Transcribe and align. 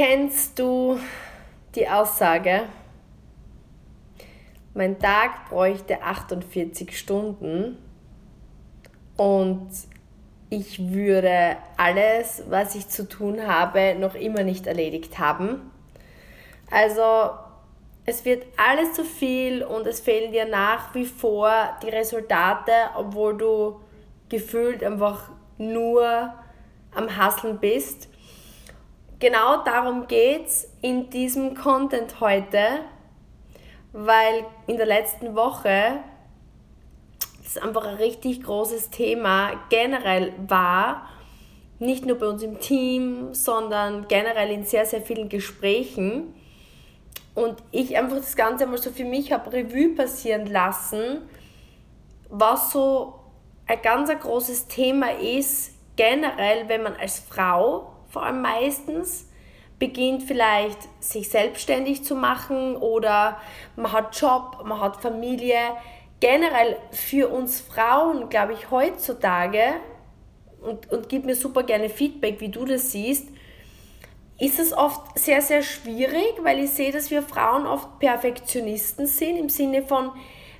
Kennst 0.00 0.60
du 0.60 0.96
die 1.74 1.88
Aussage, 1.88 2.66
mein 4.72 5.00
Tag 5.00 5.48
bräuchte 5.48 6.00
48 6.00 6.96
Stunden 6.96 7.76
und 9.16 9.68
ich 10.50 10.92
würde 10.92 11.56
alles, 11.76 12.44
was 12.48 12.76
ich 12.76 12.86
zu 12.86 13.08
tun 13.08 13.44
habe, 13.44 13.96
noch 13.98 14.14
immer 14.14 14.44
nicht 14.44 14.68
erledigt 14.68 15.18
haben. 15.18 15.68
Also 16.70 17.30
es 18.06 18.24
wird 18.24 18.46
alles 18.56 18.92
zu 18.92 19.02
viel 19.02 19.64
und 19.64 19.84
es 19.88 19.98
fehlen 19.98 20.30
dir 20.30 20.46
nach 20.46 20.94
wie 20.94 21.06
vor 21.06 21.52
die 21.82 21.88
Resultate, 21.88 22.70
obwohl 22.94 23.36
du 23.36 23.80
gefühlt 24.28 24.84
einfach 24.84 25.28
nur 25.56 26.34
am 26.94 27.16
Hasseln 27.16 27.58
bist. 27.58 28.07
Genau 29.20 29.64
darum 29.64 30.06
geht 30.06 30.46
es 30.46 30.68
in 30.80 31.10
diesem 31.10 31.56
Content 31.56 32.20
heute, 32.20 32.82
weil 33.92 34.44
in 34.68 34.76
der 34.76 34.86
letzten 34.86 35.34
Woche 35.34 35.98
das 37.42 37.58
einfach 37.58 37.84
ein 37.84 37.96
richtig 37.96 38.44
großes 38.44 38.90
Thema 38.90 39.60
generell 39.70 40.32
war, 40.46 41.08
nicht 41.80 42.06
nur 42.06 42.16
bei 42.16 42.28
uns 42.28 42.44
im 42.44 42.60
Team, 42.60 43.34
sondern 43.34 44.06
generell 44.06 44.52
in 44.52 44.64
sehr, 44.64 44.86
sehr 44.86 45.02
vielen 45.02 45.28
Gesprächen. 45.28 46.32
Und 47.34 47.56
ich 47.72 47.96
einfach 47.96 48.18
das 48.18 48.36
Ganze 48.36 48.66
mal 48.66 48.78
so 48.78 48.92
für 48.92 49.04
mich 49.04 49.32
habe 49.32 49.52
Revue 49.52 49.96
passieren 49.96 50.46
lassen, 50.46 51.28
was 52.28 52.70
so 52.70 53.18
ein 53.66 53.82
ganz 53.82 54.10
ein 54.10 54.20
großes 54.20 54.68
Thema 54.68 55.10
ist, 55.10 55.72
generell, 55.96 56.68
wenn 56.68 56.84
man 56.84 56.94
als 56.94 57.18
Frau 57.18 57.97
vor 58.08 58.24
allem 58.24 58.42
meistens 58.42 59.28
beginnt 59.78 60.24
vielleicht 60.24 60.78
sich 61.00 61.28
selbstständig 61.28 62.04
zu 62.04 62.16
machen 62.16 62.76
oder 62.76 63.40
man 63.76 63.92
hat 63.92 64.18
Job, 64.20 64.64
man 64.64 64.80
hat 64.80 65.00
Familie. 65.00 65.58
Generell 66.20 66.76
für 66.90 67.28
uns 67.28 67.60
Frauen, 67.60 68.28
glaube 68.28 68.54
ich, 68.54 68.70
heutzutage, 68.72 69.74
und, 70.60 70.90
und 70.90 71.08
gib 71.08 71.24
mir 71.24 71.36
super 71.36 71.62
gerne 71.62 71.88
Feedback, 71.88 72.40
wie 72.40 72.48
du 72.48 72.64
das 72.64 72.90
siehst, 72.90 73.28
ist 74.40 74.58
es 74.58 74.72
oft 74.72 75.18
sehr, 75.18 75.42
sehr 75.42 75.62
schwierig, 75.62 76.34
weil 76.42 76.60
ich 76.60 76.70
sehe, 76.70 76.92
dass 76.92 77.10
wir 77.10 77.22
Frauen 77.22 77.66
oft 77.66 77.98
Perfektionisten 77.98 79.06
sind, 79.06 79.36
im 79.36 79.48
Sinne 79.48 79.82
von, 79.82 80.10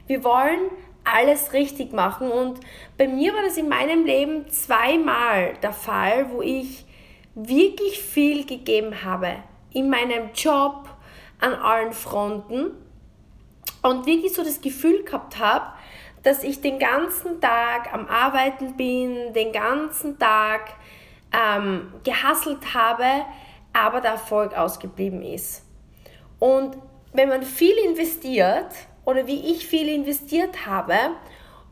wir 0.06 0.24
wollen 0.24 0.60
alles 1.04 1.52
richtig 1.52 1.92
machen. 1.92 2.30
Und 2.30 2.60
bei 2.96 3.06
mir 3.06 3.32
war 3.34 3.42
das 3.42 3.56
in 3.56 3.68
meinem 3.68 4.04
Leben 4.04 4.48
zweimal 4.50 5.54
der 5.62 5.72
Fall, 5.72 6.30
wo 6.32 6.42
ich 6.42 6.84
wirklich 7.46 8.00
viel 8.00 8.44
gegeben 8.44 9.04
habe. 9.04 9.36
In 9.70 9.90
meinem 9.90 10.30
Job, 10.34 10.88
an 11.40 11.54
allen 11.54 11.92
Fronten. 11.92 12.72
Und 13.82 14.06
wirklich 14.06 14.34
so 14.34 14.42
das 14.42 14.60
Gefühl 14.60 15.04
gehabt 15.04 15.38
habe, 15.38 15.66
dass 16.24 16.42
ich 16.42 16.60
den 16.60 16.78
ganzen 16.78 17.40
Tag 17.40 17.92
am 17.94 18.06
Arbeiten 18.08 18.76
bin, 18.76 19.32
den 19.34 19.52
ganzen 19.52 20.18
Tag 20.18 20.72
ähm, 21.32 21.92
gehasselt 22.02 22.74
habe, 22.74 23.24
aber 23.72 24.00
der 24.00 24.12
Erfolg 24.12 24.56
ausgeblieben 24.56 25.22
ist. 25.22 25.64
Und 26.40 26.76
wenn 27.12 27.28
man 27.28 27.42
viel 27.44 27.76
investiert, 27.86 28.72
oder 29.04 29.26
wie 29.26 29.52
ich 29.52 29.66
viel 29.66 29.88
investiert 29.88 30.66
habe 30.66 30.92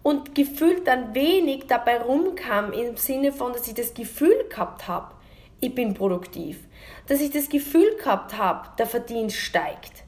und 0.03 0.35
gefühlt 0.35 0.87
dann 0.87 1.15
wenig 1.15 1.67
dabei 1.67 2.01
rumkam 2.01 2.73
im 2.73 2.97
Sinne 2.97 3.31
von, 3.31 3.53
dass 3.53 3.69
ich 3.69 3.75
das 3.75 3.93
Gefühl 3.93 4.47
gehabt 4.49 4.89
habe, 4.89 5.16
ich 5.61 5.75
bin 5.75 5.95
produktiv, 5.95 6.59
dass 7.07 7.21
ich 7.21 7.31
das 7.31 7.49
Gefühl 7.49 7.97
gehabt 7.97 8.37
habe, 8.37 8.69
der 8.79 8.87
Verdienst 8.87 9.37
steigt. 9.37 10.05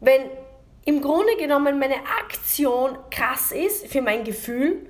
Wenn 0.00 0.22
im 0.84 1.00
Grunde 1.00 1.36
genommen 1.36 1.78
meine 1.78 2.06
Aktion 2.20 2.98
krass 3.10 3.52
ist 3.52 3.86
für 3.86 4.02
mein 4.02 4.24
Gefühl, 4.24 4.86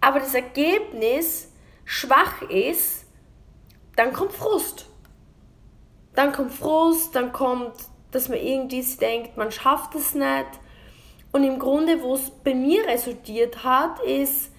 aber 0.00 0.20
das 0.20 0.34
Ergebnis 0.34 1.52
schwach 1.84 2.42
ist, 2.42 3.06
dann 3.96 4.12
kommt 4.12 4.32
Frust. 4.32 4.86
Dann 6.14 6.32
kommt 6.32 6.52
Frust, 6.52 7.14
dann 7.14 7.32
kommt 7.32 7.74
dass 8.16 8.30
man 8.30 8.38
irgendwie 8.38 8.82
denkt, 8.96 9.36
man 9.36 9.52
schafft 9.52 9.94
es 9.94 10.14
nicht. 10.14 10.46
Und 11.32 11.44
im 11.44 11.58
Grunde, 11.58 12.02
wo 12.02 12.14
es 12.14 12.30
bei 12.30 12.54
mir 12.54 12.86
resultiert 12.86 13.62
hat, 13.62 14.00
ist, 14.00 14.50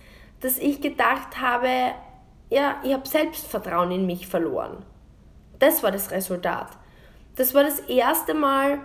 dass 0.41 0.59
ich 0.59 0.79
gedacht 0.79 1.41
habe, 1.41 1.95
ja, 2.49 2.77
ich 2.83 2.93
habe 2.93 3.07
Selbstvertrauen 3.07 3.91
in 3.91 4.05
mich 4.05 4.27
verloren. 4.27 4.85
Das 5.59 5.83
war 5.83 5.91
das 5.91 6.11
Resultat. 6.11 6.69
Das 7.35 7.53
war 7.53 7.63
das 7.63 7.79
erste 7.81 8.33
Mal 8.33 8.79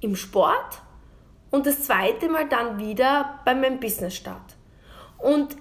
im 0.00 0.16
Sport 0.16 0.82
und 1.50 1.66
das 1.66 1.84
zweite 1.84 2.28
Mal 2.28 2.48
dann 2.48 2.78
wieder 2.78 3.40
bei 3.44 3.54
meinem 3.54 3.80
Business-Start. 3.80 4.56
Und 5.18 5.56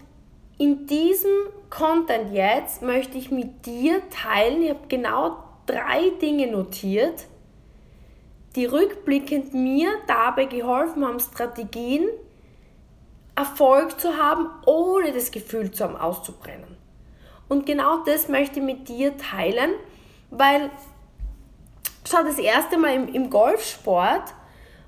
in 0.57 0.85
diesem 0.87 1.31
Content 1.69 2.33
jetzt 2.33 2.81
möchte 2.81 3.17
ich 3.17 3.31
mit 3.31 3.65
dir 3.65 4.01
teilen, 4.09 4.63
ich 4.63 4.69
habe 4.69 4.87
genau 4.87 5.37
drei 5.65 6.09
Dinge 6.21 6.47
notiert, 6.47 7.25
die 8.55 8.65
rückblickend 8.65 9.53
mir 9.53 9.89
dabei 10.07 10.45
geholfen 10.45 11.05
haben, 11.05 11.19
Strategien 11.19 12.07
Erfolg 13.35 14.00
zu 14.00 14.18
haben, 14.18 14.50
ohne 14.66 15.12
das 15.12 15.31
Gefühl 15.31 15.72
zu 15.72 15.84
haben, 15.84 15.97
auszubrennen. 15.97 16.78
Und 17.47 17.66
genau 17.66 18.03
das 18.06 18.28
möchte 18.28 18.59
ich 18.59 18.66
mit 18.66 18.88
dir 18.88 19.18
teilen, 19.18 19.72
weil 20.31 20.69
schau, 22.09 22.23
das 22.23 22.40
erste 22.40 22.78
Mal 22.78 22.96
im, 22.96 23.07
im 23.13 23.29
Golfsport 23.29 24.34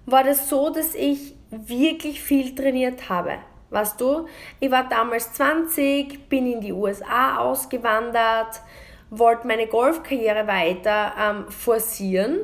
war 0.06 0.24
das 0.24 0.50
so, 0.50 0.70
dass 0.70 0.96
ich 0.96 1.36
wirklich 1.52 2.22
viel 2.22 2.56
trainiert 2.56 3.10
habe. 3.10 3.38
Weißt 3.70 4.00
du, 4.00 4.28
ich 4.60 4.72
war 4.72 4.88
damals 4.88 5.34
20, 5.34 6.30
bin 6.30 6.52
in 6.52 6.62
die 6.62 6.72
USA 6.72 7.38
ausgewandert, 7.38 8.62
wollte 9.10 9.46
meine 9.46 9.68
Golfkarriere 9.68 10.48
weiter 10.48 11.14
ähm, 11.20 11.52
forcieren 11.52 12.40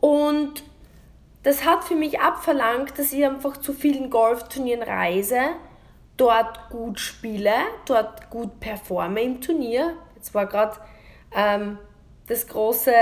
und 0.00 0.62
das 1.42 1.64
hat 1.64 1.84
für 1.84 1.94
mich 1.94 2.20
abverlangt, 2.20 2.98
dass 2.98 3.12
ich 3.12 3.24
einfach 3.24 3.56
zu 3.56 3.72
vielen 3.72 4.10
Golfturnieren 4.10 4.82
reise, 4.82 5.40
dort 6.16 6.68
gut 6.70 6.98
spiele, 6.98 7.52
dort 7.86 8.28
gut 8.30 8.58
performe 8.60 9.22
im 9.22 9.40
Turnier. 9.40 9.94
Jetzt 10.16 10.34
war 10.34 10.46
gerade 10.46 10.76
ähm, 11.34 11.78
das, 12.26 12.46
große, 12.46 12.92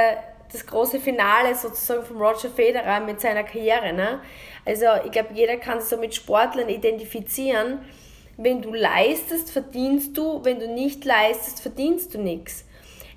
das 0.52 0.66
große 0.66 1.00
Finale 1.00 1.54
sozusagen 1.54 2.04
von 2.04 2.18
Roger 2.18 2.50
Federer 2.50 3.00
mit 3.00 3.20
seiner 3.20 3.42
Karriere. 3.42 3.92
Ne? 3.92 4.20
Also 4.66 4.86
ich 5.04 5.12
glaube, 5.12 5.30
jeder 5.32 5.56
kann 5.56 5.80
sich 5.80 5.88
so 5.88 5.96
mit 5.96 6.14
Sportlern 6.14 6.68
identifizieren. 6.68 7.80
Wenn 8.36 8.60
du 8.60 8.74
leistest, 8.74 9.50
verdienst 9.50 10.16
du, 10.18 10.44
wenn 10.44 10.60
du 10.60 10.68
nicht 10.68 11.06
leistest, 11.06 11.62
verdienst 11.62 12.12
du 12.12 12.18
nichts. 12.18 12.65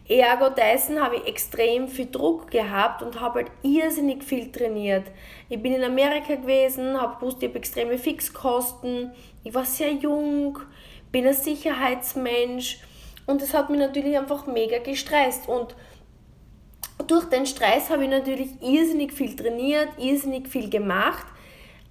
Ergo 0.09 0.49
dessen 0.49 0.99
habe 0.99 1.17
ich 1.17 1.27
extrem 1.27 1.87
viel 1.87 2.09
Druck 2.09 2.49
gehabt 2.49 3.03
und 3.03 3.21
habe 3.21 3.39
halt 3.39 3.51
irrsinnig 3.61 4.23
viel 4.23 4.51
trainiert. 4.51 5.05
Ich 5.49 5.61
bin 5.61 5.73
in 5.73 5.83
Amerika 5.83 6.33
gewesen, 6.33 6.99
habe 6.99 7.19
gewusst, 7.19 7.37
ich 7.43 7.49
habe 7.49 7.59
extreme 7.59 7.97
Fixkosten, 7.99 9.11
ich 9.43 9.53
war 9.53 9.65
sehr 9.65 9.93
jung, 9.93 10.57
bin 11.11 11.27
ein 11.27 11.33
Sicherheitsmensch 11.35 12.79
und 13.27 13.43
das 13.43 13.53
hat 13.53 13.69
mich 13.69 13.79
natürlich 13.79 14.17
einfach 14.17 14.47
mega 14.47 14.79
gestresst 14.79 15.47
und 15.47 15.75
durch 17.05 17.25
den 17.25 17.45
Stress 17.45 17.91
habe 17.91 18.03
ich 18.03 18.09
natürlich 18.09 18.49
irrsinnig 18.61 19.13
viel 19.13 19.35
trainiert, 19.35 19.89
irrsinnig 19.99 20.47
viel 20.47 20.71
gemacht, 20.71 21.27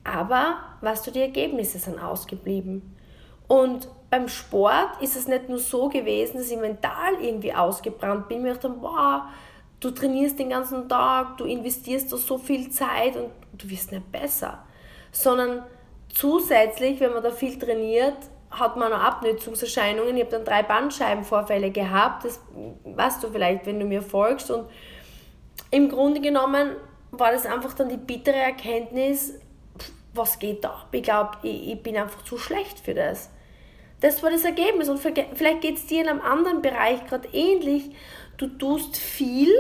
aber 0.03 0.59
was 0.81 1.03
du, 1.03 1.13
die 1.13 1.21
Ergebnisse 1.21 1.79
sind 1.79 1.99
ausgeblieben. 2.01 2.97
Und 3.47 3.89
beim 4.11 4.29
Sport 4.29 5.03
ist 5.03 5.17
es 5.17 5.29
nicht 5.29 5.49
nur 5.49 5.59
so 5.59 5.89
gewesen, 5.89 6.39
dass 6.39 6.51
ich 6.51 6.59
mental 6.59 7.15
irgendwie 7.21 7.53
ausgebrannt 7.53 8.29
bin. 8.29 8.43
Mir 8.43 8.55
dachte, 8.55 8.75
wow, 8.81 9.23
du 9.81 9.91
trainierst 9.91 10.39
den 10.39 10.51
ganzen 10.51 10.89
Tag, 10.89 11.37
du 11.37 11.45
investierst 11.45 12.13
da 12.13 12.17
so 12.17 12.39
viel 12.39 12.71
Zeit 12.71 13.17
und 13.17 13.31
du 13.53 13.69
wirst 13.69 13.93
nicht 13.93 14.11
besser. 14.11 14.65
Sondern 15.13 15.63
zusätzlich, 16.13 17.01
wenn 17.01 17.13
man 17.13 17.23
da 17.23 17.31
viel 17.31 17.59
trainiert, 17.59 18.17
hat 18.51 18.77
man 18.77 18.93
auch 18.93 19.01
Abnützungserscheinungen. 19.01 20.17
Ich 20.17 20.23
habe 20.23 20.31
dann 20.31 20.45
drei 20.45 20.63
Bandscheibenvorfälle 20.63 21.71
gehabt. 21.71 22.25
Das 22.25 22.41
weißt 22.85 23.23
du 23.23 23.29
vielleicht, 23.29 23.67
wenn 23.67 23.79
du 23.79 23.85
mir 23.85 24.01
folgst. 24.01 24.51
Und 24.51 24.69
im 25.71 25.91
Grunde 25.91 26.21
genommen 26.21 26.77
war 27.11 27.33
das 27.33 27.45
einfach 27.45 27.75
dann 27.75 27.91
die 27.91 27.99
bittere 27.99 28.37
Erkenntnis, 28.37 29.35
was 30.15 30.39
geht 30.39 30.65
da? 30.65 30.87
Ich 30.93 31.03
glaube, 31.03 31.33
ich, 31.43 31.73
ich 31.73 31.83
bin 31.83 31.97
einfach 31.97 32.25
zu 32.25 32.39
schlecht 32.39 32.81
für 32.81 32.95
das. 32.95 33.31
Das 34.01 34.23
war 34.23 34.31
das 34.31 34.45
Ergebnis. 34.45 34.89
Und 34.89 34.99
vielleicht 34.99 35.61
geht 35.61 35.77
es 35.77 35.87
dir 35.87 36.03
in 36.03 36.09
einem 36.09 36.21
anderen 36.21 36.63
Bereich 36.63 37.05
gerade 37.07 37.29
ähnlich. 37.33 37.91
Du 38.37 38.47
tust 38.47 38.97
viel, 38.97 39.53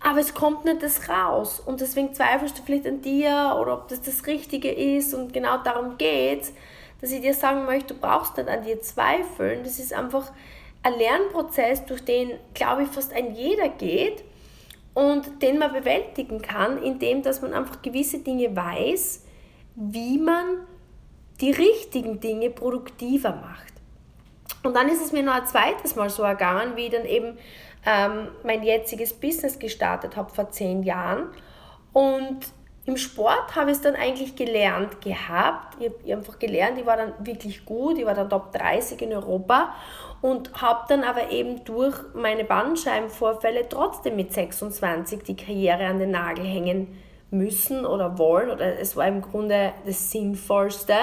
aber 0.00 0.20
es 0.20 0.34
kommt 0.34 0.64
nicht 0.64 0.82
das 0.82 1.08
raus. 1.08 1.60
Und 1.60 1.80
deswegen 1.80 2.14
zweifelst 2.14 2.58
du 2.58 2.62
vielleicht 2.62 2.86
an 2.86 3.02
dir 3.02 3.56
oder 3.60 3.74
ob 3.74 3.88
das 3.88 4.00
das 4.02 4.26
Richtige 4.26 4.70
ist. 4.70 5.12
Und 5.12 5.32
genau 5.32 5.58
darum 5.58 5.98
geht 5.98 6.42
es, 6.42 6.52
dass 7.00 7.12
ich 7.12 7.20
dir 7.20 7.34
sagen 7.34 7.66
möchte, 7.66 7.94
du 7.94 8.00
brauchst 8.00 8.36
nicht 8.36 8.48
an 8.48 8.64
dir 8.64 8.80
zweifeln. 8.80 9.64
Das 9.64 9.78
ist 9.78 9.92
einfach 9.92 10.32
ein 10.82 10.94
Lernprozess, 10.94 11.84
durch 11.84 12.04
den, 12.04 12.32
glaube 12.54 12.84
ich, 12.84 12.88
fast 12.88 13.12
ein 13.12 13.34
jeder 13.34 13.68
geht 13.68 14.24
und 14.94 15.42
den 15.42 15.58
man 15.58 15.72
bewältigen 15.72 16.40
kann, 16.40 16.82
indem 16.82 17.22
dass 17.22 17.42
man 17.42 17.52
einfach 17.52 17.82
gewisse 17.82 18.20
Dinge 18.20 18.54
weiß, 18.54 19.24
wie 19.74 20.16
man 20.16 20.60
die 21.40 21.50
richtigen 21.50 22.20
Dinge 22.20 22.50
produktiver 22.50 23.32
macht. 23.32 23.74
Und 24.62 24.74
dann 24.74 24.88
ist 24.88 25.04
es 25.04 25.12
mir 25.12 25.22
noch 25.22 25.34
ein 25.34 25.46
zweites 25.46 25.96
Mal 25.96 26.10
so 26.10 26.22
ergangen, 26.22 26.76
wie 26.76 26.86
ich 26.86 26.92
dann 26.92 27.04
eben 27.04 27.38
ähm, 27.84 28.28
mein 28.42 28.62
jetziges 28.62 29.12
Business 29.12 29.58
gestartet 29.58 30.16
habe 30.16 30.34
vor 30.34 30.50
zehn 30.50 30.82
Jahren. 30.82 31.28
Und 31.92 32.40
im 32.84 32.96
Sport 32.96 33.56
habe 33.56 33.70
ich 33.70 33.76
es 33.78 33.82
dann 33.82 33.96
eigentlich 33.96 34.36
gelernt 34.36 35.00
gehabt. 35.00 35.76
Ich 35.80 35.90
habe 35.90 36.12
einfach 36.12 36.38
gelernt, 36.38 36.78
ich 36.78 36.86
war 36.86 36.96
dann 36.96 37.14
wirklich 37.18 37.64
gut, 37.64 37.98
ich 37.98 38.06
war 38.06 38.14
dann 38.14 38.30
Top 38.30 38.52
30 38.52 39.02
in 39.02 39.12
Europa 39.12 39.74
und 40.22 40.60
habe 40.60 40.84
dann 40.88 41.04
aber 41.04 41.30
eben 41.30 41.64
durch 41.64 41.96
meine 42.14 42.44
Bandscheibenvorfälle 42.44 43.68
trotzdem 43.68 44.16
mit 44.16 44.32
26 44.32 45.22
die 45.24 45.36
Karriere 45.36 45.86
an 45.86 45.98
den 45.98 46.12
Nagel 46.12 46.44
hängen 46.44 46.96
müssen 47.30 47.84
oder 47.84 48.18
wollen 48.18 48.50
oder 48.50 48.78
es 48.78 48.96
war 48.96 49.06
im 49.08 49.22
Grunde 49.22 49.72
das 49.84 50.10
Sinnvollste, 50.10 50.94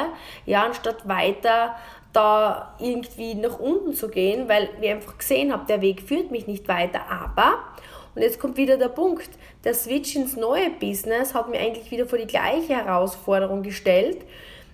ja, 0.46 0.64
anstatt 0.64 1.08
weiter 1.08 1.76
da 2.14 2.76
irgendwie 2.80 3.36
nach 3.36 3.60
unten 3.60 3.94
zu 3.94 4.08
gehen, 4.08 4.48
weil 4.48 4.70
ich 4.80 4.90
einfach 4.90 5.18
gesehen 5.18 5.52
habe, 5.52 5.66
der 5.68 5.82
Weg 5.82 6.02
führt 6.02 6.32
mich 6.32 6.48
nicht 6.48 6.68
weiter, 6.68 7.02
aber 7.10 7.58
und 8.16 8.22
jetzt 8.22 8.40
kommt 8.40 8.58
wieder 8.58 8.78
der 8.78 8.90
Punkt, 8.90 9.30
der 9.64 9.74
Switch 9.74 10.16
ins 10.16 10.36
neue 10.36 10.70
Business 10.70 11.34
hat 11.34 11.50
mir 11.50 11.60
eigentlich 11.60 11.90
wieder 11.90 12.06
vor 12.06 12.20
die 12.20 12.28
gleiche 12.28 12.76
Herausforderung 12.76 13.64
gestellt, 13.64 14.20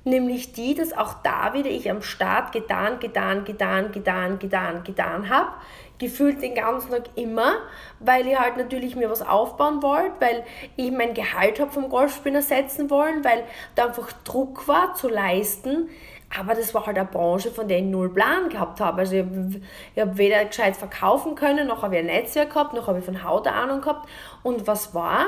nämlich 0.04 0.52
die, 0.52 0.76
dass 0.76 0.92
auch 0.92 1.16
da 1.24 1.54
wieder 1.54 1.70
ich 1.70 1.90
am 1.90 2.02
Start 2.02 2.52
getan, 2.52 3.00
getan, 3.00 3.46
getan, 3.46 3.92
getan, 3.92 4.40
getan, 4.40 4.84
getan 4.84 5.30
habe. 5.30 5.52
Gefühlt 6.00 6.42
den 6.42 6.56
ganzen 6.56 6.92
Tag 6.92 7.04
immer, 7.16 7.56
weil 8.00 8.26
ich 8.26 8.40
halt 8.40 8.58
natürlich 8.58 8.96
mir 8.96 9.10
was 9.10 9.22
aufbauen 9.22 9.84
wollte, 9.84 10.14
weil 10.20 10.44
ich 10.78 10.92
mein 10.92 11.14
Gehalt 11.14 11.60
habe 11.60 11.72
vom 11.72 11.90
Golfspinner 11.90 12.42
setzen 12.42 12.90
wollen, 12.90 13.24
weil 13.24 13.44
da 13.76 13.88
einfach 13.88 14.12
Druck 14.24 14.68
war 14.68 14.96
zu 14.96 15.10
leisten. 15.10 15.90
Aber 16.38 16.54
das 16.54 16.74
war 16.74 16.86
halt 16.86 16.98
eine 16.98 17.08
Branche, 17.08 17.52
von 17.52 17.68
der 17.68 17.80
ich 17.80 17.86
null 17.86 18.14
Plan 18.14 18.50
gehabt 18.50 18.80
habe. 18.80 19.00
Also 19.00 19.16
ich 19.16 19.24
habe 19.24 19.62
hab 19.98 20.18
weder 20.18 20.46
gescheit 20.46 20.78
verkaufen 20.78 21.36
können, 21.36 21.68
noch 21.68 21.82
habe 21.82 21.96
ich 21.96 22.02
ein 22.02 22.06
Netzwerk 22.06 22.54
gehabt, 22.54 22.74
noch 22.74 22.88
habe 22.88 23.00
ich 23.00 23.06
von 23.06 23.24
Haut 23.24 23.48
Ahnung 23.48 23.82
gehabt. 23.82 24.08
Und 24.44 24.68
was 24.68 24.94
war? 24.94 25.28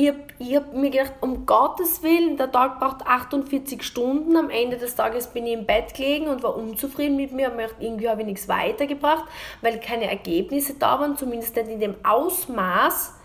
Ich 0.00 0.06
habe 0.06 0.20
hab 0.54 0.74
mir 0.74 0.90
gedacht, 0.90 1.14
um 1.22 1.44
Gottes 1.44 2.04
Willen, 2.04 2.36
der 2.36 2.52
Tag 2.52 2.78
braucht 2.78 3.04
48 3.04 3.82
Stunden. 3.82 4.36
Am 4.36 4.48
Ende 4.48 4.76
des 4.76 4.94
Tages 4.94 5.26
bin 5.26 5.44
ich 5.44 5.54
im 5.54 5.66
Bett 5.66 5.92
gelegen 5.92 6.28
und 6.28 6.44
war 6.44 6.54
unzufrieden 6.54 7.16
mit 7.16 7.32
mir. 7.32 7.50
Gedacht, 7.50 7.74
irgendwie 7.80 8.08
habe 8.08 8.20
ich 8.20 8.28
nichts 8.28 8.46
weitergebracht, 8.46 9.24
weil 9.60 9.80
keine 9.80 10.08
Ergebnisse 10.08 10.74
da 10.74 11.00
waren, 11.00 11.16
zumindest 11.16 11.56
nicht 11.56 11.66
in 11.66 11.80
dem 11.80 11.96
Ausmaß, 12.04 13.18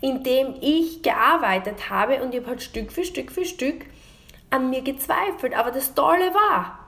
in 0.00 0.22
dem 0.22 0.54
ich 0.62 1.02
gearbeitet 1.02 1.90
habe. 1.90 2.22
Und 2.22 2.32
ich 2.32 2.40
habe 2.40 2.52
halt 2.52 2.62
Stück 2.62 2.90
für 2.90 3.04
Stück 3.04 3.30
für 3.30 3.44
Stück 3.44 3.84
an 4.48 4.70
mir 4.70 4.80
gezweifelt. 4.80 5.54
Aber 5.54 5.72
das 5.72 5.92
Tolle 5.92 6.32
war, 6.32 6.78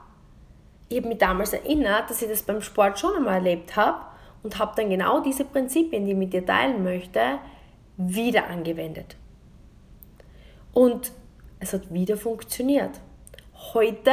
ich 0.89 0.97
habe 0.97 1.09
mich 1.09 1.19
damals 1.19 1.53
erinnert, 1.53 2.09
dass 2.09 2.23
ich 2.23 2.27
das 2.27 2.41
beim 2.41 2.63
Sport 2.63 2.97
schon 2.97 3.15
einmal 3.15 3.35
erlebt 3.35 3.75
habe 3.75 4.01
und 4.41 4.57
habe 4.57 4.73
dann 4.75 4.89
genau 4.89 5.19
diese 5.19 5.45
Prinzipien, 5.45 6.05
die 6.05 6.13
ich 6.13 6.17
mit 6.17 6.33
dir 6.33 6.43
teilen 6.43 6.83
möchte, 6.83 7.37
wieder 7.97 8.47
angewendet. 8.47 9.15
Und 10.77 11.11
es 11.59 11.73
hat 11.73 11.91
wieder 11.91 12.17
funktioniert. 12.17 12.91
Heute 13.73 14.11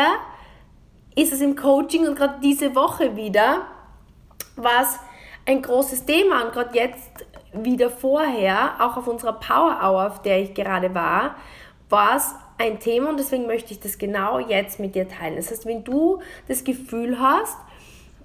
ist 1.15 1.31
es 1.31 1.43
im 1.43 1.57
Coaching 1.57 2.09
und 2.09 2.17
gerade 2.17 2.41
diese 2.43 2.75
Woche 2.75 3.17
wieder 3.17 3.67
war 4.57 4.81
es 4.81 4.99
ein 5.45 5.61
großes 5.61 6.07
Thema 6.07 6.47
und 6.47 6.55
gerade 6.55 6.75
jetzt 6.75 7.27
wieder 7.53 7.91
vorher, 7.91 8.77
auch 8.81 8.97
auf 8.97 9.07
unserer 9.07 9.35
Power 9.35 9.79
Hour, 9.83 10.07
auf 10.07 10.23
der 10.23 10.41
ich 10.41 10.55
gerade 10.55 10.95
war, 10.95 11.37
war 11.91 12.17
es 12.17 12.35
ein 12.57 12.81
Thema 12.81 13.11
und 13.11 13.21
deswegen 13.21 13.47
möchte 13.47 13.75
ich 13.75 13.81
das 13.81 13.99
genau 13.99 14.39
jetzt 14.39 14.81
mit 14.81 14.95
dir 14.95 15.07
teilen. 15.07 15.37
Das 15.37 15.51
heißt, 15.51 15.67
wenn 15.67 15.85
du 15.85 16.23
das 16.49 16.65
Gefühl 16.65 17.21
hast, 17.21 17.59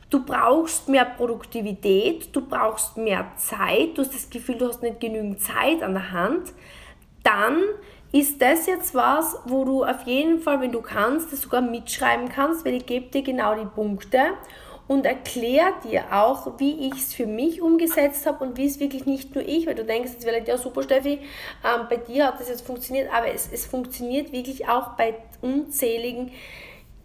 du 0.09 0.24
brauchst 0.24 0.88
mehr 0.88 1.03
Produktivität, 1.03 2.33
du 2.33 2.39
brauchst 2.47 2.95
mehr 2.95 3.33
Zeit, 3.36 3.97
du 3.97 4.01
hast 4.01 4.13
das 4.13 4.30
Gefühl, 4.30 4.56
du 4.56 4.69
hast 4.69 4.81
nicht 4.81 5.01
genügend 5.01 5.41
Zeit 5.41 5.83
an 5.83 5.91
der 5.91 6.13
Hand, 6.13 6.53
dann 7.21 7.57
ist 8.12 8.42
das 8.42 8.66
jetzt 8.66 8.96
was, 8.96 9.38
wo 9.46 9.66
du 9.66 9.84
auf 9.84 10.04
jeden 10.06 10.40
Fall, 10.40 10.62
wenn 10.62 10.72
du 10.72 10.82
kannst, 10.82 11.32
das 11.32 11.42
sogar 11.42 11.62
mitschreiben 11.62 12.30
kannst, 12.30 12.66
weil 12.66 12.74
ich 12.74 12.86
gebe 12.86 13.08
dir 13.08 13.22
genau 13.22 13.56
die 13.56 13.68
Punkte 13.68 14.20
und 14.88 15.06
erkläre 15.06 15.74
dir 15.84 16.06
auch, 16.12 16.60
wie 16.60 16.88
ich 16.88 16.94
es 16.94 17.14
für 17.14 17.28
mich 17.28 17.62
umgesetzt 17.62 18.26
habe 18.26 18.44
und 18.44 18.58
wie 18.58 18.66
es 18.66 18.80
wirklich 18.80 19.06
nicht 19.06 19.36
nur 19.36 19.48
ich, 19.48 19.68
weil 19.68 19.76
du 19.76 19.86
denkst 19.86 20.14
jetzt 20.14 20.24
vielleicht, 20.24 20.48
ja 20.48 20.58
super 20.58 20.82
Steffi, 20.82 21.20
ähm, 21.64 21.86
bei 21.88 21.98
dir 21.98 22.26
hat 22.26 22.40
das 22.40 22.50
jetzt 22.50 22.66
funktioniert, 22.66 23.14
aber 23.14 23.32
es, 23.32 23.48
es 23.52 23.68
funktioniert 23.68 24.32
wirklich 24.32 24.68
auch 24.68 24.96
bei 24.96 25.14
unzähligen 25.42 26.32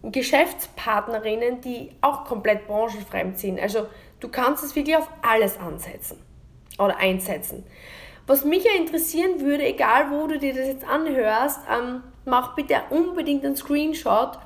Geschäftspartnerinnen, 0.03 1.61
die 1.61 1.91
auch 2.01 2.25
komplett 2.25 2.67
branchenfremd 2.67 3.39
sind. 3.39 3.61
Also 3.61 3.87
du 4.21 4.29
kannst 4.29 4.65
es 4.65 4.75
wirklich 4.75 4.97
auf 4.97 5.09
alles 5.21 5.59
ansetzen 5.59 6.19
oder 6.79 6.97
einsetzen. 6.97 7.65
Was 8.27 8.45
mich 8.45 8.65
ja 8.65 8.73
interessieren 8.79 9.41
würde, 9.41 9.65
egal 9.65 10.11
wo 10.11 10.27
du 10.27 10.39
dir 10.39 10.55
das 10.55 10.67
jetzt 10.67 10.87
anhörst, 10.87 11.61
ähm, 11.71 12.03
mach 12.25 12.55
bitte 12.55 12.83
unbedingt 12.91 13.45
einen 13.45 13.57
Screenshot 13.57 14.39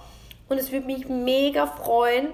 und 0.49 0.59
es 0.59 0.73
würde 0.73 0.87
mich 0.87 1.09
mega 1.09 1.67
freuen, 1.67 2.29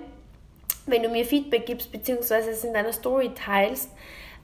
wenn 0.87 1.02
du 1.02 1.08
mir 1.08 1.25
Feedback 1.25 1.67
gibst, 1.67 1.93
beziehungsweise 1.93 2.50
es 2.50 2.64
in 2.64 2.73
deiner 2.73 2.93
Story 2.93 3.32
teilst, 3.35 3.91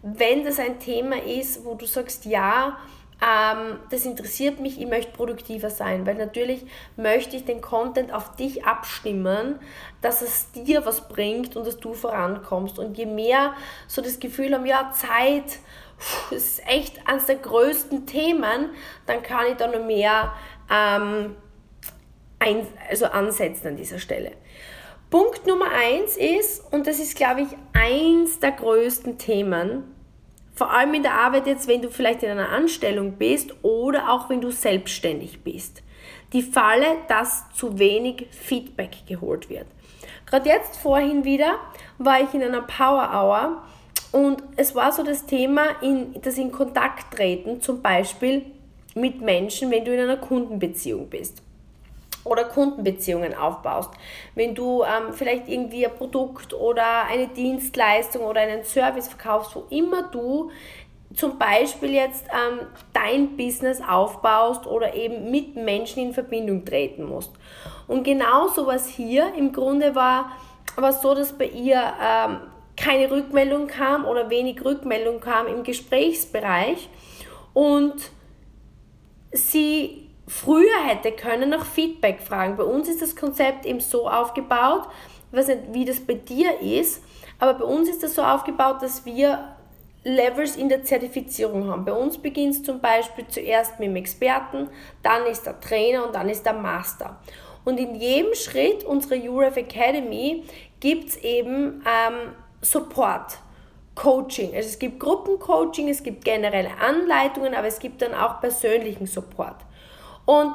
wenn 0.02 0.44
das 0.44 0.58
ein 0.58 0.79
Thema 0.79 1.23
ist, 1.23 1.64
wo 1.64 1.75
du 1.75 1.87
sagst, 1.87 2.25
ja, 2.25 2.79
ähm, 3.23 3.79
das 3.91 4.06
interessiert 4.06 4.61
mich, 4.61 4.81
ich 4.81 4.87
möchte 4.87 5.12
produktiver 5.12 5.69
sein, 5.69 6.06
weil 6.06 6.14
natürlich 6.14 6.64
möchte 6.96 7.37
ich 7.37 7.44
den 7.44 7.61
Content 7.61 8.12
auf 8.14 8.35
dich 8.37 8.64
abstimmen, 8.64 9.58
dass 10.00 10.23
es 10.23 10.50
dir 10.53 10.87
was 10.87 11.06
bringt 11.08 11.55
und 11.55 11.67
dass 11.67 11.79
du 11.79 11.93
vorankommst. 11.93 12.79
Und 12.79 12.96
je 12.96 13.05
mehr 13.05 13.55
so 13.87 14.00
das 14.00 14.20
Gefühl 14.20 14.55
haben, 14.55 14.64
ja, 14.64 14.93
Zeit, 14.94 15.58
das 16.31 16.43
ist 16.43 16.67
echt 16.67 17.06
eines 17.06 17.26
der 17.26 17.37
größten 17.37 18.06
Themen, 18.06 18.70
dann 19.06 19.23
kann 19.23 19.47
ich 19.50 19.56
da 19.56 19.67
noch 19.67 19.85
mehr 19.85 20.32
ähm, 20.70 21.37
ein, 22.38 22.67
also 22.88 23.06
ansetzen 23.06 23.69
an 23.69 23.76
dieser 23.76 23.99
Stelle. 23.99 24.32
Punkt 25.11 25.47
Nummer 25.47 25.67
eins 25.73 26.17
ist, 26.17 26.73
und 26.73 26.87
das 26.87 26.99
ist, 26.99 27.17
glaube 27.17 27.43
ich, 27.43 27.49
eins 27.72 28.39
der 28.39 28.53
größten 28.53 29.19
Themen, 29.19 29.84
vor 30.55 30.72
allem 30.72 30.94
in 30.94 31.03
der 31.03 31.15
Arbeit 31.15 31.46
jetzt, 31.46 31.69
wenn 31.69 31.82
du 31.82 31.91
vielleicht 31.91 32.22
in 32.22 32.31
einer 32.31 32.51
Anstellung 32.51 33.13
bist 33.13 33.55
oder 33.63 34.10
auch 34.10 34.29
wenn 34.29 34.41
du 34.41 34.51
selbstständig 34.51 35.43
bist. 35.43 35.82
Die 36.32 36.43
Falle, 36.43 36.98
dass 37.08 37.51
zu 37.55 37.79
wenig 37.79 38.27
Feedback 38.31 39.06
geholt 39.06 39.48
wird. 39.48 39.67
Gerade 40.27 40.48
jetzt 40.48 40.77
vorhin 40.77 41.24
wieder 41.24 41.58
war 41.98 42.20
ich 42.20 42.32
in 42.34 42.43
einer 42.43 42.63
Power 42.63 43.10
Hour 43.13 43.63
und 44.12 44.43
es 44.56 44.74
war 44.74 44.93
so 44.93 45.02
das 45.02 45.26
Thema, 45.26 45.81
in, 45.82 46.20
das 46.22 46.36
in 46.36 46.50
Kontakt 46.50 47.14
treten, 47.14 47.60
zum 47.60 47.81
Beispiel 47.81 48.44
mit 48.94 49.20
Menschen, 49.20 49.70
wenn 49.70 49.84
du 49.84 49.94
in 49.94 50.00
einer 50.00 50.17
Kundenbeziehung 50.17 51.08
bist 51.08 51.43
oder 52.24 52.44
Kundenbeziehungen 52.44 53.34
aufbaust. 53.34 53.90
Wenn 54.34 54.55
du 54.55 54.82
ähm, 54.82 55.12
vielleicht 55.12 55.48
irgendwie 55.48 55.86
ein 55.86 55.94
Produkt 55.94 56.52
oder 56.52 57.05
eine 57.05 57.29
Dienstleistung 57.29 58.22
oder 58.22 58.40
einen 58.40 58.64
Service 58.64 59.08
verkaufst, 59.08 59.55
wo 59.56 59.64
immer 59.70 60.02
du 60.02 60.50
zum 61.14 61.38
Beispiel 61.38 61.94
jetzt 61.94 62.26
ähm, 62.26 62.67
dein 62.93 63.36
Business 63.36 63.81
aufbaust 63.81 64.67
oder 64.67 64.94
eben 64.94 65.31
mit 65.31 65.56
Menschen 65.56 66.02
in 66.02 66.12
Verbindung 66.12 66.64
treten 66.64 67.05
musst. 67.05 67.32
Und 67.88 68.05
genau 68.05 68.48
so 68.48 68.67
was 68.67 68.88
hier 68.88 69.34
im 69.34 69.52
Grunde 69.52 69.94
war, 69.94 70.32
war 70.76 70.93
so, 70.93 71.14
dass 71.14 71.32
bei 71.32 71.46
ihr 71.46 71.82
ähm, 72.00 72.40
keine 72.81 73.10
Rückmeldung 73.10 73.67
kam 73.67 74.06
oder 74.06 74.31
wenig 74.31 74.65
Rückmeldung 74.65 75.20
kam 75.20 75.46
im 75.46 75.63
Gesprächsbereich 75.63 76.89
und 77.53 77.94
sie 79.32 80.08
früher 80.27 80.87
hätte 80.87 81.13
können 81.13 81.51
nach 81.51 81.67
Feedback 81.67 82.20
fragen. 82.20 82.56
Bei 82.56 82.65
uns 82.65 82.89
ist 82.89 83.03
das 83.03 83.15
Konzept 83.15 83.67
eben 83.67 83.81
so 83.81 84.08
aufgebaut, 84.08 84.89
ich 85.31 85.39
weiß 85.39 85.49
nicht, 85.49 85.60
wie 85.72 85.84
das 85.84 86.01
bei 86.01 86.15
dir 86.15 86.58
ist, 86.60 87.03
aber 87.39 87.55
bei 87.55 87.65
uns 87.65 87.89
ist 87.89 88.03
das 88.03 88.15
so 88.15 88.22
aufgebaut, 88.22 88.82
dass 88.82 89.05
wir 89.05 89.56
Levels 90.03 90.56
in 90.56 90.69
der 90.69 90.82
Zertifizierung 90.82 91.69
haben. 91.69 91.84
Bei 91.84 91.93
uns 91.93 92.17
beginnt 92.17 92.55
es 92.55 92.63
zum 92.63 92.81
Beispiel 92.81 93.27
zuerst 93.29 93.79
mit 93.79 93.91
dem 93.91 93.96
Experten, 93.96 94.69
dann 95.03 95.27
ist 95.27 95.44
der 95.44 95.60
Trainer 95.60 96.06
und 96.06 96.15
dann 96.15 96.29
ist 96.29 96.46
der 96.46 96.55
Master. 96.55 97.20
Und 97.65 97.79
in 97.79 97.94
jedem 97.94 98.34
Schritt 98.34 98.84
unserer 98.84 99.22
URF 99.22 99.58
Academy 99.58 100.44
gibt 100.81 101.10
es 101.10 101.17
eben 101.19 101.84
ähm, 101.87 102.32
Support. 102.62 103.38
Coaching. 103.94 104.55
Also 104.55 104.69
es 104.69 104.79
gibt 104.79 104.98
Gruppencoaching, 105.00 105.88
es 105.88 106.02
gibt 106.02 106.24
generelle 106.24 106.70
Anleitungen, 106.81 107.55
aber 107.55 107.67
es 107.67 107.79
gibt 107.79 108.00
dann 108.00 108.14
auch 108.14 108.40
persönlichen 108.40 109.06
Support. 109.06 109.56
Und 110.24 110.55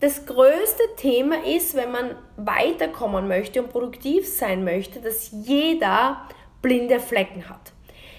das 0.00 0.26
größte 0.26 0.82
Thema 0.96 1.36
ist, 1.44 1.74
wenn 1.74 1.90
man 1.90 2.16
weiterkommen 2.36 3.28
möchte 3.28 3.62
und 3.62 3.70
produktiv 3.70 4.28
sein 4.28 4.62
möchte, 4.62 5.00
dass 5.00 5.30
jeder 5.32 6.20
blinde 6.60 7.00
Flecken 7.00 7.48
hat. 7.48 7.72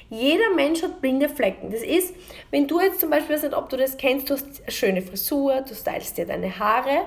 Jeder 0.10 0.54
Mensch 0.56 0.82
hat 0.82 1.02
blinde 1.02 1.30
Flecken. 1.30 1.70
Das 1.70 1.82
ist, 1.84 2.16
wenn 2.50 2.68
du 2.68 2.80
jetzt 2.80 3.02
zum 3.02 3.10
Beispiel, 3.10 3.38
nicht, 3.38 3.54
ob 3.54 3.70
du 3.70 3.78
das 3.78 3.98
kennst, 3.98 4.30
du 4.30 4.36
hast 4.36 4.64
eine 4.64 4.72
schöne 4.72 5.02
Frisur, 5.02 5.62
du 5.62 5.76
stylst 5.76 6.18
dir 6.18 6.26
deine 6.26 6.58
Haare 6.58 7.06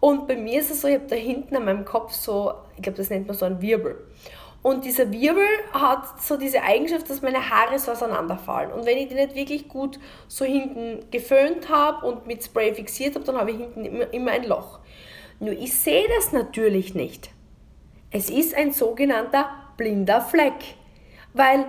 und 0.00 0.26
bei 0.26 0.36
mir 0.36 0.60
ist 0.60 0.70
es 0.70 0.80
so, 0.82 0.88
ich 0.88 0.96
habe 0.96 1.06
da 1.06 1.14
hinten 1.14 1.56
an 1.56 1.64
meinem 1.64 1.84
Kopf 1.84 2.12
so, 2.12 2.52
ich 2.76 2.82
glaube, 2.82 2.98
das 2.98 3.08
nennt 3.08 3.28
man 3.28 3.36
so 3.36 3.46
einen 3.46 3.62
Wirbel. 3.62 4.04
Und 4.62 4.84
dieser 4.84 5.10
Wirbel 5.10 5.44
hat 5.72 6.22
so 6.22 6.36
diese 6.36 6.62
Eigenschaft, 6.62 7.10
dass 7.10 7.20
meine 7.20 7.50
Haare 7.50 7.78
so 7.80 7.90
auseinanderfallen. 7.90 8.72
Und 8.72 8.86
wenn 8.86 8.96
ich 8.96 9.08
die 9.08 9.16
nicht 9.16 9.34
wirklich 9.34 9.68
gut 9.68 9.98
so 10.28 10.44
hinten 10.44 11.10
geföhnt 11.10 11.68
habe 11.68 12.06
und 12.06 12.28
mit 12.28 12.44
Spray 12.44 12.72
fixiert 12.72 13.16
habe, 13.16 13.24
dann 13.24 13.36
habe 13.36 13.50
ich 13.50 13.56
hinten 13.56 13.84
immer, 13.84 14.12
immer 14.12 14.30
ein 14.30 14.44
Loch. 14.44 14.78
Nur 15.40 15.52
ich 15.52 15.74
sehe 15.74 16.06
das 16.16 16.32
natürlich 16.32 16.94
nicht. 16.94 17.30
Es 18.12 18.30
ist 18.30 18.54
ein 18.54 18.72
sogenannter 18.72 19.50
blinder 19.76 20.20
Fleck. 20.20 20.76
Weil 21.34 21.66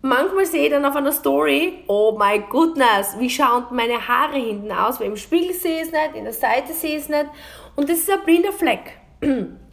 manchmal 0.00 0.46
sehe 0.46 0.66
ich 0.66 0.70
dann 0.70 0.84
auf 0.84 0.94
einer 0.94 1.10
Story, 1.10 1.82
oh 1.88 2.16
my 2.16 2.44
goodness, 2.48 3.18
wie 3.18 3.30
schauen 3.30 3.64
meine 3.72 4.06
Haare 4.06 4.38
hinten 4.38 4.70
aus? 4.70 5.00
Weil 5.00 5.08
im 5.08 5.16
Spiegel 5.16 5.52
sehe 5.52 5.82
ich 5.82 5.88
es 5.88 5.92
nicht, 5.92 6.14
in 6.14 6.24
der 6.24 6.32
Seite 6.32 6.74
sehe 6.74 6.96
ich 6.96 7.02
es 7.02 7.08
nicht. 7.08 7.26
Und 7.74 7.88
das 7.88 7.98
ist 7.98 8.10
ein 8.10 8.22
blinder 8.24 8.52
Fleck. 8.52 8.98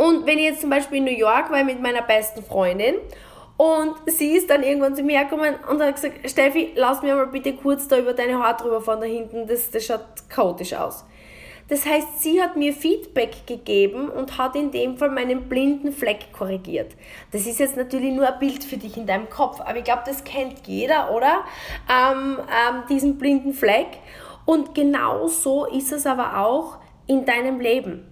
Und 0.00 0.24
wenn 0.24 0.38
ich 0.38 0.44
jetzt 0.44 0.62
zum 0.62 0.70
Beispiel 0.70 0.96
in 0.96 1.04
New 1.04 1.10
York 1.10 1.50
war 1.50 1.62
mit 1.62 1.82
meiner 1.82 2.00
besten 2.00 2.42
Freundin 2.42 2.94
und 3.58 3.96
sie 4.06 4.32
ist 4.32 4.48
dann 4.48 4.62
irgendwann 4.62 4.96
zu 4.96 5.02
mir 5.02 5.24
gekommen 5.24 5.56
und 5.70 5.82
hat 5.82 5.94
gesagt, 5.94 6.30
Steffi, 6.30 6.72
lass 6.74 7.02
mir 7.02 7.14
mal 7.14 7.26
bitte 7.26 7.52
kurz 7.52 7.86
da 7.86 7.98
über 7.98 8.14
deine 8.14 8.38
Haare 8.38 8.62
drüber 8.62 8.80
fahren 8.80 9.00
da 9.00 9.06
hinten, 9.06 9.46
das, 9.46 9.70
das 9.70 9.84
schaut 9.84 10.00
chaotisch 10.30 10.72
aus. 10.72 11.04
Das 11.68 11.84
heißt, 11.84 12.22
sie 12.22 12.40
hat 12.40 12.56
mir 12.56 12.72
Feedback 12.72 13.46
gegeben 13.46 14.08
und 14.08 14.38
hat 14.38 14.56
in 14.56 14.70
dem 14.70 14.96
Fall 14.96 15.10
meinen 15.10 15.50
blinden 15.50 15.92
Fleck 15.92 16.32
korrigiert. 16.32 16.92
Das 17.32 17.46
ist 17.46 17.60
jetzt 17.60 17.76
natürlich 17.76 18.14
nur 18.14 18.26
ein 18.26 18.38
Bild 18.38 18.64
für 18.64 18.78
dich 18.78 18.96
in 18.96 19.06
deinem 19.06 19.28
Kopf, 19.28 19.60
aber 19.60 19.76
ich 19.76 19.84
glaube, 19.84 20.04
das 20.06 20.24
kennt 20.24 20.66
jeder, 20.66 21.14
oder? 21.14 21.44
Ähm, 21.90 22.38
ähm, 22.38 22.84
diesen 22.88 23.18
blinden 23.18 23.52
Fleck. 23.52 23.98
Und 24.46 24.74
genau 24.74 25.28
so 25.28 25.66
ist 25.66 25.92
es 25.92 26.06
aber 26.06 26.38
auch 26.38 26.78
in 27.06 27.26
deinem 27.26 27.60
Leben. 27.60 28.09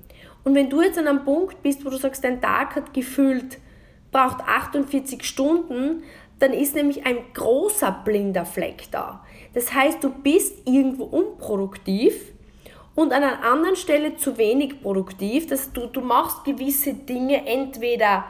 Und 0.48 0.54
wenn 0.54 0.70
du 0.70 0.80
jetzt 0.80 0.96
an 0.96 1.06
einem 1.06 1.26
Punkt 1.26 1.62
bist, 1.62 1.84
wo 1.84 1.90
du 1.90 1.98
sagst, 1.98 2.24
dein 2.24 2.40
Tag 2.40 2.74
hat 2.74 2.94
gefühlt, 2.94 3.58
braucht 4.10 4.40
48 4.40 5.22
Stunden, 5.22 6.04
dann 6.38 6.54
ist 6.54 6.74
nämlich 6.74 7.04
ein 7.04 7.18
großer 7.34 8.00
blinder 8.02 8.46
Fleck 8.46 8.84
da. 8.90 9.22
Das 9.52 9.74
heißt, 9.74 10.02
du 10.02 10.08
bist 10.08 10.66
irgendwo 10.66 11.04
unproduktiv 11.04 12.32
und 12.94 13.12
an 13.12 13.24
einer 13.24 13.44
anderen 13.44 13.76
Stelle 13.76 14.16
zu 14.16 14.38
wenig 14.38 14.80
produktiv. 14.80 15.48
Dass 15.48 15.70
du, 15.74 15.84
du 15.86 16.00
machst 16.00 16.46
gewisse 16.46 16.94
Dinge 16.94 17.46
entweder 17.46 18.24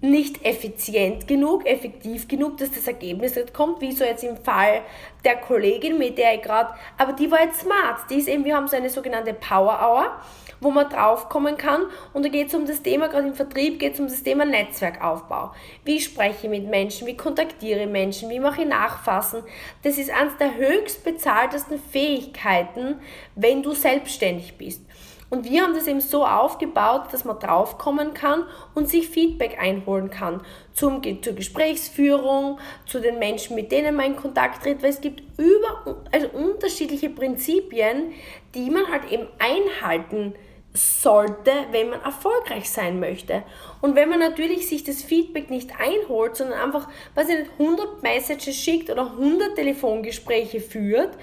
nicht 0.00 0.44
effizient 0.44 1.26
genug, 1.26 1.66
effektiv 1.66 2.28
genug, 2.28 2.58
dass 2.58 2.70
das 2.70 2.86
Ergebnis 2.86 3.34
nicht 3.34 3.54
kommt, 3.54 3.80
wie 3.80 3.92
so 3.92 4.04
jetzt 4.04 4.24
im 4.24 4.36
Fall 4.36 4.82
der 5.24 5.36
Kollegin, 5.36 5.98
mit 5.98 6.18
der 6.18 6.34
ich 6.34 6.42
gerade, 6.42 6.74
aber 6.98 7.12
die 7.12 7.30
war 7.30 7.42
jetzt 7.42 7.60
smart, 7.60 8.10
die 8.10 8.16
ist 8.16 8.28
eben, 8.28 8.44
wir 8.44 8.54
haben 8.54 8.68
so 8.68 8.76
eine 8.76 8.90
sogenannte 8.90 9.32
Power 9.32 9.80
Hour 9.80 10.20
wo 10.60 10.70
man 10.70 10.88
draufkommen 10.88 11.56
kann. 11.56 11.82
Und 12.12 12.24
da 12.24 12.28
geht 12.28 12.48
es 12.48 12.54
um 12.54 12.66
das 12.66 12.82
Thema, 12.82 13.08
gerade 13.08 13.28
im 13.28 13.34
Vertrieb 13.34 13.78
geht 13.78 13.94
es 13.94 14.00
um 14.00 14.06
das 14.06 14.22
Thema 14.22 14.44
Netzwerkaufbau. 14.44 15.52
Wie 15.84 16.00
spreche 16.00 16.46
ich 16.46 16.50
mit 16.50 16.68
Menschen, 16.68 17.06
wie 17.06 17.16
kontaktiere 17.16 17.82
ich 17.82 17.88
Menschen, 17.88 18.30
wie 18.30 18.40
mache 18.40 18.62
ich 18.62 18.68
Nachfassen. 18.68 19.42
Das 19.82 19.98
ist 19.98 20.10
eines 20.10 20.36
der 20.38 20.56
höchst 20.56 21.04
bezahltesten 21.04 21.78
Fähigkeiten, 21.78 23.00
wenn 23.34 23.62
du 23.62 23.72
selbstständig 23.72 24.56
bist. 24.56 24.82
Und 25.28 25.44
wir 25.44 25.62
haben 25.62 25.74
das 25.74 25.86
eben 25.86 26.00
so 26.00 26.24
aufgebaut, 26.24 27.12
dass 27.12 27.24
man 27.24 27.38
draufkommen 27.38 28.14
kann 28.14 28.44
und 28.74 28.88
sich 28.88 29.08
Feedback 29.08 29.58
einholen 29.60 30.10
kann 30.10 30.40
zum, 30.72 31.02
zur 31.22 31.32
Gesprächsführung, 31.32 32.58
zu 32.86 33.00
den 33.00 33.18
Menschen, 33.18 33.56
mit 33.56 33.72
denen 33.72 33.96
man 33.96 34.06
in 34.06 34.16
Kontakt 34.16 34.62
tritt, 34.62 34.82
weil 34.82 34.90
es 34.90 35.00
gibt 35.00 35.22
über, 35.38 35.96
also 36.12 36.28
unterschiedliche 36.28 37.10
Prinzipien, 37.10 38.12
die 38.54 38.70
man 38.70 38.86
halt 38.86 39.10
eben 39.10 39.26
einhalten 39.38 40.34
sollte, 40.76 41.52
wenn 41.70 41.90
man 41.90 42.02
erfolgreich 42.02 42.70
sein 42.70 43.00
möchte. 43.00 43.42
Und 43.80 43.96
wenn 43.96 44.08
man 44.08 44.20
natürlich 44.20 44.68
sich 44.68 44.84
das 44.84 45.02
Feedback 45.02 45.50
nicht 45.50 45.70
einholt, 45.78 46.36
sondern 46.36 46.60
einfach, 46.60 46.88
weiß 47.14 47.28
ich 47.30 47.38
nicht, 47.40 47.50
100 47.58 48.02
Messages 48.02 48.56
schickt 48.56 48.90
oder 48.90 49.10
100 49.10 49.54
Telefongespräche 49.54 50.60
führt, 50.60 51.16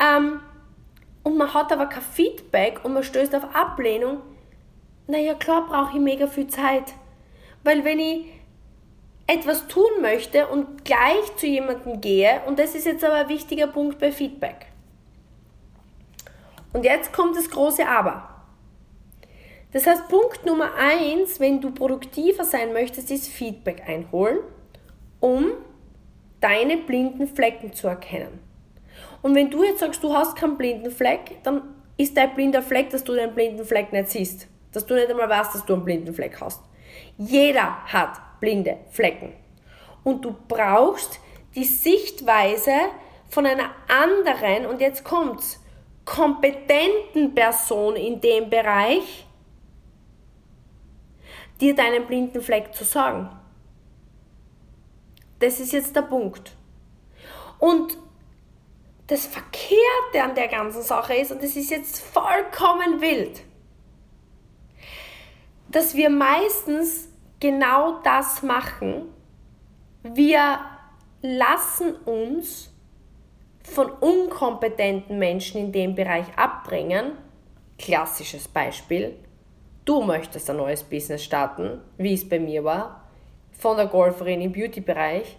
ähm, 0.00 0.40
und 1.22 1.36
man 1.36 1.54
hat 1.54 1.72
aber 1.72 1.86
kein 1.86 2.02
Feedback 2.02 2.84
und 2.84 2.94
man 2.94 3.02
stößt 3.02 3.34
auf 3.34 3.54
Ablehnung, 3.54 4.20
naja, 5.06 5.34
klar 5.34 5.66
brauche 5.66 5.96
ich 5.96 6.02
mega 6.02 6.26
viel 6.26 6.48
Zeit. 6.48 6.94
Weil 7.64 7.84
wenn 7.84 8.00
ich 8.00 8.26
etwas 9.26 9.68
tun 9.68 10.00
möchte 10.00 10.48
und 10.48 10.84
gleich 10.84 11.36
zu 11.36 11.46
jemandem 11.46 12.00
gehe, 12.00 12.40
und 12.46 12.58
das 12.58 12.74
ist 12.74 12.86
jetzt 12.86 13.04
aber 13.04 13.14
ein 13.14 13.28
wichtiger 13.28 13.66
Punkt 13.66 13.98
bei 13.98 14.10
Feedback. 14.10 14.66
Und 16.72 16.84
jetzt 16.84 17.12
kommt 17.12 17.36
das 17.36 17.50
große 17.50 17.86
Aber. 17.86 18.28
Das 19.72 19.86
heißt, 19.86 20.08
Punkt 20.08 20.44
Nummer 20.44 20.74
eins, 20.74 21.40
wenn 21.40 21.60
du 21.60 21.70
produktiver 21.70 22.44
sein 22.44 22.72
möchtest, 22.72 23.10
ist 23.10 23.28
Feedback 23.28 23.82
einholen, 23.86 24.38
um 25.20 25.52
deine 26.40 26.76
blinden 26.76 27.26
Flecken 27.26 27.72
zu 27.72 27.86
erkennen. 27.88 28.40
Und 29.22 29.34
wenn 29.34 29.50
du 29.50 29.62
jetzt 29.62 29.80
sagst, 29.80 30.02
du 30.02 30.12
hast 30.12 30.36
keinen 30.36 30.58
blinden 30.58 30.90
Fleck, 30.90 31.42
dann 31.44 31.62
ist 31.96 32.16
dein 32.16 32.34
blinder 32.34 32.62
Fleck, 32.62 32.90
dass 32.90 33.04
du 33.04 33.14
den 33.14 33.34
blinden 33.34 33.64
Fleck 33.64 33.92
nicht 33.92 34.10
siehst. 34.10 34.48
Dass 34.72 34.84
du 34.84 34.94
nicht 34.94 35.10
einmal 35.10 35.28
weißt, 35.28 35.54
dass 35.54 35.64
du 35.64 35.74
einen 35.74 35.84
blinden 35.84 36.12
Fleck 36.12 36.40
hast. 36.40 36.60
Jeder 37.16 37.84
hat 37.84 38.18
blinde 38.40 38.78
Flecken. 38.90 39.32
Und 40.02 40.24
du 40.24 40.34
brauchst 40.48 41.20
die 41.54 41.64
Sichtweise 41.64 42.72
von 43.28 43.46
einer 43.46 43.70
anderen, 43.88 44.66
und 44.66 44.80
jetzt 44.80 45.04
kommt's, 45.04 45.60
kompetenten 46.04 47.34
Person 47.34 47.94
in 47.94 48.20
dem 48.20 48.50
Bereich, 48.50 49.26
dir 51.60 51.74
deinen 51.74 52.06
blinden 52.06 52.40
Fleck 52.40 52.74
zu 52.74 52.84
sagen. 52.84 53.30
Das 55.38 55.60
ist 55.60 55.72
jetzt 55.72 55.94
der 55.94 56.02
Punkt. 56.02 56.56
Und 57.58 57.96
das 59.12 59.26
Verkehrte 59.26 60.22
an 60.22 60.34
der 60.34 60.48
ganzen 60.48 60.80
Sache 60.80 61.14
ist, 61.14 61.32
und 61.32 61.42
das 61.42 61.54
ist 61.54 61.70
jetzt 61.70 62.00
vollkommen 62.00 63.02
wild, 63.02 63.42
dass 65.68 65.94
wir 65.94 66.08
meistens 66.08 67.08
genau 67.38 68.00
das 68.02 68.42
machen. 68.42 69.04
Wir 70.02 70.60
lassen 71.20 71.94
uns 72.06 72.72
von 73.62 73.90
unkompetenten 73.90 75.18
Menschen 75.18 75.60
in 75.60 75.72
dem 75.72 75.94
Bereich 75.94 76.26
abbringen. 76.36 77.12
Klassisches 77.78 78.48
Beispiel. 78.48 79.16
Du 79.84 80.02
möchtest 80.02 80.48
ein 80.48 80.56
neues 80.56 80.82
Business 80.82 81.22
starten, 81.22 81.82
wie 81.98 82.14
es 82.14 82.26
bei 82.26 82.38
mir 82.38 82.64
war, 82.64 83.08
von 83.58 83.76
der 83.76 83.86
Golferin 83.86 84.40
im 84.40 84.52
Beauty-Bereich. 84.52 85.36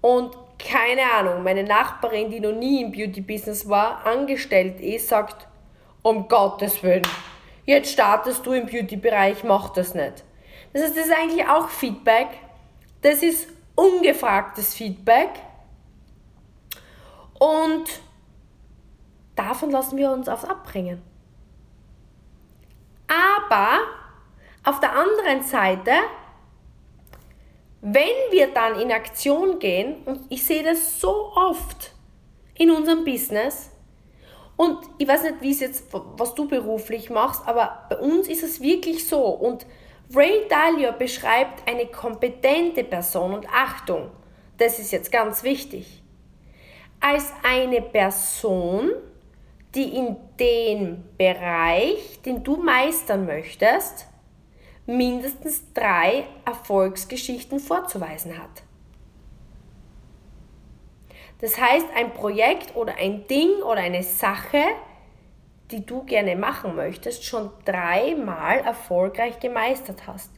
Und 0.00 0.36
keine 0.58 1.02
Ahnung, 1.12 1.42
meine 1.42 1.64
Nachbarin, 1.64 2.30
die 2.30 2.40
noch 2.40 2.52
nie 2.52 2.82
im 2.82 2.92
Beauty-Business 2.92 3.68
war, 3.68 4.06
angestellt 4.06 4.80
ist, 4.80 5.08
sagt, 5.08 5.46
um 6.02 6.28
Gottes 6.28 6.82
Willen, 6.82 7.06
jetzt 7.64 7.92
startest 7.92 8.44
du 8.46 8.52
im 8.52 8.66
Beauty-Bereich, 8.66 9.44
mach 9.44 9.70
das 9.70 9.94
nicht. 9.94 10.24
Das 10.72 10.82
heißt, 10.82 10.96
das 10.96 11.06
ist 11.06 11.12
eigentlich 11.12 11.46
auch 11.48 11.68
Feedback. 11.68 12.28
Das 13.02 13.22
ist 13.22 13.48
ungefragtes 13.74 14.74
Feedback. 14.74 15.30
Und 17.38 17.84
davon 19.36 19.70
lassen 19.70 19.96
wir 19.96 20.10
uns 20.10 20.28
aufs 20.28 20.44
abbringen. 20.44 21.02
Aber 23.08 23.80
auf 24.64 24.80
der 24.80 24.96
anderen 24.96 25.42
Seite 25.42 25.92
wenn 27.86 28.30
wir 28.30 28.46
dann 28.46 28.80
in 28.80 28.90
Aktion 28.90 29.58
gehen, 29.58 29.96
und 30.06 30.20
ich 30.30 30.42
sehe 30.42 30.62
das 30.62 30.98
so 31.00 31.32
oft 31.34 31.92
in 32.56 32.70
unserem 32.70 33.04
Business, 33.04 33.70
und 34.56 34.78
ich 34.96 35.06
weiß 35.06 35.24
nicht, 35.24 35.42
wie 35.42 35.50
es 35.50 35.60
jetzt, 35.60 35.84
was 35.92 36.34
du 36.34 36.48
beruflich 36.48 37.10
machst, 37.10 37.46
aber 37.46 37.86
bei 37.90 37.98
uns 37.98 38.26
ist 38.28 38.42
es 38.42 38.62
wirklich 38.62 39.06
so. 39.06 39.20
Und 39.20 39.66
Ray 40.14 40.48
Dalio 40.48 40.92
beschreibt 40.92 41.68
eine 41.68 41.86
kompetente 41.86 42.84
Person 42.84 43.34
und 43.34 43.46
Achtung, 43.52 44.10
das 44.56 44.78
ist 44.78 44.90
jetzt 44.90 45.12
ganz 45.12 45.42
wichtig, 45.42 46.02
als 47.00 47.32
eine 47.42 47.82
Person, 47.82 48.92
die 49.74 49.94
in 49.94 50.16
dem 50.40 51.04
Bereich, 51.18 52.22
den 52.24 52.42
du 52.42 52.56
meistern 52.56 53.26
möchtest, 53.26 54.06
mindestens 54.86 55.72
drei 55.72 56.26
Erfolgsgeschichten 56.44 57.58
vorzuweisen 57.60 58.38
hat. 58.38 58.62
Das 61.40 61.60
heißt, 61.60 61.86
ein 61.94 62.12
Projekt 62.12 62.76
oder 62.76 62.94
ein 62.96 63.26
Ding 63.26 63.62
oder 63.62 63.80
eine 63.80 64.02
Sache, 64.02 64.62
die 65.70 65.84
du 65.84 66.04
gerne 66.04 66.36
machen 66.36 66.76
möchtest, 66.76 67.24
schon 67.24 67.50
dreimal 67.64 68.60
erfolgreich 68.60 69.40
gemeistert 69.40 70.06
hast. 70.06 70.30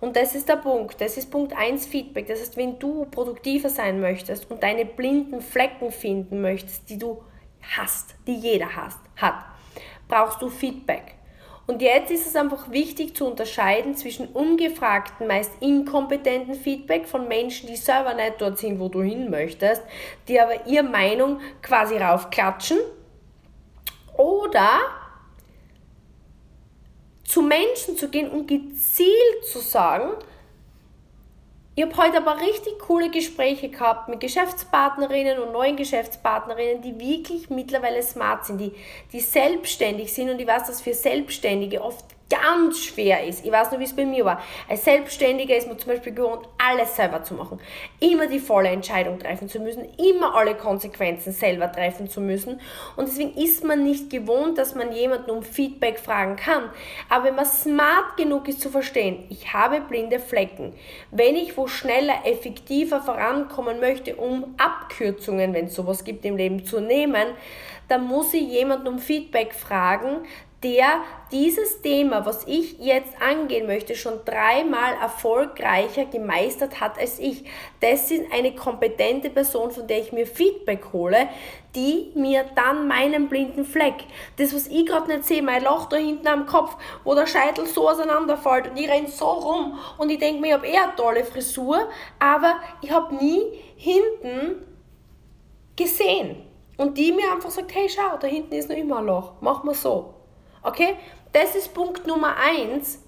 Und 0.00 0.16
das 0.16 0.34
ist 0.34 0.48
der 0.48 0.56
Punkt. 0.56 1.00
Das 1.00 1.16
ist 1.16 1.30
Punkt 1.30 1.56
1 1.56 1.86
Feedback. 1.86 2.26
Das 2.26 2.40
heißt, 2.40 2.56
wenn 2.56 2.78
du 2.78 3.06
produktiver 3.06 3.70
sein 3.70 4.00
möchtest 4.00 4.50
und 4.50 4.62
deine 4.62 4.84
blinden 4.84 5.40
Flecken 5.40 5.90
finden 5.90 6.40
möchtest, 6.40 6.88
die 6.90 6.98
du 6.98 7.22
hast, 7.76 8.14
die 8.26 8.34
jeder 8.34 8.76
hast, 8.76 9.00
hat, 9.16 9.44
brauchst 10.06 10.40
du 10.40 10.48
Feedback. 10.48 11.15
Und 11.66 11.82
jetzt 11.82 12.12
ist 12.12 12.26
es 12.26 12.36
einfach 12.36 12.70
wichtig 12.70 13.16
zu 13.16 13.26
unterscheiden 13.26 13.96
zwischen 13.96 14.28
ungefragten, 14.28 15.26
meist 15.26 15.50
inkompetenten 15.60 16.54
Feedback 16.54 17.08
von 17.08 17.26
Menschen, 17.26 17.66
die 17.66 17.76
selber 17.76 18.14
nicht 18.14 18.34
dort 18.38 18.58
sind, 18.58 18.78
wo 18.78 18.88
du 18.88 19.02
hin 19.02 19.30
möchtest, 19.30 19.82
die 20.28 20.40
aber 20.40 20.66
ihre 20.66 20.84
Meinung 20.84 21.40
quasi 21.62 21.96
raufklatschen. 21.96 22.78
Oder 24.16 24.78
zu 27.24 27.42
Menschen 27.42 27.96
zu 27.96 28.08
gehen 28.08 28.30
und 28.30 28.46
gezielt 28.46 29.44
zu 29.50 29.58
sagen, 29.58 30.12
ich 31.76 31.84
habe 31.84 31.96
heute 31.98 32.16
aber 32.16 32.40
richtig 32.40 32.78
coole 32.78 33.10
Gespräche 33.10 33.68
gehabt 33.68 34.08
mit 34.08 34.20
Geschäftspartnerinnen 34.20 35.38
und 35.38 35.52
neuen 35.52 35.76
Geschäftspartnerinnen, 35.76 36.80
die 36.80 36.98
wirklich 36.98 37.50
mittlerweile 37.50 38.02
smart 38.02 38.46
sind, 38.46 38.58
die, 38.58 38.72
die 39.12 39.20
selbstständig 39.20 40.14
sind. 40.14 40.30
Und 40.30 40.40
ich 40.40 40.46
weiß, 40.46 40.68
dass 40.68 40.80
für 40.80 40.94
Selbstständige 40.94 41.82
oft 41.82 42.15
ganz 42.28 42.84
schwer 42.84 43.24
ist. 43.24 43.44
Ich 43.44 43.52
weiß 43.52 43.70
noch, 43.70 43.78
wie 43.78 43.84
es 43.84 43.94
bei 43.94 44.04
mir 44.04 44.24
war. 44.24 44.42
Als 44.68 44.84
Selbstständiger 44.84 45.56
ist 45.56 45.68
man 45.68 45.78
zum 45.78 45.92
Beispiel 45.92 46.12
gewohnt, 46.12 46.48
alles 46.58 46.96
selber 46.96 47.22
zu 47.22 47.34
machen. 47.34 47.60
Immer 48.00 48.26
die 48.26 48.40
volle 48.40 48.68
Entscheidung 48.68 49.18
treffen 49.18 49.48
zu 49.48 49.60
müssen, 49.60 49.86
immer 49.96 50.34
alle 50.34 50.54
Konsequenzen 50.54 51.32
selber 51.32 51.70
treffen 51.70 52.08
zu 52.08 52.20
müssen. 52.20 52.60
Und 52.96 53.08
deswegen 53.08 53.34
ist 53.36 53.64
man 53.64 53.84
nicht 53.84 54.10
gewohnt, 54.10 54.58
dass 54.58 54.74
man 54.74 54.92
jemanden 54.92 55.30
um 55.30 55.42
Feedback 55.42 55.98
fragen 55.98 56.36
kann. 56.36 56.70
Aber 57.08 57.26
wenn 57.26 57.36
man 57.36 57.46
smart 57.46 58.16
genug 58.16 58.48
ist 58.48 58.60
zu 58.60 58.70
verstehen, 58.70 59.24
ich 59.28 59.52
habe 59.52 59.80
blinde 59.80 60.18
Flecken. 60.18 60.74
Wenn 61.10 61.36
ich 61.36 61.56
wo 61.56 61.68
schneller, 61.68 62.14
effektiver 62.24 63.00
vorankommen 63.00 63.78
möchte, 63.78 64.16
um 64.16 64.54
Abkürzungen, 64.58 65.54
wenn 65.54 65.66
es 65.66 65.74
sowas 65.74 66.04
gibt 66.04 66.24
im 66.24 66.36
Leben, 66.36 66.64
zu 66.64 66.80
nehmen, 66.80 67.28
dann 67.88 68.06
muss 68.06 68.34
ich 68.34 68.42
jemanden 68.42 68.88
um 68.88 68.98
Feedback 68.98 69.54
fragen, 69.54 70.26
der 70.62 71.02
dieses 71.32 71.82
Thema, 71.82 72.24
was 72.24 72.46
ich 72.46 72.78
jetzt 72.78 73.20
angehen 73.20 73.66
möchte, 73.66 73.94
schon 73.94 74.20
dreimal 74.24 74.94
erfolgreicher 75.00 76.06
gemeistert 76.06 76.80
hat 76.80 76.98
als 76.98 77.18
ich. 77.18 77.44
Das 77.80 78.10
ist 78.10 78.32
eine 78.32 78.54
kompetente 78.54 79.28
Person, 79.28 79.70
von 79.70 79.86
der 79.86 80.00
ich 80.00 80.12
mir 80.12 80.26
Feedback 80.26 80.92
hole, 80.92 81.28
die 81.74 82.10
mir 82.14 82.46
dann 82.54 82.88
meinen 82.88 83.28
blinden 83.28 83.64
Fleck, 83.66 83.94
das, 84.38 84.54
was 84.54 84.66
ich 84.68 84.86
gerade 84.86 85.08
nicht 85.08 85.24
sehe, 85.24 85.42
mein 85.42 85.62
Loch 85.62 85.86
da 85.90 85.96
hinten 85.96 86.26
am 86.26 86.46
Kopf, 86.46 86.76
wo 87.04 87.14
der 87.14 87.26
Scheitel 87.26 87.66
so 87.66 87.90
auseinanderfällt 87.90 88.70
und 88.70 88.78
ich 88.78 88.88
renne 88.88 89.08
so 89.08 89.26
rum 89.26 89.78
und 89.98 90.08
ich 90.08 90.18
denke 90.18 90.40
mir, 90.40 90.48
ich 90.48 90.54
habe 90.54 90.66
eher 90.66 90.84
eine 90.84 90.96
tolle 90.96 91.24
Frisur, 91.24 91.88
aber 92.18 92.56
ich 92.80 92.90
habe 92.90 93.14
nie 93.16 93.42
hinten 93.76 94.64
gesehen. 95.76 96.42
Und 96.78 96.96
die 96.98 97.12
mir 97.12 97.32
einfach 97.32 97.50
sagt, 97.50 97.74
hey 97.74 97.88
schau, 97.88 98.16
da 98.18 98.26
hinten 98.26 98.54
ist 98.54 98.68
noch 98.68 98.76
immer 98.76 98.98
ein 98.98 99.06
Loch, 99.06 99.32
mach 99.40 99.62
mal 99.62 99.74
so. 99.74 100.15
Okay? 100.66 100.96
Das 101.32 101.54
ist 101.54 101.74
Punkt 101.74 102.06
Nummer 102.08 102.36
eins, 102.36 103.00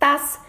dass 0.00 0.40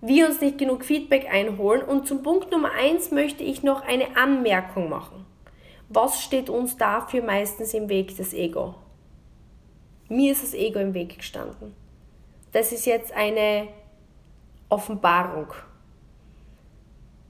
wir 0.00 0.28
uns 0.28 0.40
nicht 0.40 0.56
genug 0.56 0.84
Feedback 0.84 1.28
einholen. 1.30 1.82
Und 1.82 2.06
zum 2.06 2.22
Punkt 2.22 2.52
Nummer 2.52 2.70
eins 2.72 3.10
möchte 3.10 3.42
ich 3.42 3.62
noch 3.62 3.82
eine 3.82 4.16
Anmerkung 4.16 4.88
machen. 4.88 5.26
Was 5.88 6.22
steht 6.22 6.48
uns 6.48 6.76
dafür 6.76 7.22
meistens 7.22 7.74
im 7.74 7.88
Weg, 7.88 8.16
das 8.16 8.32
Ego? 8.32 8.76
Mir 10.08 10.32
ist 10.32 10.44
das 10.44 10.54
Ego 10.54 10.78
im 10.78 10.94
Weg 10.94 11.16
gestanden. 11.18 11.74
Das 12.52 12.70
ist 12.70 12.86
jetzt 12.86 13.12
eine 13.12 13.68
Offenbarung. 14.68 15.48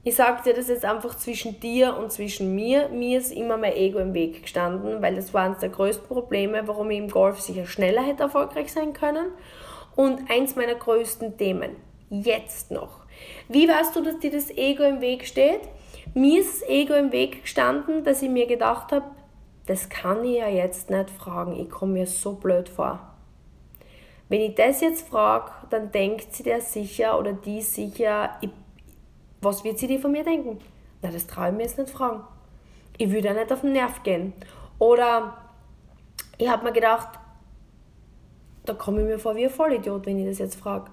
Ich 0.07 0.17
sage 0.17 0.43
dir 0.43 0.53
das 0.53 0.67
jetzt 0.67 0.85
einfach 0.85 1.17
zwischen 1.17 1.59
dir 1.59 1.97
und 1.97 2.11
zwischen 2.11 2.53
mir. 2.53 2.89
Mir 2.89 3.17
ist 3.17 3.31
immer 3.31 3.57
mein 3.57 3.73
Ego 3.73 3.97
im 3.97 4.13
Weg 4.13 4.43
gestanden, 4.43 5.01
weil 5.01 5.15
das 5.15 5.33
war 5.33 5.45
eines 5.45 5.57
der 5.57 5.69
größten 5.69 6.07
Probleme, 6.07 6.67
warum 6.67 6.91
ich 6.91 6.99
im 6.99 7.09
Golf 7.09 7.41
sicher 7.41 7.65
schneller 7.65 8.03
hätte 8.03 8.21
erfolgreich 8.21 8.71
sein 8.71 8.93
können. 8.93 9.29
Und 9.95 10.29
eins 10.29 10.55
meiner 10.55 10.75
größten 10.75 11.39
Themen. 11.39 11.71
Jetzt 12.11 12.69
noch. 12.69 12.99
Wie 13.49 13.67
weißt 13.67 13.95
du, 13.95 14.03
dass 14.03 14.19
dir 14.19 14.29
das 14.29 14.51
Ego 14.51 14.83
im 14.83 15.01
Weg 15.01 15.25
steht? 15.25 15.61
Mir 16.13 16.41
ist 16.41 16.61
das 16.61 16.69
Ego 16.69 16.93
im 16.93 17.11
Weg 17.11 17.41
gestanden, 17.41 18.03
dass 18.03 18.21
ich 18.21 18.29
mir 18.29 18.45
gedacht 18.45 18.91
habe, 18.91 19.05
das 19.65 19.89
kann 19.89 20.23
ich 20.23 20.37
ja 20.37 20.47
jetzt 20.47 20.91
nicht 20.91 21.09
fragen. 21.09 21.59
Ich 21.59 21.71
komme 21.71 21.93
mir 21.93 22.05
so 22.05 22.33
blöd 22.33 22.69
vor. 22.69 22.99
Wenn 24.29 24.41
ich 24.41 24.53
das 24.53 24.81
jetzt 24.81 25.07
frage, 25.07 25.51
dann 25.71 25.91
denkt 25.91 26.35
sie 26.35 26.43
der 26.43 26.61
sicher 26.61 27.17
oder 27.17 27.33
die 27.33 27.63
sicher, 27.63 28.37
ich 28.41 28.51
was 29.45 29.63
wird 29.63 29.79
sie 29.79 29.87
dir 29.87 29.99
von 29.99 30.11
mir 30.11 30.23
denken? 30.23 30.59
Na, 31.01 31.09
das 31.11 31.27
traue 31.27 31.49
ich 31.49 31.55
mir 31.55 31.63
jetzt 31.63 31.77
nicht 31.77 31.89
fragen. 31.91 32.23
Ich 32.97 33.09
würde 33.11 33.27
ja 33.27 33.33
nicht 33.33 33.51
auf 33.51 33.61
den 33.61 33.73
Nerv 33.73 34.03
gehen. 34.03 34.33
Oder 34.79 35.37
ich 36.37 36.49
habe 36.49 36.65
mir 36.65 36.73
gedacht, 36.73 37.19
da 38.65 38.73
komme 38.73 39.01
ich 39.01 39.07
mir 39.07 39.19
vor 39.19 39.35
wie 39.35 39.45
ein 39.45 39.49
Vollidiot, 39.49 40.05
wenn 40.05 40.19
ich 40.19 40.27
das 40.27 40.39
jetzt 40.39 40.55
frage. 40.55 40.91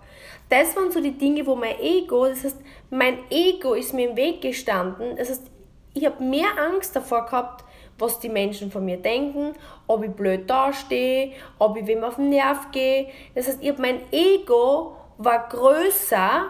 Das 0.48 0.76
waren 0.76 0.92
so 0.92 1.00
die 1.00 1.16
Dinge, 1.16 1.46
wo 1.46 1.56
mein 1.56 1.80
Ego, 1.80 2.26
das 2.26 2.44
heißt, 2.44 2.60
mein 2.90 3.18
Ego 3.30 3.74
ist 3.74 3.94
mir 3.94 4.10
im 4.10 4.16
Weg 4.16 4.42
gestanden. 4.42 5.16
Das 5.16 5.30
heißt, 5.30 5.50
ich 5.94 6.04
habe 6.04 6.22
mehr 6.22 6.48
Angst 6.58 6.94
davor 6.94 7.24
gehabt, 7.24 7.64
was 7.98 8.18
die 8.18 8.28
Menschen 8.28 8.70
von 8.70 8.84
mir 8.84 8.96
denken, 8.96 9.54
ob 9.86 10.04
ich 10.04 10.10
blöd 10.10 10.48
dastehe, 10.48 11.32
ob 11.58 11.76
ich 11.76 11.86
wem 11.86 12.04
auf 12.04 12.16
den 12.16 12.30
Nerv 12.30 12.70
gehe. 12.72 13.08
Das 13.34 13.48
heißt, 13.48 13.62
ich 13.62 13.78
mein 13.78 14.00
Ego 14.12 14.96
war 15.18 15.48
größer 15.48 16.46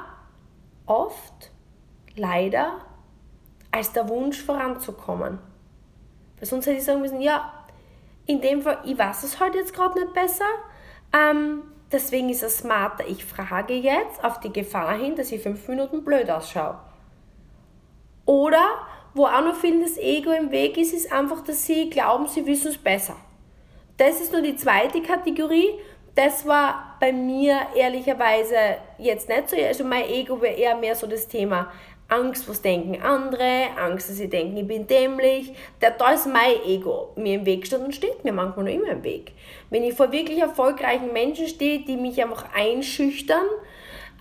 oft 0.87 1.52
leider 2.17 2.81
als 3.71 3.93
der 3.93 4.09
Wunsch 4.09 4.43
voranzukommen. 4.43 5.39
Weil 6.39 6.49
sonst 6.49 6.67
hätte 6.67 6.79
ich 6.79 6.85
sagen 6.85 7.01
müssen, 7.01 7.21
ja, 7.21 7.53
in 8.27 8.41
dem 8.41 8.63
Fall, 8.63 8.79
ich 8.85 8.99
weiß 8.99 9.25
es 9.25 9.41
halt 9.41 9.55
jetzt 9.55 9.75
gerade 9.75 9.99
nicht 9.99 10.13
besser, 10.13 10.45
ähm, 11.13 11.63
deswegen 11.91 12.29
ist 12.29 12.43
es 12.43 12.59
smarter, 12.59 13.07
ich 13.07 13.25
frage 13.25 13.75
jetzt 13.75 14.23
auf 14.23 14.41
die 14.41 14.53
Gefahr 14.53 14.97
hin, 14.97 15.17
dass 15.17 15.33
ich 15.33 15.43
fünf 15.43 15.67
Minuten 15.69 16.05
blöd 16.05 16.31
ausschaue. 16.31 16.79
Oder, 18.25 18.63
wo 19.15 19.27
auch 19.27 19.43
noch 19.43 19.57
viel 19.57 19.83
das 19.83 19.99
Ego 19.99 20.31
im 20.31 20.51
Weg 20.51 20.77
ist, 20.79 20.93
ist 20.93 21.13
einfach, 21.13 21.43
dass 21.43 21.67
sie 21.67 21.91
glauben, 21.91 22.29
sie 22.29 22.47
wissen 22.47 22.69
es 22.69 22.79
besser. 22.79 23.17
Das 23.97 24.21
ist 24.21 24.33
nur 24.33 24.43
die 24.43 24.57
zweite 24.57 25.03
Kategorie. 25.03 25.71
Das 26.15 26.47
war 26.47 26.97
bei 27.01 27.13
mir 27.13 27.59
ehrlicherweise 27.75 28.57
jetzt 28.99 29.29
nicht 29.29 29.51
so. 29.51 29.57
Also 29.57 29.85
mein 29.85 30.05
Ego 30.05 30.41
wäre 30.41 30.55
eher 30.55 30.77
mehr 30.77 30.95
so 30.95 31.07
das 31.07 31.27
Thema 31.27 31.73
Angst, 32.13 32.49
was 32.49 32.61
denken 32.61 33.01
andere, 33.03 33.69
Angst, 33.79 34.11
dass 34.11 34.17
sie 34.17 34.29
denken, 34.29 34.57
ich 34.57 34.67
bin 34.67 34.87
dämlich. 34.87 35.55
Da, 35.81 36.13
ist 36.13 36.27
mein 36.27 36.63
Ego 36.67 37.13
mir 37.17 37.37
im 37.37 37.47
Weg 37.47 37.67
steht 37.67 37.81
und 37.81 37.95
steht 37.95 38.23
mir 38.25 38.33
manchmal 38.33 38.67
noch 38.67 38.73
immer 38.73 38.91
im 38.91 39.03
Weg. 39.03 39.33
Wenn 39.71 39.83
ich 39.83 39.95
vor 39.95 40.13
wirklich 40.13 40.39
erfolgreichen 40.39 41.13
Menschen 41.13 41.49
stehe, 41.49 41.81
die 41.81 41.97
mich 41.97 42.23
einfach 42.23 42.47
einschüchtern, 42.55 43.47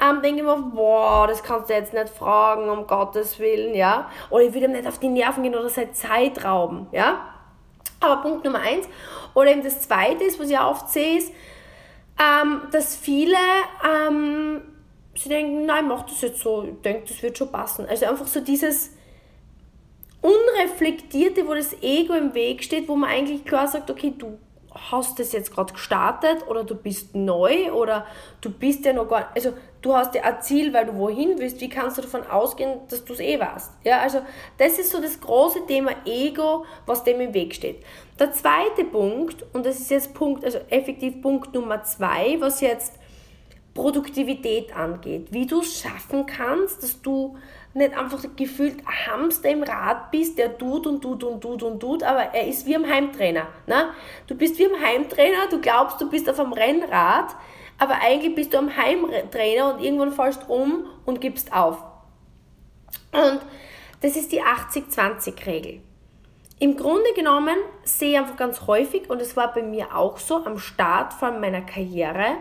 ähm, 0.02 0.22
denke 0.22 0.40
ich 0.40 0.46
mir, 0.46 0.58
boah, 0.74 1.28
das 1.28 1.44
kannst 1.44 1.70
du 1.70 1.74
jetzt 1.74 1.94
nicht 1.94 2.10
fragen, 2.10 2.70
um 2.70 2.88
Gottes 2.88 3.40
Willen, 3.40 3.76
ja. 3.76 4.10
Oder 4.30 4.46
ich 4.46 4.54
würde 4.54 4.68
ihm 4.68 4.72
nicht 4.72 4.88
auf 4.88 5.00
die 5.00 5.10
Nerven 5.10 5.44
gehen 5.44 5.56
oder 5.56 5.70
seine 5.70 5.92
Zeit 5.92 6.44
rauben, 6.44 6.88
ja. 6.92 7.28
Aber 8.00 8.22
Punkt 8.22 8.46
Nummer 8.46 8.60
eins. 8.60 8.88
Oder 9.34 9.52
eben 9.52 9.64
das 9.64 9.82
zweite 9.82 10.24
ist, 10.24 10.40
was 10.40 10.50
ich 10.50 10.60
oft 10.60 10.90
sehe, 10.90 11.18
ist, 11.18 11.32
ähm, 12.20 12.62
dass 12.72 12.96
viele 12.96 13.38
ähm, 13.86 14.62
sie 15.16 15.30
denken, 15.30 15.66
nein, 15.66 15.88
mach 15.88 16.04
das 16.04 16.22
jetzt 16.22 16.40
so, 16.40 16.64
ich 16.64 16.82
denke, 16.82 17.08
das 17.08 17.22
wird 17.22 17.38
schon 17.38 17.52
passen. 17.52 17.86
Also 17.88 18.06
einfach 18.06 18.28
so 18.28 18.40
dieses 18.40 18.92
Unreflektierte, 20.22 21.48
wo 21.48 21.54
das 21.54 21.74
Ego 21.82 22.14
im 22.14 22.34
Weg 22.34 22.64
steht, 22.64 22.88
wo 22.88 22.96
man 22.96 23.10
eigentlich 23.10 23.44
klar 23.44 23.68
sagt, 23.68 23.90
okay, 23.90 24.14
du 24.18 24.38
hast 24.74 25.20
das 25.20 25.34
jetzt 25.34 25.54
gerade 25.54 25.74
gestartet 25.74 26.48
oder 26.48 26.64
du 26.64 26.76
bist 26.76 27.14
neu 27.14 27.72
oder 27.74 28.06
du 28.40 28.50
bist 28.50 28.86
ja 28.86 28.94
noch 28.94 29.08
gar 29.08 29.30
also 29.36 29.52
du 29.82 29.94
hast 29.94 30.16
ja 30.16 30.24
ein 30.24 30.42
Ziel, 30.42 30.74
weil 30.74 30.86
du 30.86 30.96
wohin 30.96 31.40
willst, 31.40 31.60
wie 31.60 31.68
kannst 31.68 31.98
du 31.98 32.02
davon 32.02 32.26
ausgehen, 32.26 32.80
dass 32.90 33.04
du 33.04 33.14
es 33.14 33.20
eh 33.20 33.38
weißt? 33.38 33.72
Ja, 33.84 34.00
also 34.00 34.22
das 34.58 34.80
ist 34.80 34.92
so 34.92 35.02
das 35.02 35.20
große 35.20 35.66
Thema 35.66 35.92
Ego, 36.06 36.66
was 36.86 37.04
dem 37.04 37.20
im 37.20 37.34
Weg 37.34 37.54
steht. 37.54 37.84
Der 38.18 38.32
zweite 38.32 38.86
Punkt, 38.86 39.44
und 39.54 39.66
das 39.66 39.80
ist 39.80 39.92
jetzt 39.92 40.14
Punkt, 40.14 40.46
also 40.46 40.60
effektiv 40.70 41.22
Punkt 41.22 41.54
Nummer 41.54 41.84
zwei, 41.84 42.38
was 42.40 42.62
jetzt 42.62 42.94
Produktivität 43.74 44.76
angeht, 44.76 45.28
wie 45.32 45.46
du 45.46 45.62
es 45.62 45.80
schaffen 45.80 46.26
kannst, 46.26 46.84
dass 46.84 47.02
du 47.02 47.38
nicht 47.74 47.98
einfach 47.98 48.24
gefühlt 48.36 48.84
Hamster 48.86 49.50
im 49.50 49.64
Rad 49.64 50.12
bist, 50.12 50.38
der 50.38 50.58
tut 50.58 50.86
und 50.88 51.02
tut 51.02 51.24
und 51.24 51.40
tut 51.42 51.64
und 51.64 51.80
tut, 51.80 52.04
aber 52.04 52.34
er 52.34 52.48
ist 52.48 52.66
wie 52.66 52.76
ein 52.76 52.90
Heimtrainer. 52.90 53.48
Ne? 53.68 53.92
Du 54.28 54.36
bist 54.36 54.60
wie 54.60 54.66
ein 54.66 54.82
Heimtrainer, 54.82 55.48
du 55.50 55.62
glaubst, 55.62 56.02
du 56.02 56.10
bist 56.10 56.30
auf 56.30 56.40
einem 56.40 56.52
Rennrad, 56.52 57.34
aber 57.78 57.96
eigentlich 58.02 58.36
bist 58.36 58.54
du 58.54 58.58
am 58.58 58.76
Heimtrainer 58.76 59.74
und 59.74 59.84
irgendwann 59.84 60.12
fallst 60.12 60.50
um 60.50 60.86
und 61.06 61.22
gibst 61.22 61.54
auf. 61.54 61.78
Und 63.14 63.40
das 64.02 64.16
ist 64.18 64.32
die 64.34 64.42
80-20-Regel. 64.42 65.82
Im 66.60 66.78
Grunde 66.78 67.14
genommen 67.16 67.56
sehe 67.84 68.12
ich 68.12 68.18
einfach 68.20 68.38
ganz 68.38 68.68
häufig, 68.68 69.10
und 69.10 69.22
es 69.22 69.36
war 69.36 69.54
bei 69.54 69.64
mir 69.64 69.96
auch 69.96 70.18
so 70.18 70.46
am 70.46 70.60
Start 70.60 71.14
von 71.14 71.40
meiner 71.40 71.62
Karriere, 71.62 72.36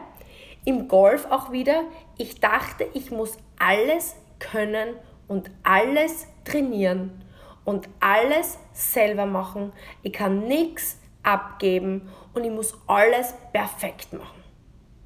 Im 0.64 0.88
Golf 0.88 1.26
auch 1.30 1.52
wieder, 1.52 1.84
ich 2.18 2.40
dachte, 2.40 2.86
ich 2.92 3.10
muss 3.10 3.38
alles 3.58 4.16
können 4.38 4.94
und 5.28 5.50
alles 5.62 6.26
trainieren 6.44 7.24
und 7.64 7.88
alles 8.00 8.58
selber 8.72 9.26
machen. 9.26 9.72
Ich 10.02 10.12
kann 10.12 10.46
nichts 10.46 10.98
abgeben 11.22 12.10
und 12.34 12.44
ich 12.44 12.50
muss 12.50 12.74
alles 12.86 13.34
perfekt 13.52 14.12
machen. 14.12 14.42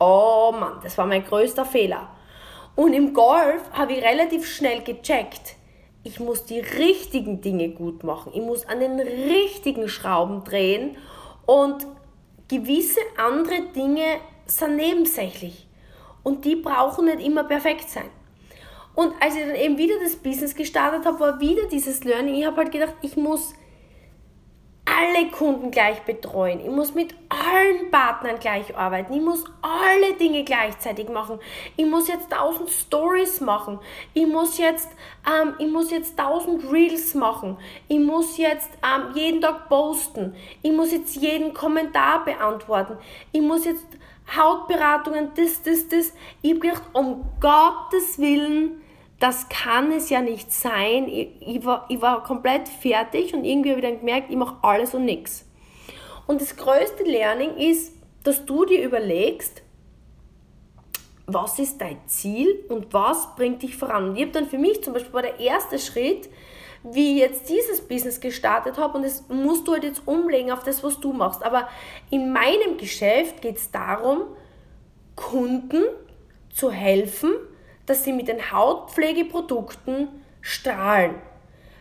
Oh 0.01 0.53
Mann, 0.59 0.81
das 0.83 0.99
war 0.99 1.07
mein 1.07 1.25
größter 1.25 1.64
Fehler. 1.64 2.09
Und 2.77 2.93
im 2.93 3.14
Golf 3.14 3.71
habe 3.73 3.93
ich 3.93 4.05
relativ 4.05 4.47
schnell 4.47 4.83
gecheckt, 4.83 5.57
ich 6.07 6.21
muss 6.21 6.45
die 6.45 6.61
richtigen 6.61 7.40
Dinge 7.40 7.71
gut 7.71 8.05
machen. 8.05 8.33
Ich 8.35 8.43
muss 8.43 8.67
an 8.67 8.81
den 8.81 9.01
richtigen 9.01 9.88
Schrauben 9.88 10.45
drehen 10.45 10.99
und 11.47 11.87
gewisse 12.47 13.01
andere 13.17 13.62
Dinge 13.75 14.05
sind 14.46 14.76
nebensächlich. 14.76 15.66
Und 16.22 16.44
die 16.44 16.57
brauchen 16.57 17.07
nicht 17.07 17.20
immer 17.20 17.44
perfekt 17.44 17.88
sein. 17.90 18.11
Und 18.94 19.12
als 19.20 19.35
ich 19.35 19.42
dann 19.42 19.57
eben 19.57 19.76
wieder 19.76 19.94
das 20.02 20.16
Business 20.16 20.54
gestartet 20.54 21.04
habe, 21.04 21.20
war 21.20 21.40
wieder 21.40 21.66
dieses 21.70 22.04
Learning. 22.04 22.37
Ich 22.37 22.46
habe 22.46 22.59
halt 22.59 22.72
gedacht, 22.72 22.94
ich 23.02 23.16
muss 23.16 23.54
alle 24.87 25.28
Kunden 25.30 25.70
gleich 25.70 26.02
betreuen. 26.02 26.61
Ich 26.61 26.70
muss 26.70 26.94
mit 26.94 27.14
allen 27.28 27.90
Partnern 27.90 28.38
gleich 28.38 28.76
arbeiten. 28.76 29.14
Ich 29.14 29.20
muss 29.20 29.44
alle 29.62 30.14
Dinge 30.14 30.44
gleichzeitig 30.44 31.09
machen. 31.09 31.38
Ich 31.76 31.87
muss 31.87 32.07
jetzt 32.09 32.30
tausend 32.30 32.70
Stories 32.70 33.40
machen. 33.40 33.78
Ich 34.12 34.26
muss 34.26 34.59
jetzt, 34.59 34.88
ähm, 35.26 35.54
ich 35.59 35.70
muss 35.70 35.90
jetzt 35.90 36.18
tausend 36.18 36.70
Reels 36.70 37.14
machen. 37.14 37.57
Ich 37.88 37.98
muss 37.98 38.37
jetzt 38.37 38.70
ähm, 38.85 39.14
jeden 39.14 39.40
Tag 39.40 39.68
posten. 39.68 40.35
Ich 40.62 40.72
muss 40.72 40.92
jetzt 40.92 41.16
jeden 41.16 41.54
Kommentar 41.54 42.24
beantworten. 42.24 42.98
Ich 43.33 43.40
muss 43.40 43.64
jetzt 43.64 43.87
Hautberatungen, 44.37 45.31
das, 45.37 45.63
das, 45.63 45.89
das. 45.89 46.13
Ich 46.43 46.51
habe 46.51 46.61
gedacht, 46.61 46.83
um 46.93 47.25
Gottes 47.41 48.19
Willen, 48.19 48.83
das 49.21 49.49
kann 49.49 49.93
es 49.93 50.11
ja 50.11 50.21
nicht 50.21 50.53
sein. 50.53 51.09
Ich, 51.09 51.29
ich, 51.41 51.65
war, 51.65 51.87
ich 51.89 52.01
war 52.01 52.23
komplett 52.23 52.69
fertig 52.69 53.35
und 53.35 53.45
irgendwie 53.45 53.71
habe 53.71 53.81
ich 53.81 53.87
dann 53.87 54.01
gemerkt, 54.01 54.31
ich 54.31 54.37
mache 54.37 54.57
alles 54.63 54.95
und 54.95 55.05
nichts. 55.05 55.47
Und 56.27 56.41
das 56.41 56.57
größte 56.57 57.05
Learning 57.05 57.57
ist, 57.57 57.93
dass 58.23 58.47
du 58.47 58.65
dir 58.65 58.83
überlegst, 58.83 59.63
was 61.27 61.59
ist 61.59 61.81
dein 61.81 61.99
Ziel 62.07 62.65
und 62.69 62.93
was 62.93 63.35
bringt 63.37 63.63
dich 63.63 63.77
voran. 63.77 64.11
Und 64.11 64.17
ich 64.17 64.23
habe 64.23 64.33
dann 64.33 64.47
für 64.47 64.59
mich 64.59 64.83
zum 64.83 64.93
Beispiel 64.93 65.13
war 65.13 65.23
der 65.23 65.41
erste 65.41 65.79
Schritt, 65.79 66.29
wie 66.85 67.14
ich 67.14 67.20
jetzt 67.20 67.49
dieses 67.49 67.81
Business 67.81 68.20
gestartet 68.20 68.77
habe 68.77 68.99
und 68.99 69.05
das 69.05 69.25
musst 69.29 69.66
du 69.66 69.73
halt 69.73 69.85
jetzt 69.85 70.07
umlegen 70.07 70.53
auf 70.53 70.64
das, 70.64 70.85
was 70.85 71.01
du 71.01 71.12
machst. 71.12 71.42
Aber 71.42 71.68
in 72.11 72.33
meinem 72.33 72.77
Geschäft 72.77 73.40
geht 73.40 73.57
es 73.57 73.70
darum, 73.70 74.23
Kunden 75.16 75.83
zu 76.53 76.70
helfen, 76.70 77.33
dass 77.87 78.05
sie 78.05 78.12
mit 78.12 78.29
den 78.29 78.53
Hautpflegeprodukten 78.53 80.09
strahlen. 80.42 81.14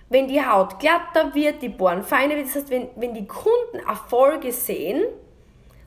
Wenn 0.09 0.27
die 0.27 0.45
Haut 0.45 0.79
glatter 0.79 1.35
wird, 1.35 1.61
die 1.61 1.69
Poren 1.69 2.03
feiner 2.03 2.35
wird, 2.35 2.47
das 2.47 2.55
heißt, 2.55 2.69
wenn, 2.69 2.87
wenn 2.95 3.13
die 3.13 3.27
Kunden 3.27 3.85
Erfolge 3.85 4.53
sehen 4.53 5.03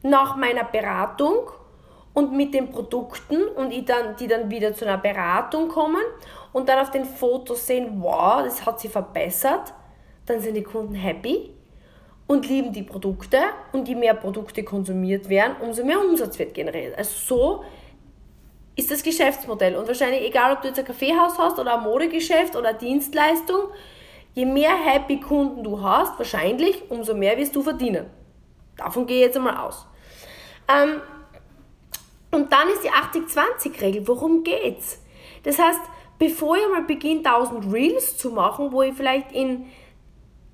nach 0.02 0.36
meiner 0.36 0.64
Beratung 0.64 1.50
und 2.12 2.32
mit 2.32 2.52
den 2.52 2.70
Produkten 2.70 3.46
und 3.46 3.70
ich 3.70 3.84
dann, 3.84 4.16
die 4.16 4.26
dann 4.26 4.50
wieder 4.50 4.74
zu 4.74 4.84
einer 4.84 4.98
Beratung 4.98 5.68
kommen 5.68 6.02
und 6.56 6.70
dann 6.70 6.78
auf 6.78 6.90
den 6.90 7.04
Fotos 7.04 7.66
sehen, 7.66 8.00
wow, 8.00 8.42
das 8.42 8.64
hat 8.64 8.80
sie 8.80 8.88
verbessert, 8.88 9.74
dann 10.24 10.40
sind 10.40 10.54
die 10.54 10.62
Kunden 10.62 10.94
happy 10.94 11.50
und 12.26 12.48
lieben 12.48 12.72
die 12.72 12.82
Produkte 12.82 13.40
und 13.72 13.86
je 13.86 13.94
mehr 13.94 14.14
Produkte 14.14 14.64
konsumiert 14.64 15.28
werden, 15.28 15.56
umso 15.60 15.84
mehr 15.84 16.00
Umsatz 16.00 16.38
wird 16.38 16.54
generiert. 16.54 16.96
Also 16.96 17.10
so 17.14 17.64
ist 18.74 18.90
das 18.90 19.02
Geschäftsmodell. 19.02 19.76
Und 19.76 19.86
wahrscheinlich, 19.86 20.22
egal 20.22 20.54
ob 20.54 20.62
du 20.62 20.68
jetzt 20.68 20.78
ein 20.78 20.86
Kaffeehaus 20.86 21.36
hast 21.36 21.58
oder 21.58 21.76
ein 21.76 21.84
Modegeschäft 21.84 22.56
oder 22.56 22.70
eine 22.70 22.78
Dienstleistung, 22.78 23.64
je 24.32 24.46
mehr 24.46 24.74
Happy 24.82 25.20
Kunden 25.20 25.62
du 25.62 25.82
hast, 25.82 26.16
wahrscheinlich, 26.16 26.90
umso 26.90 27.12
mehr 27.12 27.36
wirst 27.36 27.54
du 27.54 27.60
verdienen. 27.60 28.06
Davon 28.78 29.06
gehe 29.06 29.18
ich 29.18 29.24
jetzt 29.26 29.36
einmal 29.36 29.58
aus. 29.58 29.86
Ähm, 30.74 31.02
und 32.30 32.50
dann 32.50 32.70
ist 32.70 32.82
die 32.82 32.90
80-20-Regel. 32.90 34.08
Worum 34.08 34.42
geht's? 34.42 35.02
Das 35.42 35.58
heißt, 35.58 35.80
bevor 36.18 36.56
ich 36.56 36.64
einmal 36.64 36.82
beginne, 36.82 37.22
1000 37.24 37.72
Reels 37.72 38.16
zu 38.16 38.30
machen, 38.30 38.72
wo 38.72 38.82
ich 38.82 38.94
vielleicht 38.94 39.32
in 39.32 39.66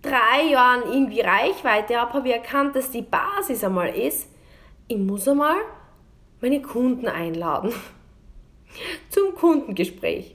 drei 0.03 0.51
Jahren 0.51 0.83
irgendwie 0.83 1.21
Reichweite 1.21 2.01
habe, 2.01 2.15
habe 2.15 2.29
ich 2.29 2.35
erkannt, 2.35 2.75
dass 2.77 2.91
die 2.91 3.03
Basis 3.03 3.63
einmal 3.63 3.95
ist, 3.95 4.29
ich 4.89 4.99
muss 4.99 5.29
einmal 5.29 5.57
meine 6.41 6.61
Kunden 6.61 7.07
einladen 7.07 7.73
zum 9.09 9.35
Kundengespräch. 9.35 10.35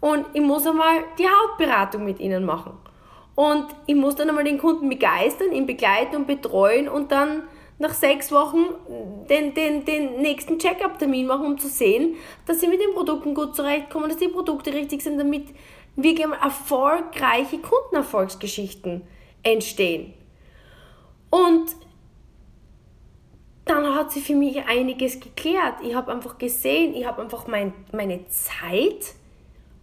Und 0.00 0.26
ich 0.32 0.40
muss 0.40 0.66
einmal 0.66 1.04
die 1.18 1.26
Hautberatung 1.26 2.04
mit 2.04 2.20
ihnen 2.20 2.44
machen. 2.44 2.72
Und 3.34 3.66
ich 3.86 3.94
muss 3.94 4.16
dann 4.16 4.28
einmal 4.28 4.44
den 4.44 4.58
Kunden 4.58 4.88
begeistern, 4.88 5.52
ihn 5.52 5.66
begleiten 5.66 6.16
und 6.16 6.26
betreuen 6.26 6.88
und 6.88 7.12
dann 7.12 7.42
nach 7.80 7.94
sechs 7.94 8.30
Wochen 8.30 8.66
den, 9.30 9.54
den, 9.54 9.86
den 9.86 10.20
nächsten 10.20 10.58
Check-up-Termin 10.58 11.26
machen, 11.26 11.46
um 11.46 11.58
zu 11.58 11.68
sehen, 11.68 12.14
dass 12.46 12.60
sie 12.60 12.68
mit 12.68 12.80
den 12.80 12.92
Produkten 12.92 13.34
gut 13.34 13.56
zurechtkommen, 13.56 14.10
dass 14.10 14.18
die 14.18 14.28
Produkte 14.28 14.72
richtig 14.72 15.02
sind, 15.02 15.18
damit 15.18 15.48
wirklich 15.96 16.26
erfolgreiche 16.26 17.58
Kundenerfolgsgeschichten 17.58 19.02
entstehen. 19.42 20.12
Und 21.30 21.70
dann 23.64 23.94
hat 23.94 24.12
sie 24.12 24.20
für 24.20 24.34
mich 24.34 24.62
einiges 24.66 25.18
geklärt. 25.18 25.76
Ich 25.82 25.94
habe 25.94 26.12
einfach 26.12 26.36
gesehen, 26.36 26.94
ich 26.94 27.06
habe 27.06 27.22
einfach 27.22 27.46
mein, 27.46 27.72
meine 27.92 28.26
Zeit 28.28 29.14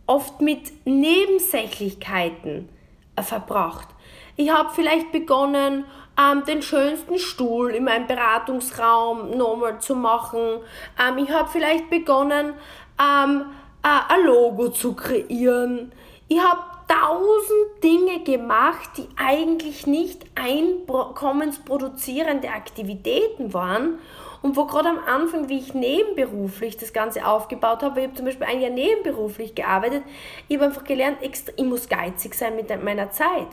oft 0.06 0.40
mit 0.40 0.86
Nebensächlichkeiten 0.86 2.70
äh, 3.16 3.24
verbracht. 3.24 3.88
Ich 4.36 4.52
habe 4.52 4.70
vielleicht 4.74 5.12
begonnen, 5.12 5.86
ähm, 6.20 6.44
den 6.46 6.62
schönsten 6.62 7.18
Stuhl 7.20 7.72
in 7.72 7.86
meinem 7.86 8.08
Beratungsraum 8.08 9.38
nochmal 9.38 9.80
zu 9.80 9.96
machen. 9.96 10.60
Ähm, 11.00 11.18
ich 11.18 11.30
habe 11.30 11.48
vielleicht 11.50 11.90
begonnen, 11.90 12.54
ähm, 13.00 13.46
äh, 13.84 14.14
ein 14.14 14.26
Logo 14.26 14.68
zu 14.70 14.94
kreieren. 14.94 15.94
Ich 16.28 16.40
habe 16.40 16.62
tausend 16.88 17.84
Dinge 17.84 18.24
gemacht, 18.24 18.90
die 18.98 19.08
eigentlich 19.18 19.86
nicht 19.88 20.26
einkommensproduzierende 20.36 22.50
Aktivitäten 22.50 23.54
waren 23.54 24.00
und 24.42 24.56
wo 24.56 24.64
gerade 24.66 24.88
am 24.90 25.00
Anfang, 25.00 25.50
wie 25.50 25.60
ich 25.60 25.74
nebenberuflich 25.74 26.78
das 26.78 26.94
Ganze 26.94 27.26
aufgebaut 27.26 27.84
habe, 27.84 28.00
ich 28.00 28.06
habe 28.08 28.16
zum 28.16 28.24
Beispiel 28.26 28.48
ein 28.48 28.62
Jahr 28.62 28.72
nebenberuflich 28.72 29.54
gearbeitet, 29.56 30.04
ich 30.48 30.56
habe 30.58 30.68
einfach 30.68 30.86
gelernt, 30.86 31.18
ich 31.22 31.44
muss 31.64 31.90
geizig 31.90 32.36
sein 32.36 32.56
mit 32.56 32.70
meiner 32.84 33.12
Zeit. 33.12 33.48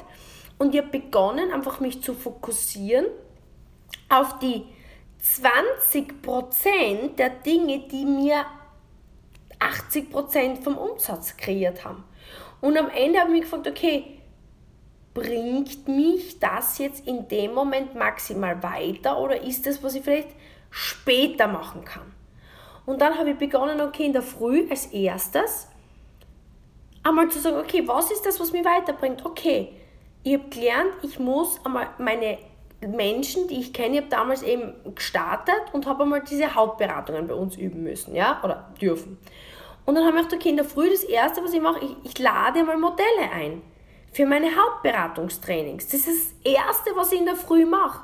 Und 0.58 0.74
ich 0.74 0.80
habe 0.80 0.98
begonnen, 0.98 1.52
einfach 1.52 1.80
mich 1.80 2.02
zu 2.02 2.14
fokussieren 2.14 3.06
auf 4.08 4.38
die 4.38 4.64
20% 5.22 7.16
der 7.16 7.30
Dinge, 7.30 7.80
die 7.88 8.04
mir 8.04 8.44
80% 9.58 10.62
vom 10.62 10.76
Umsatz 10.76 11.36
kreiert 11.36 11.84
haben. 11.84 12.04
Und 12.60 12.78
am 12.78 12.88
Ende 12.90 13.18
habe 13.20 13.30
ich 13.30 13.40
mich 13.40 13.50
gefragt, 13.50 13.66
okay, 13.68 14.20
bringt 15.14 15.86
mich 15.88 16.38
das 16.40 16.78
jetzt 16.78 17.06
in 17.06 17.28
dem 17.28 17.54
Moment 17.54 17.94
maximal 17.94 18.62
weiter 18.62 19.18
oder 19.18 19.40
ist 19.40 19.66
das, 19.66 19.82
was 19.82 19.94
ich 19.94 20.02
vielleicht 20.02 20.30
später 20.70 21.46
machen 21.46 21.84
kann? 21.84 22.12
Und 22.84 23.00
dann 23.00 23.16
habe 23.16 23.30
ich 23.30 23.38
begonnen, 23.38 23.80
okay, 23.80 24.06
in 24.06 24.12
der 24.12 24.22
Früh 24.22 24.66
als 24.68 24.86
erstes 24.86 25.68
einmal 27.02 27.28
zu 27.28 27.38
sagen, 27.38 27.56
okay, 27.58 27.86
was 27.86 28.10
ist 28.10 28.26
das, 28.26 28.40
was 28.40 28.52
mich 28.52 28.64
weiterbringt? 28.64 29.24
Okay, 29.24 29.72
ich 30.24 30.34
habe 30.34 30.48
gelernt, 30.48 30.92
ich 31.02 31.18
muss 31.18 31.60
einmal 31.64 31.88
meine 31.98 32.38
Menschen, 32.80 33.46
die 33.48 33.60
ich 33.60 33.72
kenne, 33.72 33.94
ich 33.94 34.00
habe 34.00 34.10
damals 34.10 34.42
eben 34.42 34.72
gestartet 34.94 35.62
und 35.72 35.86
habe 35.86 36.02
einmal 36.02 36.22
diese 36.22 36.54
Hautberatungen 36.54 37.28
bei 37.28 37.34
uns 37.34 37.56
üben 37.56 37.82
müssen, 37.82 38.14
ja, 38.14 38.40
oder 38.42 38.72
dürfen. 38.80 39.18
Und 39.84 39.94
dann 39.94 40.04
habe 40.04 40.16
ich 40.16 40.24
gedacht, 40.24 40.40
okay, 40.40 40.48
in 40.48 40.56
der 40.56 40.64
Früh 40.64 40.90
das 40.90 41.04
Erste, 41.04 41.44
was 41.44 41.52
ich 41.52 41.60
mache, 41.60 41.84
ich, 41.84 42.10
ich 42.10 42.18
lade 42.18 42.64
mal 42.64 42.78
Modelle 42.78 43.30
ein 43.32 43.62
für 44.12 44.26
meine 44.26 44.50
Hauptberatungstrainings. 44.56 45.88
Das 45.88 46.06
ist 46.06 46.34
das 46.42 46.52
Erste, 46.52 46.90
was 46.94 47.12
ich 47.12 47.18
in 47.18 47.26
der 47.26 47.36
Früh 47.36 47.66
mache. 47.66 48.00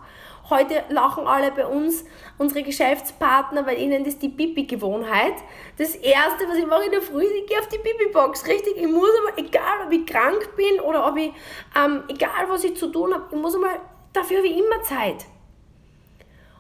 Heute 0.50 0.82
lachen 0.88 1.28
alle 1.28 1.52
bei 1.52 1.64
uns, 1.64 2.04
unsere 2.36 2.64
Geschäftspartner, 2.64 3.64
weil 3.66 3.78
ihnen 3.78 4.02
das 4.02 4.18
die 4.18 4.28
Pipi-Gewohnheit. 4.28 5.34
Das 5.78 5.94
Erste, 5.94 6.48
was 6.48 6.58
ich 6.58 6.66
mache 6.66 6.86
in 6.86 6.90
der 6.90 7.02
Früh, 7.02 7.22
ist, 7.22 7.32
ich 7.32 7.46
gehe 7.46 7.58
auf 7.60 7.68
die 7.68 7.78
Pipi-Box. 7.78 8.48
Richtig, 8.48 8.76
ich 8.76 8.88
muss 8.88 9.10
aber, 9.22 9.38
egal 9.38 9.86
ob 9.86 9.92
ich 9.92 10.04
krank 10.04 10.56
bin 10.56 10.80
oder 10.80 11.06
ob 11.06 11.16
ich, 11.16 11.32
ähm, 11.76 12.02
egal 12.08 12.48
was 12.48 12.64
ich 12.64 12.76
zu 12.76 12.88
tun 12.88 13.14
habe, 13.14 13.28
ich 13.30 13.40
muss 13.40 13.54
einmal, 13.54 13.80
dafür 14.12 14.38
habe 14.38 14.48
ich 14.48 14.58
immer 14.58 14.82
Zeit. 14.82 15.24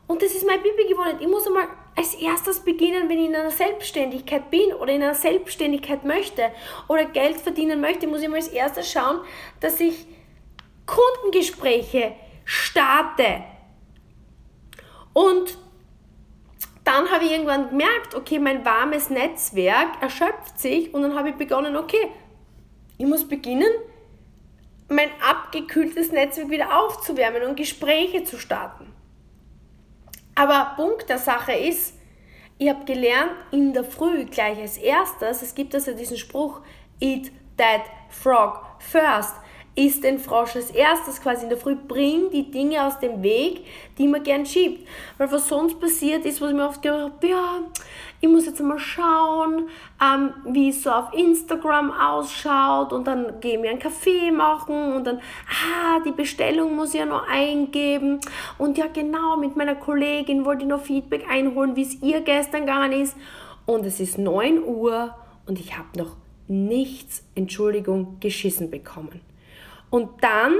Und 0.06 0.22
das 0.22 0.34
ist 0.34 0.46
meine 0.46 0.62
Pipi-Gewohnheit. 0.62 1.16
Ich 1.20 1.28
muss 1.28 1.48
einmal 1.48 1.66
als 1.96 2.14
erstes 2.14 2.60
beginnen, 2.60 3.08
wenn 3.08 3.18
ich 3.18 3.28
in 3.28 3.34
einer 3.34 3.50
Selbstständigkeit 3.50 4.50
bin 4.52 4.72
oder 4.72 4.92
in 4.92 5.02
einer 5.02 5.14
Selbstständigkeit 5.14 6.04
möchte 6.04 6.50
oder 6.86 7.06
Geld 7.06 7.40
verdienen 7.40 7.80
möchte, 7.80 8.06
muss 8.06 8.22
ich 8.22 8.28
mal 8.28 8.36
als 8.36 8.48
erstes 8.48 8.90
schauen, 8.90 9.20
dass 9.58 9.80
ich 9.80 10.06
Kundengespräche 10.86 12.14
starte. 12.44 13.42
Und 15.12 15.58
dann 16.84 17.10
habe 17.10 17.24
ich 17.24 17.32
irgendwann 17.32 17.70
gemerkt, 17.70 18.14
okay, 18.14 18.38
mein 18.38 18.64
warmes 18.64 19.10
Netzwerk 19.10 20.00
erschöpft 20.00 20.58
sich 20.58 20.92
und 20.94 21.02
dann 21.02 21.14
habe 21.14 21.30
ich 21.30 21.34
begonnen, 21.36 21.76
okay, 21.76 22.10
ich 22.98 23.06
muss 23.06 23.26
beginnen, 23.26 23.70
mein 24.88 25.10
abgekühltes 25.22 26.10
Netzwerk 26.10 26.50
wieder 26.50 26.78
aufzuwärmen 26.78 27.44
und 27.44 27.56
Gespräche 27.56 28.24
zu 28.24 28.38
starten. 28.38 28.92
Aber 30.34 30.72
Punkt 30.76 31.08
der 31.08 31.18
Sache 31.18 31.52
ist, 31.52 31.94
ich 32.58 32.68
habe 32.68 32.84
gelernt, 32.84 33.32
in 33.52 33.72
der 33.72 33.84
Früh 33.84 34.24
gleich 34.24 34.58
als 34.58 34.76
erstes, 34.76 35.42
es 35.42 35.54
gibt 35.54 35.74
also 35.74 35.92
diesen 35.94 36.16
Spruch, 36.16 36.60
eat 37.00 37.30
that 37.56 37.82
frog 38.08 38.66
first 38.78 39.34
isst 39.74 40.04
den 40.04 40.18
Frosch 40.18 40.56
als 40.56 40.70
erstes 40.70 41.22
quasi 41.22 41.44
in 41.44 41.48
der 41.48 41.58
Früh, 41.58 41.76
bring 41.76 42.30
die 42.30 42.50
Dinge 42.50 42.84
aus 42.84 42.98
dem 42.98 43.22
Weg, 43.22 43.64
die 43.98 44.08
man 44.08 44.22
gern 44.22 44.44
schiebt. 44.44 44.86
Weil 45.16 45.30
was 45.30 45.48
sonst 45.48 45.80
passiert 45.80 46.24
ist, 46.24 46.40
was 46.40 46.50
ich 46.50 46.56
mir 46.56 46.66
oft 46.66 46.82
gedacht 46.82 47.12
habe, 47.12 47.26
ja, 47.26 47.60
ich 48.20 48.28
muss 48.28 48.46
jetzt 48.46 48.60
mal 48.60 48.78
schauen, 48.78 49.68
ähm, 50.02 50.34
wie 50.52 50.68
es 50.68 50.82
so 50.82 50.90
auf 50.90 51.14
Instagram 51.14 51.92
ausschaut 51.92 52.92
und 52.92 53.06
dann 53.06 53.40
gehe 53.40 53.58
mir 53.58 53.70
einen 53.70 53.78
Kaffee 53.78 54.30
machen 54.30 54.92
und 54.92 55.06
dann, 55.06 55.18
ah, 55.48 56.00
die 56.04 56.12
Bestellung 56.12 56.76
muss 56.76 56.92
ich 56.92 57.00
ja 57.00 57.06
noch 57.06 57.26
eingeben 57.28 58.20
und 58.58 58.76
ja 58.76 58.86
genau, 58.92 59.36
mit 59.36 59.56
meiner 59.56 59.74
Kollegin 59.74 60.44
wollte 60.44 60.64
ich 60.64 60.68
noch 60.68 60.82
Feedback 60.82 61.24
einholen, 61.30 61.76
wie 61.76 61.82
es 61.82 62.02
ihr 62.02 62.20
gestern 62.20 62.62
gegangen 62.62 62.92
ist 62.92 63.16
und 63.64 63.86
es 63.86 64.00
ist 64.00 64.18
9 64.18 64.62
Uhr 64.64 65.14
und 65.46 65.58
ich 65.58 65.78
habe 65.78 65.88
noch 65.96 66.16
nichts, 66.48 67.24
Entschuldigung, 67.34 68.18
geschissen 68.20 68.70
bekommen. 68.70 69.29
Und 69.90 70.22
dann 70.22 70.54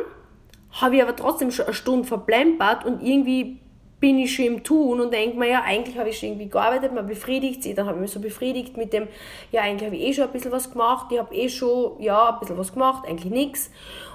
habe 0.73 0.97
ich 0.97 1.03
aber 1.03 1.17
trotzdem 1.17 1.51
schon 1.51 1.67
eine 1.67 1.75
Stunde 1.75 2.07
verplempert 2.07 2.85
und 2.85 3.03
irgendwie 3.03 3.59
bin 4.01 4.19
ich 4.19 4.35
schon 4.35 4.47
im 4.47 4.65
Tun 4.65 5.01
und 5.01 5.13
denke 5.13 5.39
mir, 5.39 5.49
ja, 5.49 5.63
eigentlich 5.63 5.99
habe 5.99 6.09
ich 6.09 6.19
schon 6.19 6.31
irgendwie 6.31 6.49
gearbeitet, 6.49 6.95
man 6.95 7.07
befriedigt 7.07 7.63
sich, 7.63 7.75
dann 7.75 7.87
habe 7.87 7.97
ich 7.97 8.03
mich 8.03 8.11
so 8.11 8.21
befriedigt 8.21 8.77
mit 8.77 8.93
dem, 8.93 9.09
ja, 9.53 9.61
eigentlich 9.63 9.87
habe 9.87 9.97
ich 9.97 10.03
eh 10.03 10.15
schon 10.15 10.25
ein 10.25 10.33
bisschen 10.33 10.53
was 10.53 10.71
gemacht, 10.71 11.07
ich 11.11 11.19
habe 11.19 11.35
eh 11.35 11.49
schon, 11.49 12.01
ja, 12.01 12.31
ein 12.31 12.41
bisschen 12.41 12.57
was 12.57 12.73
gemacht, 12.73 13.07
eigentlich 13.07 13.31
nichts. 13.31 13.71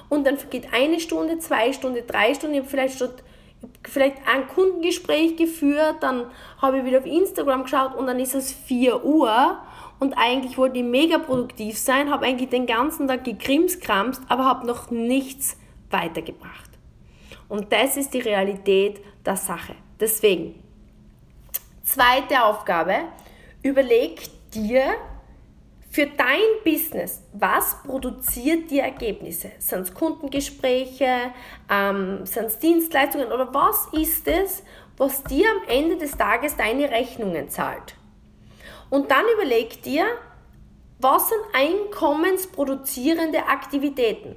Und 0.10 0.26
dann 0.26 0.38
vergeht 0.38 0.70
eine 0.74 1.00
Stunde, 1.00 1.38
zwei 1.38 1.72
Stunden, 1.72 2.06
drei 2.08 2.34
Stunden, 2.34 2.56
ich 2.56 2.62
habe 2.62 2.70
vielleicht 2.70 2.98
schon 2.98 3.10
vielleicht 3.84 4.18
ein 4.28 4.48
Kundengespräch 4.48 5.38
geführt, 5.38 5.98
dann 6.02 6.26
habe 6.62 6.80
ich 6.80 6.86
wieder 6.86 7.00
auf 7.00 7.06
Instagram 7.06 7.64
geschaut 7.64 7.96
und 7.96 8.08
dann 8.08 8.20
ist 8.20 8.36
es 8.36 8.52
4 8.52 9.04
Uhr 9.04 9.58
und 10.00 10.14
eigentlich 10.14 10.58
wollte 10.58 10.80
ich 10.80 10.84
mega 10.84 11.18
produktiv 11.18 11.78
sein, 11.78 12.12
habe 12.12 12.26
eigentlich 12.26 12.50
den 12.50 12.66
ganzen 12.66 13.08
Tag 13.08 13.24
gekrimskramst, 13.24 14.22
aber 14.28 14.46
habe 14.46 14.68
noch 14.68 14.92
nichts 14.92 15.58
weitergebracht. 15.90 16.72
Und 17.48 17.72
das 17.72 17.98
ist 17.98 18.14
die 18.14 18.20
Realität 18.20 19.02
der 19.26 19.38
Sache. 19.38 19.76
Deswegen, 20.00 20.62
zweite 21.84 22.44
Aufgabe, 22.44 22.96
überleg 23.62 24.30
dir 24.52 24.96
für 25.90 26.08
dein 26.08 26.42
Business, 26.66 27.22
was 27.32 27.82
produziert 27.84 28.70
die 28.70 28.80
Ergebnisse? 28.80 29.52
Sind 29.60 29.82
es 29.82 29.94
Kundengespräche, 29.94 31.32
ähm, 31.72 32.26
sind 32.26 32.48
es 32.48 32.60
Dienstleistungen 32.60 33.32
oder 33.32 33.54
was 33.54 33.88
ist 33.94 34.28
es, 34.28 34.62
was 34.98 35.24
dir 35.24 35.46
am 35.50 35.70
Ende 35.70 35.96
des 35.96 36.12
Tages 36.18 36.58
deine 36.58 36.92
Rechnungen 36.92 37.48
zahlt? 37.50 37.96
Und 38.90 39.12
dann 39.12 39.24
überleg 39.34 39.82
dir, 39.84 40.06
was 41.00 41.30
sind 41.30 41.42
einkommensproduzierende 41.54 43.46
Aktivitäten? 43.48 44.36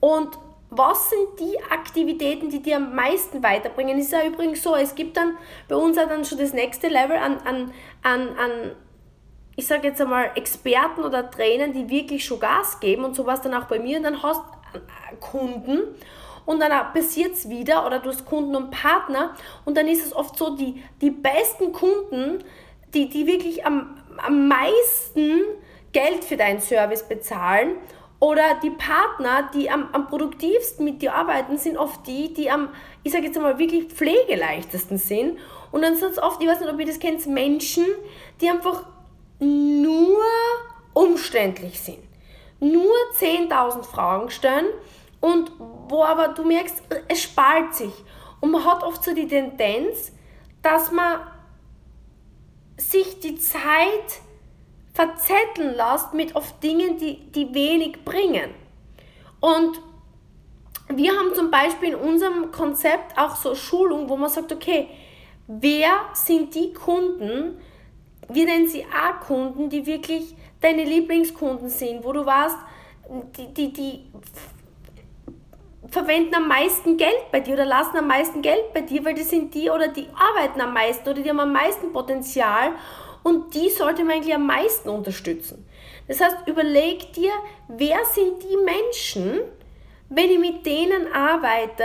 Und 0.00 0.38
was 0.70 1.10
sind 1.10 1.38
die 1.38 1.62
Aktivitäten, 1.70 2.48
die 2.48 2.62
dir 2.62 2.76
am 2.76 2.94
meisten 2.94 3.42
weiterbringen? 3.42 3.98
Ist 3.98 4.12
ja 4.12 4.24
übrigens 4.24 4.62
so, 4.62 4.74
es 4.74 4.94
gibt 4.94 5.16
dann 5.16 5.36
bei 5.68 5.76
uns 5.76 5.98
auch 5.98 6.08
dann 6.08 6.24
schon 6.24 6.38
das 6.38 6.54
nächste 6.54 6.88
Level 6.88 7.16
an, 7.16 7.38
an, 7.44 7.72
an, 8.02 8.38
an 8.38 8.72
ich 9.54 9.66
sage 9.66 9.88
jetzt 9.88 10.00
einmal, 10.00 10.30
Experten 10.34 11.04
oder 11.04 11.30
Trainern, 11.30 11.74
die 11.74 11.90
wirklich 11.90 12.24
schon 12.24 12.40
Gas 12.40 12.80
geben 12.80 13.04
und 13.04 13.14
sowas 13.14 13.42
dann 13.42 13.52
auch 13.52 13.66
bei 13.66 13.78
mir. 13.78 13.98
Und 13.98 14.04
dann 14.04 14.22
hast 14.22 14.40
du 14.72 14.80
Kunden 15.20 15.80
und 16.46 16.60
dann 16.60 16.92
passiert 16.92 17.34
es 17.34 17.48
wieder 17.48 17.86
oder 17.86 17.98
du 17.98 18.08
hast 18.08 18.24
Kunden 18.24 18.56
und 18.56 18.70
Partner 18.70 19.34
und 19.64 19.76
dann 19.76 19.86
ist 19.86 20.04
es 20.04 20.14
oft 20.14 20.36
so, 20.36 20.56
die, 20.56 20.82
die 21.00 21.10
besten 21.10 21.72
Kunden, 21.72 22.42
die, 22.94 23.08
die 23.08 23.26
wirklich 23.26 23.64
am, 23.66 23.96
am 24.18 24.48
meisten 24.48 25.40
Geld 25.92 26.24
für 26.24 26.36
deinen 26.36 26.60
Service 26.60 27.02
bezahlen 27.02 27.76
oder 28.22 28.54
die 28.62 28.70
Partner, 28.70 29.50
die 29.52 29.68
am, 29.68 29.88
am 29.92 30.06
produktivsten 30.06 30.84
mit 30.84 31.02
dir 31.02 31.12
arbeiten, 31.12 31.58
sind 31.58 31.76
oft 31.76 32.06
die, 32.06 32.32
die 32.32 32.50
am, 32.50 32.68
ich 33.02 33.12
sage 33.12 33.26
jetzt 33.26 33.36
einmal, 33.36 33.58
wirklich 33.58 33.86
pflegeleichtesten 33.86 34.96
sind. 34.96 35.38
Und 35.72 35.82
dann 35.82 35.96
sind 35.96 36.12
es 36.12 36.22
oft, 36.22 36.40
ich 36.40 36.48
weiß 36.48 36.60
nicht, 36.60 36.72
ob 36.72 36.78
ihr 36.78 36.86
das 36.86 37.00
kennt, 37.00 37.26
Menschen, 37.26 37.84
die 38.40 38.48
einfach 38.48 38.84
nur 39.40 40.22
umständlich 40.92 41.80
sind. 41.80 41.98
Nur 42.60 42.94
10.000 43.18 43.82
Fragen 43.82 44.30
stellen 44.30 44.66
und 45.20 45.50
wo 45.88 46.04
aber 46.04 46.28
du 46.28 46.44
merkst, 46.44 46.80
es 47.08 47.22
spart 47.22 47.74
sich. 47.74 47.92
Und 48.40 48.52
man 48.52 48.64
hat 48.64 48.84
oft 48.84 49.02
so 49.02 49.14
die 49.14 49.26
Tendenz, 49.26 50.12
dass 50.62 50.92
man 50.92 51.20
sich 52.90 53.20
die 53.20 53.36
Zeit 53.38 54.20
verzetteln 54.94 55.74
lässt 55.74 56.12
mit 56.14 56.36
oft 56.36 56.62
Dingen, 56.62 56.98
die, 56.98 57.18
die 57.32 57.54
wenig 57.54 58.04
bringen. 58.04 58.50
Und 59.40 59.80
wir 60.88 61.12
haben 61.12 61.34
zum 61.34 61.50
Beispiel 61.50 61.90
in 61.90 61.94
unserem 61.94 62.52
Konzept 62.52 63.16
auch 63.18 63.36
so 63.36 63.54
Schulung, 63.54 64.08
wo 64.08 64.16
man 64.16 64.30
sagt, 64.30 64.52
okay, 64.52 64.88
wer 65.46 65.92
sind 66.12 66.54
die 66.54 66.72
Kunden, 66.72 67.58
wir 68.28 68.44
nennen 68.44 68.68
sie 68.68 68.84
A-Kunden, 68.84 69.68
die 69.68 69.86
wirklich 69.86 70.34
deine 70.60 70.84
Lieblingskunden 70.84 71.68
sind, 71.68 72.04
wo 72.04 72.12
du 72.12 72.24
warst, 72.24 72.56
die, 73.36 73.52
die, 73.52 73.72
die 73.72 74.04
verwenden 75.92 76.34
am 76.34 76.48
meisten 76.48 76.96
Geld 76.96 77.30
bei 77.30 77.40
dir 77.40 77.54
oder 77.54 77.66
lassen 77.66 77.98
am 77.98 78.08
meisten 78.08 78.40
Geld 78.40 78.72
bei 78.72 78.80
dir, 78.80 79.04
weil 79.04 79.14
die 79.14 79.22
sind 79.22 79.54
die 79.54 79.68
oder 79.70 79.88
die 79.88 80.08
arbeiten 80.14 80.60
am 80.60 80.72
meisten 80.72 81.08
oder 81.08 81.20
die 81.20 81.28
haben 81.28 81.38
am 81.38 81.52
meisten 81.52 81.92
Potenzial 81.92 82.72
und 83.22 83.54
die 83.54 83.68
sollte 83.68 84.02
man 84.02 84.16
eigentlich 84.16 84.34
am 84.34 84.46
meisten 84.46 84.88
unterstützen. 84.88 85.68
Das 86.08 86.20
heißt, 86.20 86.38
überleg 86.46 87.12
dir, 87.12 87.30
wer 87.68 88.04
sind 88.06 88.42
die 88.42 88.56
Menschen, 88.56 89.40
wenn 90.08 90.30
ich 90.30 90.38
mit 90.38 90.64
denen 90.64 91.12
arbeite, 91.12 91.84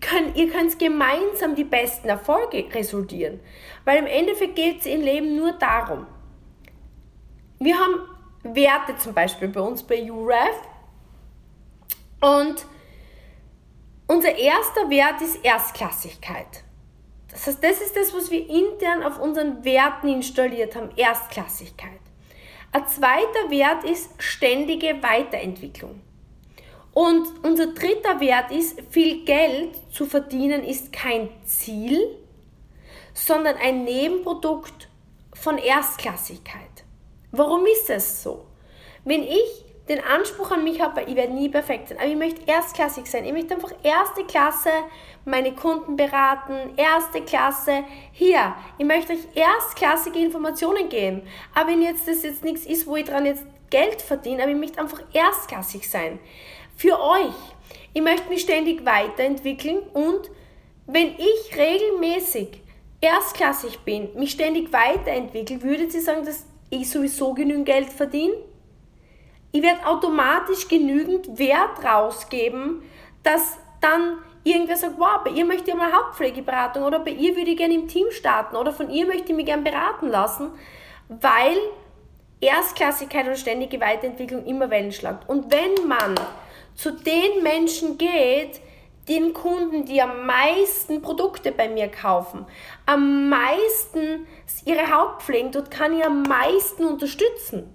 können, 0.00 0.34
ihr 0.34 0.50
könnt 0.50 0.78
gemeinsam 0.78 1.54
die 1.54 1.64
besten 1.64 2.08
Erfolge 2.08 2.64
resultieren. 2.72 3.38
Weil 3.84 3.98
im 3.98 4.06
Endeffekt 4.06 4.56
geht 4.56 4.80
es 4.80 4.86
im 4.86 5.02
Leben 5.02 5.36
nur 5.36 5.52
darum. 5.52 6.06
Wir 7.60 7.76
haben 7.78 8.00
Werte 8.42 8.96
zum 8.96 9.12
Beispiel 9.12 9.48
bei 9.48 9.60
uns 9.60 9.82
bei 9.82 10.10
UREF 10.10 10.56
und 12.20 12.66
unser 14.08 14.36
erster 14.36 14.90
Wert 14.90 15.20
ist 15.22 15.44
Erstklassigkeit. 15.44 16.64
Das 17.30 17.46
heißt, 17.46 17.62
das 17.62 17.80
ist 17.80 17.96
das, 17.96 18.12
was 18.14 18.30
wir 18.30 18.48
intern 18.48 19.04
auf 19.04 19.20
unseren 19.20 19.64
Werten 19.64 20.08
installiert 20.08 20.74
haben, 20.74 20.90
Erstklassigkeit. 20.96 22.00
Ein 22.72 22.86
zweiter 22.88 23.50
Wert 23.50 23.84
ist 23.84 24.10
ständige 24.18 25.02
Weiterentwicklung. 25.02 26.00
Und 26.92 27.44
unser 27.44 27.68
dritter 27.68 28.20
Wert 28.20 28.50
ist, 28.50 28.80
viel 28.90 29.24
Geld 29.24 29.76
zu 29.92 30.06
verdienen 30.06 30.64
ist 30.64 30.92
kein 30.92 31.28
Ziel, 31.44 32.16
sondern 33.14 33.56
ein 33.56 33.84
Nebenprodukt 33.84 34.88
von 35.34 35.58
Erstklassigkeit. 35.58 36.84
Warum 37.30 37.66
ist 37.66 37.88
das 37.88 38.22
so? 38.22 38.46
Wenn 39.04 39.22
ich 39.22 39.64
den 39.88 40.02
Anspruch 40.04 40.50
an 40.50 40.64
mich 40.64 40.80
habe, 40.80 40.96
weil 40.96 41.08
ich 41.08 41.16
werde 41.16 41.32
nie 41.32 41.48
perfekt 41.48 41.88
sein, 41.88 41.98
aber 41.98 42.08
ich 42.08 42.16
möchte 42.16 42.42
erstklassig 42.46 43.06
sein. 43.06 43.24
Ich 43.24 43.32
möchte 43.32 43.54
einfach 43.54 43.72
erste 43.82 44.24
Klasse 44.24 44.70
meine 45.24 45.52
Kunden 45.52 45.96
beraten, 45.96 46.54
erste 46.76 47.22
Klasse. 47.22 47.84
Hier, 48.12 48.54
ich 48.78 48.84
möchte 48.84 49.14
euch 49.14 49.20
erstklassige 49.34 50.18
Informationen 50.18 50.88
geben. 50.88 51.22
Aber 51.54 51.70
wenn 51.70 51.82
jetzt 51.82 52.06
das 52.06 52.22
jetzt 52.22 52.44
nichts 52.44 52.66
ist, 52.66 52.86
wo 52.86 52.96
ich 52.96 53.04
dran 53.04 53.26
jetzt 53.26 53.44
Geld 53.70 54.00
verdiene, 54.00 54.42
aber 54.42 54.52
ich 54.52 54.58
möchte 54.58 54.80
einfach 54.80 55.02
erstklassig 55.12 55.88
sein. 55.88 56.18
Für 56.76 57.00
euch. 57.00 57.34
Ich 57.92 58.02
möchte 58.02 58.28
mich 58.28 58.42
ständig 58.42 58.84
weiterentwickeln 58.84 59.78
und 59.92 60.30
wenn 60.86 61.14
ich 61.18 61.56
regelmäßig 61.56 62.62
erstklassig 63.00 63.80
bin, 63.80 64.08
mich 64.14 64.30
ständig 64.32 64.72
weiterentwickle, 64.72 65.62
würdet 65.62 65.94
ihr 65.94 66.00
sagen, 66.00 66.24
dass 66.24 66.46
ich 66.70 66.88
sowieso 66.88 67.34
genügend 67.34 67.66
Geld 67.66 67.90
verdiene? 67.90 68.34
Ich 69.52 69.62
werde 69.62 69.86
automatisch 69.86 70.68
genügend 70.68 71.38
Wert 71.38 71.84
rausgeben, 71.84 72.82
dass 73.22 73.58
dann 73.80 74.18
irgendwer 74.44 74.76
sagt, 74.76 74.98
wow, 74.98 75.22
bei 75.24 75.30
ihr 75.30 75.44
möchte 75.44 75.70
ich 75.70 75.76
mal 75.76 75.92
Hauptpflegeberatung 75.92 76.82
oder 76.82 77.00
bei 77.00 77.10
ihr 77.10 77.36
würde 77.36 77.50
ich 77.50 77.56
gerne 77.56 77.74
im 77.74 77.88
Team 77.88 78.06
starten 78.10 78.56
oder 78.56 78.72
von 78.72 78.90
ihr 78.90 79.06
möchte 79.06 79.30
ich 79.30 79.36
mich 79.36 79.46
gerne 79.46 79.62
beraten 79.62 80.08
lassen, 80.08 80.50
weil 81.08 81.56
Erstklassigkeit 82.40 83.26
und 83.26 83.38
ständige 83.38 83.80
Weiterentwicklung 83.80 84.44
immer 84.44 84.70
Wellen 84.70 84.92
schlagt. 84.92 85.28
Und 85.28 85.52
wenn 85.52 85.88
man 85.88 86.14
zu 86.74 86.92
den 86.92 87.42
Menschen 87.42 87.98
geht, 87.98 88.60
den 89.08 89.32
Kunden, 89.32 89.86
die 89.86 90.02
am 90.02 90.26
meisten 90.26 91.00
Produkte 91.00 91.50
bei 91.50 91.68
mir 91.68 91.88
kaufen, 91.88 92.44
am 92.86 93.28
meisten 93.28 94.26
ihre 94.64 94.94
Haut 94.94 95.22
pflegen, 95.22 95.50
dort 95.50 95.70
kann 95.70 95.96
ich 95.96 96.04
am 96.04 96.22
meisten 96.22 96.84
unterstützen. 96.84 97.74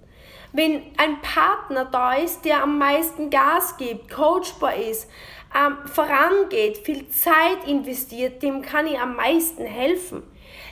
Wenn 0.56 0.82
ein 0.98 1.20
Partner 1.20 1.84
da 1.84 2.14
ist, 2.14 2.44
der 2.44 2.62
am 2.62 2.78
meisten 2.78 3.28
Gas 3.28 3.76
gibt, 3.76 4.08
coachbar 4.08 4.76
ist, 4.76 5.10
ähm, 5.52 5.78
vorangeht, 5.84 6.78
viel 6.78 7.08
Zeit 7.08 7.66
investiert, 7.66 8.40
dem 8.40 8.62
kann 8.62 8.86
ich 8.86 8.96
am 8.96 9.16
meisten 9.16 9.64
helfen. 9.64 10.22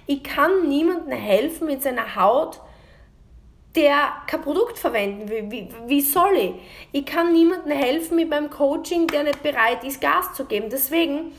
Ich 0.07 0.23
kann 0.23 0.69
niemandem 0.69 1.19
helfen 1.19 1.67
mit 1.67 1.83
seiner 1.83 2.15
Haut, 2.15 2.61
der 3.75 4.13
kein 4.29 4.43
Produkt 4.43 4.79
verwenden 4.79 5.29
will. 5.29 5.51
Wie, 5.51 5.69
wie 5.89 6.01
soll 6.01 6.37
ich? 6.37 6.53
Ich 6.93 7.05
kann 7.05 7.33
niemandem 7.33 7.77
helfen 7.77 8.15
mit 8.15 8.31
meinem 8.31 8.51
Coaching, 8.51 9.09
der 9.09 9.25
nicht 9.25 9.43
bereit 9.43 9.83
ist, 9.83 10.01
Gas 10.01 10.33
zu 10.35 10.45
geben. 10.45 10.71
Deswegen 10.71 11.33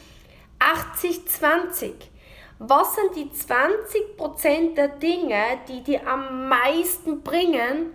80-20. 0.59 1.93
Was 2.59 2.95
sind 2.95 3.15
die 3.15 3.29
20% 3.29 4.75
der 4.75 4.89
Dinge, 4.89 5.43
die 5.69 5.81
dir 5.81 6.05
am 6.05 6.49
meisten 6.49 7.21
bringen? 7.21 7.93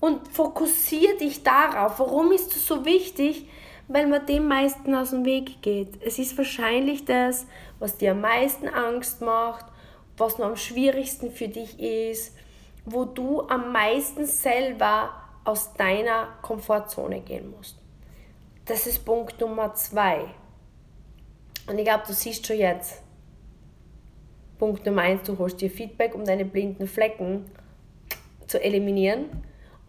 Und 0.00 0.28
fokussiere 0.28 1.16
dich 1.18 1.42
darauf. 1.42 1.98
Warum 1.98 2.32
ist 2.32 2.56
es 2.56 2.66
so 2.66 2.84
wichtig? 2.84 3.48
Weil 3.86 4.06
man 4.06 4.24
dem 4.24 4.48
meisten 4.48 4.94
aus 4.94 5.10
dem 5.10 5.24
Weg 5.24 5.62
geht. 5.62 6.02
Es 6.02 6.18
ist 6.18 6.36
wahrscheinlich 6.38 7.04
das, 7.04 7.46
was 7.78 7.98
dir 7.98 8.12
am 8.12 8.20
meisten 8.20 8.68
Angst 8.68 9.20
macht, 9.20 9.66
was 10.16 10.38
noch 10.38 10.46
am 10.46 10.56
schwierigsten 10.56 11.30
für 11.30 11.48
dich 11.48 11.78
ist 11.80 12.32
wo 12.84 13.04
du 13.04 13.42
am 13.48 13.72
meisten 13.72 14.26
selber 14.26 15.10
aus 15.44 15.72
deiner 15.74 16.28
Komfortzone 16.42 17.20
gehen 17.20 17.50
musst. 17.50 17.76
Das 18.64 18.86
ist 18.86 19.04
Punkt 19.04 19.40
Nummer 19.40 19.74
zwei. 19.74 20.26
Und 21.66 21.78
ich 21.78 21.84
glaube, 21.84 22.04
du 22.06 22.12
siehst 22.12 22.46
schon 22.46 22.58
jetzt. 22.58 23.02
Punkt 24.58 24.84
Nummer 24.84 25.02
eins, 25.02 25.22
du 25.24 25.38
holst 25.38 25.60
dir 25.60 25.70
Feedback, 25.70 26.14
um 26.14 26.24
deine 26.24 26.44
blinden 26.44 26.86
Flecken 26.86 27.50
zu 28.46 28.62
eliminieren. 28.62 29.26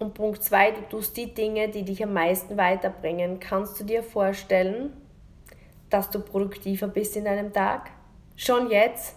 Und 0.01 0.15
Punkt 0.15 0.41
zwei, 0.41 0.71
du 0.71 0.81
tust 0.89 1.15
die 1.15 1.31
Dinge, 1.31 1.69
die 1.69 1.83
dich 1.83 2.03
am 2.03 2.13
meisten 2.13 2.57
weiterbringen. 2.57 3.39
Kannst 3.39 3.79
du 3.79 3.83
dir 3.83 4.01
vorstellen, 4.01 4.91
dass 5.91 6.09
du 6.09 6.19
produktiver 6.19 6.87
bist 6.87 7.15
in 7.15 7.25
deinem 7.25 7.53
Tag? 7.53 7.91
Schon 8.35 8.71
jetzt. 8.71 9.15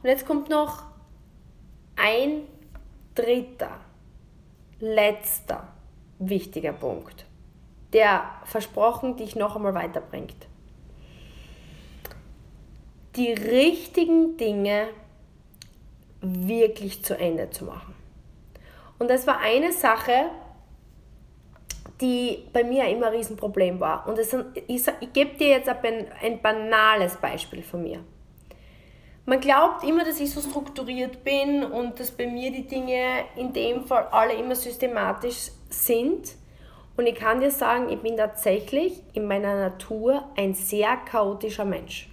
Und 0.00 0.08
jetzt 0.08 0.24
kommt 0.24 0.48
noch 0.48 0.84
ein 1.96 2.42
dritter, 3.16 3.80
letzter 4.78 5.66
wichtiger 6.20 6.74
Punkt, 6.74 7.26
der 7.92 8.22
versprochen 8.44 9.16
dich 9.16 9.34
noch 9.34 9.56
einmal 9.56 9.74
weiterbringt. 9.74 10.46
Die 13.16 13.32
richtigen 13.32 14.36
Dinge 14.36 14.90
wirklich 16.20 17.04
zu 17.04 17.18
Ende 17.18 17.50
zu 17.50 17.64
machen. 17.64 17.99
Und 19.00 19.08
das 19.08 19.26
war 19.26 19.40
eine 19.40 19.72
Sache, 19.72 20.26
die 22.02 22.44
bei 22.52 22.62
mir 22.62 22.86
immer 22.88 23.06
ein 23.06 23.14
Riesenproblem 23.14 23.80
war. 23.80 24.06
Und 24.06 24.18
das, 24.18 24.36
ich, 24.66 24.86
ich 25.00 25.12
gebe 25.14 25.36
dir 25.38 25.48
jetzt 25.48 25.70
ein, 25.70 26.06
ein 26.22 26.40
banales 26.42 27.16
Beispiel 27.16 27.62
von 27.62 27.82
mir. 27.82 28.04
Man 29.24 29.40
glaubt 29.40 29.84
immer, 29.84 30.04
dass 30.04 30.20
ich 30.20 30.30
so 30.30 30.42
strukturiert 30.42 31.24
bin 31.24 31.64
und 31.64 31.98
dass 31.98 32.10
bei 32.10 32.26
mir 32.26 32.50
die 32.52 32.66
Dinge 32.66 33.24
in 33.36 33.54
dem 33.54 33.86
Fall 33.86 34.06
alle 34.10 34.34
immer 34.34 34.54
systematisch 34.54 35.50
sind. 35.70 36.34
Und 36.96 37.06
ich 37.06 37.14
kann 37.14 37.40
dir 37.40 37.50
sagen, 37.50 37.88
ich 37.88 38.00
bin 38.00 38.18
tatsächlich 38.18 39.02
in 39.14 39.26
meiner 39.26 39.56
Natur 39.56 40.24
ein 40.36 40.52
sehr 40.52 40.94
chaotischer 40.96 41.64
Mensch. 41.64 42.10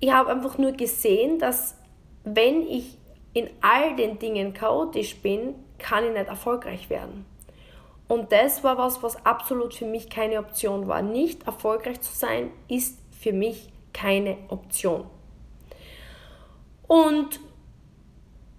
Ich 0.00 0.12
habe 0.12 0.32
einfach 0.32 0.58
nur 0.58 0.72
gesehen, 0.72 1.38
dass 1.38 1.76
wenn 2.24 2.60
ich 2.68 2.98
in 3.36 3.50
all 3.60 3.94
den 3.96 4.18
Dingen 4.18 4.54
chaotisch 4.54 5.16
bin, 5.16 5.54
kann 5.76 6.04
ich 6.06 6.12
nicht 6.14 6.28
erfolgreich 6.28 6.88
werden. 6.88 7.26
Und 8.08 8.32
das 8.32 8.64
war 8.64 8.78
was, 8.78 9.02
was 9.02 9.26
absolut 9.26 9.74
für 9.74 9.84
mich 9.84 10.08
keine 10.08 10.38
Option 10.38 10.88
war. 10.88 11.02
Nicht 11.02 11.42
erfolgreich 11.42 12.00
zu 12.00 12.14
sein, 12.14 12.50
ist 12.66 12.98
für 13.10 13.34
mich 13.34 13.68
keine 13.92 14.38
Option. 14.48 15.04
Und 16.86 17.38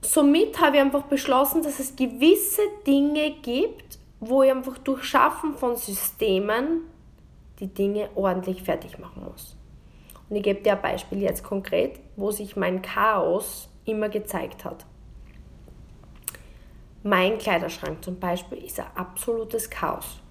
somit 0.01 0.61
habe 0.61 0.75
ich 0.75 0.81
einfach 0.83 1.05
beschlossen, 1.05 1.63
dass 1.63 1.79
es 1.79 1.95
gewisse 1.95 2.61
Dinge 2.85 3.31
gibt, 3.41 3.97
wo 4.19 4.43
ich 4.43 4.51
einfach 4.51 4.77
durch 4.77 5.05
Schaffen 5.05 5.55
von 5.55 5.75
Systemen 5.75 6.81
die 7.59 7.73
Dinge 7.73 8.09
ordentlich 8.13 8.61
fertig 8.61 8.99
machen 8.99 9.23
muss. 9.27 9.55
Und 10.29 10.35
ich 10.35 10.43
gebe 10.43 10.61
dir 10.61 10.73
ein 10.73 10.81
Beispiel 10.83 11.23
jetzt 11.23 11.43
konkret, 11.43 11.99
wo 12.15 12.29
sich 12.29 12.55
mein 12.55 12.83
Chaos 12.83 13.69
immer 13.87 14.09
gezeigt 14.09 14.65
hat. 14.65 14.85
Mein 17.03 17.37
Kleiderschrank 17.37 18.03
zum 18.03 18.19
Beispiel 18.19 18.57
ist 18.59 18.79
ein 18.79 18.87
absolutes 18.95 19.69
Chaos. 19.69 20.21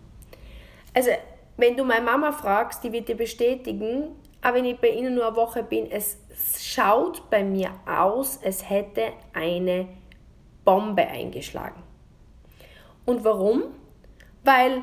Also, 0.95 1.11
wenn 1.57 1.77
du 1.77 1.85
meine 1.85 2.05
Mama 2.05 2.33
fragst, 2.33 2.85
die 2.85 2.93
wird 2.93 3.09
dir 3.09 3.17
bestätigen, 3.17 4.09
aber 4.43 4.59
wenn 4.59 4.67
ich 4.67 4.79
bei 4.79 4.91
Ihnen 4.91 5.15
nur 5.15 5.27
eine 5.27 5.37
Woche 5.37 5.63
bin, 5.63 5.91
es 5.91 6.19
schaut 6.59 7.31
bei 7.31 7.43
mir 7.43 7.71
aus, 7.87 8.39
es 8.43 8.69
hätte 8.69 9.13
eine 9.33 9.89
Bombe 10.65 11.07
eingeschlagen. 11.07 11.83
Und 13.07 13.25
warum? 13.25 13.65
Weil 14.45 14.83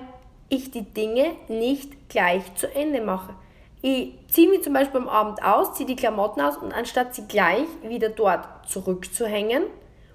ich 0.50 0.72
die 0.72 0.84
Dinge 0.84 1.36
nicht 1.48 2.10
gleich 2.10 2.56
zu 2.56 2.74
Ende 2.74 3.02
mache. 3.02 3.36
Ich 3.86 4.14
ziehe 4.30 4.48
mich 4.48 4.64
zum 4.64 4.72
Beispiel 4.72 5.02
am 5.02 5.10
Abend 5.10 5.44
aus, 5.44 5.74
ziehe 5.74 5.86
die 5.86 5.98
Klamotten 5.98 6.40
aus 6.40 6.56
und 6.56 6.72
anstatt 6.72 7.14
sie 7.14 7.28
gleich 7.28 7.66
wieder 7.86 8.08
dort 8.08 8.48
zurückzuhängen, 8.66 9.64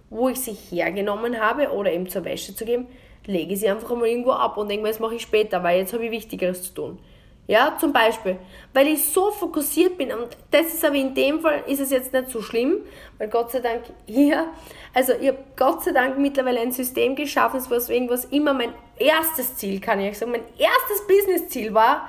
wo 0.09 0.31
ich 0.31 0.41
sie 0.41 0.55
hergenommen 0.55 1.39
habe 1.39 1.71
oder 1.73 1.93
eben 1.93 2.09
zur 2.09 2.25
Wäsche 2.25 2.55
zu 2.55 2.65
geben, 2.65 2.87
lege 3.27 3.53
ich 3.53 3.61
sie 3.61 3.69
einfach 3.69 3.95
mal 3.95 4.09
irgendwo 4.09 4.31
ab 4.31 4.57
und 4.57 4.71
denke 4.71 4.85
mir, 4.85 4.89
das 4.89 5.01
mache 5.01 5.17
ich 5.17 5.23
später, 5.23 5.63
weil 5.63 5.81
jetzt 5.81 5.93
habe 5.93 6.07
ich 6.07 6.11
Wichtigeres 6.11 6.63
zu 6.63 6.73
tun. 6.73 6.99
Ja, 7.47 7.77
zum 7.79 7.93
Beispiel, 7.93 8.39
weil 8.73 8.89
ich 8.89 9.05
so 9.05 9.31
fokussiert 9.33 9.99
bin 9.99 10.13
und 10.13 10.39
das 10.51 10.73
ist 10.73 10.83
aber 10.83 10.97
in 10.97 11.15
dem 11.15 11.41
Fall 11.41 11.63
ist 11.67 11.81
es 11.81 11.91
jetzt 11.91 12.15
nicht 12.15 12.31
so 12.31 12.41
schlimm, 12.41 12.79
weil 13.19 13.29
Gott 13.29 13.51
sei 13.51 13.61
Dank 13.61 13.83
hier, 14.07 14.47
also 14.95 15.13
ich 15.13 15.29
habe 15.29 15.45
Gott 15.57 15.85
sei 15.85 15.93
Dank 15.93 16.17
mittlerweile 16.17 16.61
ein 16.61 16.73
System 16.73 17.15
geschaffen, 17.17 17.61
was 17.69 18.25
immer 18.25 18.55
mein 18.55 18.73
erstes 18.97 19.57
Ziel, 19.57 19.79
kann 19.79 20.01
ich 20.01 20.17
sagen, 20.17 20.33
mein 20.33 20.45
erstes 20.57 21.07
Business-Ziel 21.07 21.75
war, 21.75 22.09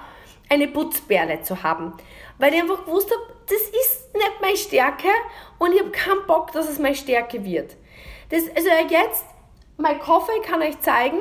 eine 0.49 0.67
Putzperle 0.67 1.41
zu 1.41 1.63
haben. 1.63 1.93
Weil 2.37 2.53
ich 2.53 2.61
einfach 2.61 2.85
gewusst 2.85 3.11
habe, 3.11 3.33
das 3.47 3.61
ist 3.61 4.13
nicht 4.13 4.41
meine 4.41 4.57
Stärke 4.57 5.09
und 5.59 5.73
ich 5.73 5.79
habe 5.79 5.91
keinen 5.91 6.25
Bock, 6.25 6.51
dass 6.51 6.69
es 6.69 6.79
meine 6.79 6.95
Stärke 6.95 7.43
wird. 7.45 7.75
Das, 8.29 8.43
also 8.55 8.69
jetzt, 8.89 9.25
mein 9.77 9.99
Koffer, 9.99 10.31
ich 10.41 10.47
kann 10.47 10.61
euch 10.61 10.79
zeigen, 10.81 11.19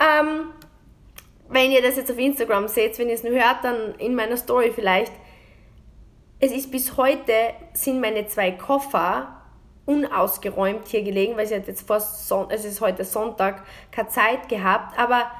ähm, 0.00 0.52
wenn 1.48 1.70
ihr 1.70 1.82
das 1.82 1.96
jetzt 1.96 2.10
auf 2.10 2.18
Instagram 2.18 2.68
seht, 2.68 2.98
wenn 2.98 3.08
ihr 3.08 3.14
es 3.14 3.22
nur 3.22 3.32
hört, 3.32 3.64
dann 3.64 3.94
in 3.96 4.14
meiner 4.14 4.36
Story 4.36 4.72
vielleicht. 4.74 5.12
Es 6.40 6.52
ist 6.52 6.70
bis 6.70 6.96
heute, 6.96 7.32
sind 7.72 8.00
meine 8.00 8.26
zwei 8.28 8.52
Koffer 8.52 9.34
unausgeräumt 9.86 10.86
hier 10.86 11.02
gelegen, 11.02 11.36
weil 11.36 11.46
sie 11.46 11.56
hat 11.56 11.66
jetzt 11.66 11.86
vor 11.86 12.00
Son 12.00 12.50
es 12.50 12.64
ist 12.64 12.82
heute 12.82 13.04
Sonntag, 13.04 13.64
keine 13.90 14.08
Zeit 14.08 14.48
gehabt, 14.48 14.98
aber 14.98 15.30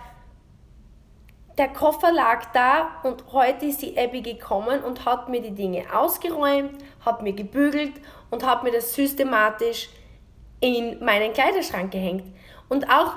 der 1.58 1.68
Koffer 1.68 2.12
lag 2.12 2.52
da 2.52 3.00
und 3.02 3.32
heute 3.32 3.66
ist 3.66 3.82
die 3.82 3.98
Abby 3.98 4.22
gekommen 4.22 4.82
und 4.84 5.04
hat 5.04 5.28
mir 5.28 5.42
die 5.42 5.54
Dinge 5.54 5.84
ausgeräumt, 5.92 6.72
hat 7.04 7.22
mir 7.22 7.32
gebügelt 7.32 7.94
und 8.30 8.46
hat 8.46 8.62
mir 8.62 8.70
das 8.70 8.94
systematisch 8.94 9.88
in 10.60 11.04
meinen 11.04 11.32
Kleiderschrank 11.32 11.90
gehängt. 11.90 12.24
Und 12.68 12.88
auch 12.88 13.14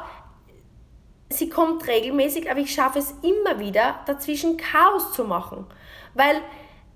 sie 1.29 1.49
kommt 1.49 1.87
regelmäßig, 1.87 2.49
aber 2.49 2.59
ich 2.59 2.73
schaffe 2.73 2.99
es 2.99 3.13
immer 3.21 3.59
wieder, 3.59 3.99
dazwischen 4.07 4.57
Chaos 4.57 5.13
zu 5.13 5.23
machen. 5.23 5.67
Weil 6.15 6.41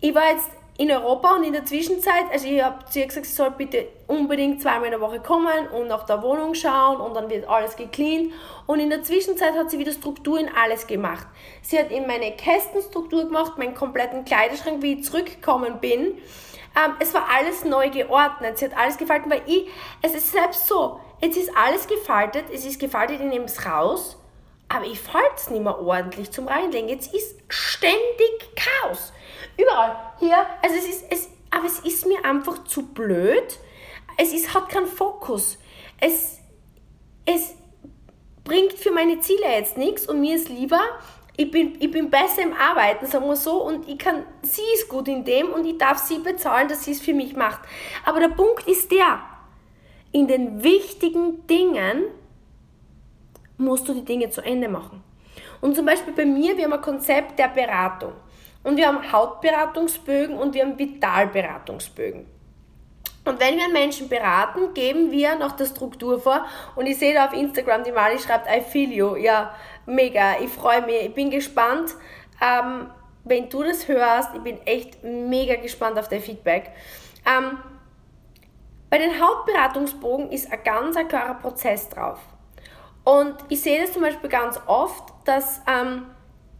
ich 0.01 0.15
war 0.15 0.29
jetzt 0.31 0.49
in 0.77 0.91
Europa 0.91 1.35
und 1.35 1.43
in 1.45 1.53
der 1.53 1.65
Zwischenzeit, 1.65 2.25
also 2.31 2.47
ich 2.47 2.61
habe 2.61 2.83
zu 2.85 2.99
ihr 2.99 3.07
gesagt, 3.07 3.25
sie 3.25 3.33
soll 3.33 3.51
bitte 3.51 3.87
unbedingt 4.07 4.61
zweimal 4.61 4.85
in 4.85 4.91
der 4.91 4.99
Woche 4.99 5.21
kommen 5.21 5.67
und 5.69 5.87
nach 5.87 6.05
der 6.05 6.21
Wohnung 6.21 6.53
schauen 6.53 6.99
und 6.99 7.13
dann 7.13 7.29
wird 7.29 7.47
alles 7.47 7.77
gecleant. 7.77 8.33
Und 8.67 8.81
in 8.81 8.89
der 8.89 9.01
Zwischenzeit 9.01 9.53
hat 9.55 9.71
sie 9.71 9.79
wieder 9.79 9.93
Struktur 9.93 10.37
in 10.37 10.49
alles 10.53 10.85
gemacht. 10.85 11.27
Sie 11.61 11.79
hat 11.79 11.91
in 11.91 12.05
meine 12.07 12.33
Kästenstruktur 12.33 13.23
gemacht, 13.23 13.57
meinen 13.57 13.73
kompletten 13.73 14.25
Kleiderschrank, 14.25 14.81
wie 14.81 14.93
ich 14.93 15.05
zurückgekommen 15.05 15.79
bin. 15.79 16.17
Ähm, 16.75 16.93
es 16.99 17.13
war 17.13 17.25
alles 17.33 17.63
neu 17.63 17.89
geordnet, 17.89 18.57
sie 18.57 18.65
hat 18.65 18.77
alles 18.77 18.97
gefalten, 18.97 19.31
weil 19.31 19.43
ich, 19.45 19.69
es 20.01 20.13
ist 20.13 20.33
selbst 20.33 20.67
so, 20.67 20.99
jetzt 21.21 21.37
ist 21.37 21.55
alles 21.55 21.87
gefaltet, 21.87 22.45
es 22.53 22.65
ist 22.65 22.81
gefaltet, 22.81 23.21
ich 23.21 23.25
nehme 23.25 23.45
es 23.45 23.65
raus 23.65 24.17
aber 24.67 24.85
ich 24.85 24.99
falte 24.99 25.35
es 25.35 25.49
nicht 25.49 25.63
mehr 25.63 25.79
ordentlich 25.79 26.31
zum 26.31 26.47
Reinlegen. 26.47 26.89
Jetzt 26.89 27.13
ist 27.13 27.37
ständig 27.47 28.55
Chaos. 28.55 29.13
Überall. 29.57 29.95
Hier, 30.19 30.37
also 30.61 30.75
es 30.75 30.87
ist, 30.87 31.05
es, 31.09 31.29
aber 31.51 31.65
es 31.65 31.79
ist 31.79 32.05
mir 32.07 32.23
einfach 32.25 32.63
zu 32.65 32.87
blöd. 32.87 33.59
Es 34.17 34.33
ist, 34.33 34.53
hat 34.53 34.69
keinen 34.69 34.87
Fokus. 34.87 35.57
Es, 35.99 36.39
es 37.25 37.55
bringt 38.43 38.73
für 38.73 38.91
meine 38.91 39.19
Ziele 39.19 39.51
jetzt 39.55 39.77
nichts 39.77 40.07
und 40.07 40.21
mir 40.21 40.35
ist 40.35 40.49
lieber, 40.49 40.81
ich 41.37 41.51
bin, 41.51 41.75
ich 41.79 41.91
bin 41.91 42.09
besser 42.09 42.43
im 42.43 42.53
Arbeiten, 42.53 43.05
sagen 43.07 43.27
wir 43.27 43.35
so, 43.35 43.61
und 43.61 43.87
ich 43.89 43.97
kann, 43.97 44.23
sie 44.41 44.61
ist 44.73 44.87
gut 44.87 45.07
in 45.07 45.25
dem 45.25 45.49
und 45.49 45.65
ich 45.65 45.77
darf 45.77 45.97
sie 45.97 46.19
bezahlen, 46.19 46.69
dass 46.69 46.85
sie 46.85 46.91
es 46.91 47.01
für 47.01 47.13
mich 47.13 47.35
macht. 47.35 47.59
Aber 48.05 48.19
der 48.19 48.29
Punkt 48.29 48.67
ist 48.67 48.91
der, 48.91 49.19
in 50.11 50.27
den 50.27 50.63
wichtigen 50.63 51.45
Dingen 51.47 52.05
musst 53.57 53.87
du 53.87 53.93
die 53.93 54.05
Dinge 54.05 54.29
zu 54.29 54.41
Ende 54.41 54.67
machen. 54.67 55.03
Und 55.61 55.75
zum 55.75 55.85
Beispiel 55.85 56.13
bei 56.13 56.25
mir, 56.25 56.57
wir 56.57 56.65
haben 56.65 56.73
ein 56.73 56.81
Konzept 56.81 57.39
der 57.39 57.47
Beratung. 57.47 58.13
Und 58.63 58.77
wir 58.77 58.87
haben 58.87 59.11
Hautberatungsbögen 59.11 60.37
und 60.37 60.53
wir 60.53 60.63
haben 60.63 60.77
Vitalberatungsbögen. 60.77 62.25
Und 63.25 63.39
wenn 63.39 63.57
wir 63.57 63.69
Menschen 63.69 64.07
beraten, 64.07 64.73
geben 64.73 65.11
wir 65.11 65.35
noch 65.35 65.53
der 65.53 65.65
Struktur 65.65 66.19
vor. 66.19 66.45
Und 66.75 66.85
ich 66.85 66.97
sehe 66.97 67.13
da 67.13 67.25
auf 67.25 67.33
Instagram, 67.33 67.83
die 67.83 67.91
Mali 67.91 68.19
schreibt, 68.19 68.47
I 68.47 68.61
feel 68.61 68.91
you. 68.91 69.15
Ja, 69.15 69.53
mega. 69.85 70.39
Ich 70.39 70.49
freue 70.49 70.83
mich. 70.85 71.01
Ich 71.05 71.13
bin 71.13 71.31
gespannt, 71.31 71.95
ähm, 72.41 72.87
wenn 73.23 73.49
du 73.49 73.63
das 73.63 73.87
hörst. 73.87 74.29
Ich 74.35 74.41
bin 74.41 74.59
echt 74.65 75.03
mega 75.03 75.55
gespannt 75.55 75.97
auf 75.97 76.07
dein 76.07 76.21
Feedback. 76.21 76.71
Ähm, 77.25 77.57
bei 78.91 78.99
den 78.99 79.19
Hautberatungsbogen 79.19 80.31
ist 80.31 80.51
ein 80.51 80.63
ganz 80.63 80.95
klarer 81.07 81.33
Prozess 81.35 81.89
drauf. 81.89 82.19
Und 83.05 83.35
ich 83.49 83.61
sehe 83.61 83.81
das 83.81 83.93
zum 83.93 84.01
Beispiel 84.01 84.29
ganz 84.29 84.59
oft, 84.65 85.13
dass 85.25 85.61
ähm, 85.67 86.07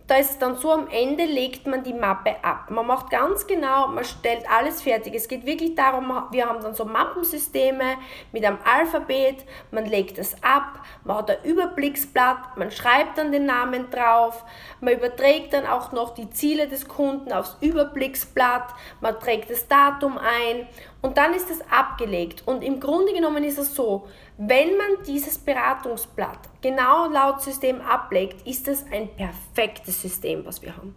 da 0.07 0.17
ist 0.17 0.39
dann 0.39 0.55
so, 0.55 0.71
am 0.71 0.87
Ende 0.87 1.25
legt 1.25 1.65
man 1.65 1.83
die 1.83 1.93
Mappe 1.93 2.35
ab. 2.43 2.69
Man 2.69 2.85
macht 2.85 3.09
ganz 3.09 3.47
genau, 3.47 3.87
man 3.87 4.03
stellt 4.03 4.43
alles 4.49 4.83
fertig. 4.83 5.15
Es 5.15 5.27
geht 5.27 5.47
wirklich 5.47 5.73
darum, 5.73 6.11
wir 6.31 6.47
haben 6.47 6.61
dann 6.61 6.75
so 6.75 6.85
Mappensysteme 6.85 7.95
mit 8.31 8.45
einem 8.45 8.59
Alphabet, 8.63 9.45
man 9.71 9.85
legt 9.85 10.19
es 10.19 10.35
ab, 10.43 10.79
man 11.03 11.17
hat 11.17 11.31
ein 11.31 11.43
Überblicksblatt, 11.43 12.55
man 12.55 12.69
schreibt 12.69 13.17
dann 13.17 13.31
den 13.31 13.47
Namen 13.47 13.89
drauf, 13.89 14.43
man 14.79 14.93
überträgt 14.93 15.53
dann 15.53 15.65
auch 15.65 15.91
noch 15.91 16.13
die 16.13 16.29
Ziele 16.29 16.67
des 16.67 16.87
Kunden 16.87 17.33
aufs 17.33 17.57
Überblicksblatt, 17.61 18.75
man 19.01 19.19
trägt 19.19 19.49
das 19.49 19.67
Datum 19.67 20.19
ein 20.19 20.67
und 21.01 21.17
dann 21.17 21.33
ist 21.33 21.49
es 21.49 21.61
abgelegt. 21.71 22.43
Und 22.45 22.63
im 22.63 22.79
Grunde 22.79 23.11
genommen 23.11 23.43
ist 23.43 23.57
es 23.57 23.73
so, 23.73 24.07
wenn 24.37 24.75
man 24.75 25.03
dieses 25.07 25.37
Beratungsblatt 25.37 26.39
genau 26.61 27.07
laut 27.07 27.41
System 27.41 27.79
ablegt, 27.79 28.45
ist 28.45 28.67
es 28.67 28.83
ein 28.91 29.07
perfektes 29.15 30.01
System, 30.01 30.45
was 30.45 30.61
wir 30.61 30.75
haben. 30.75 30.93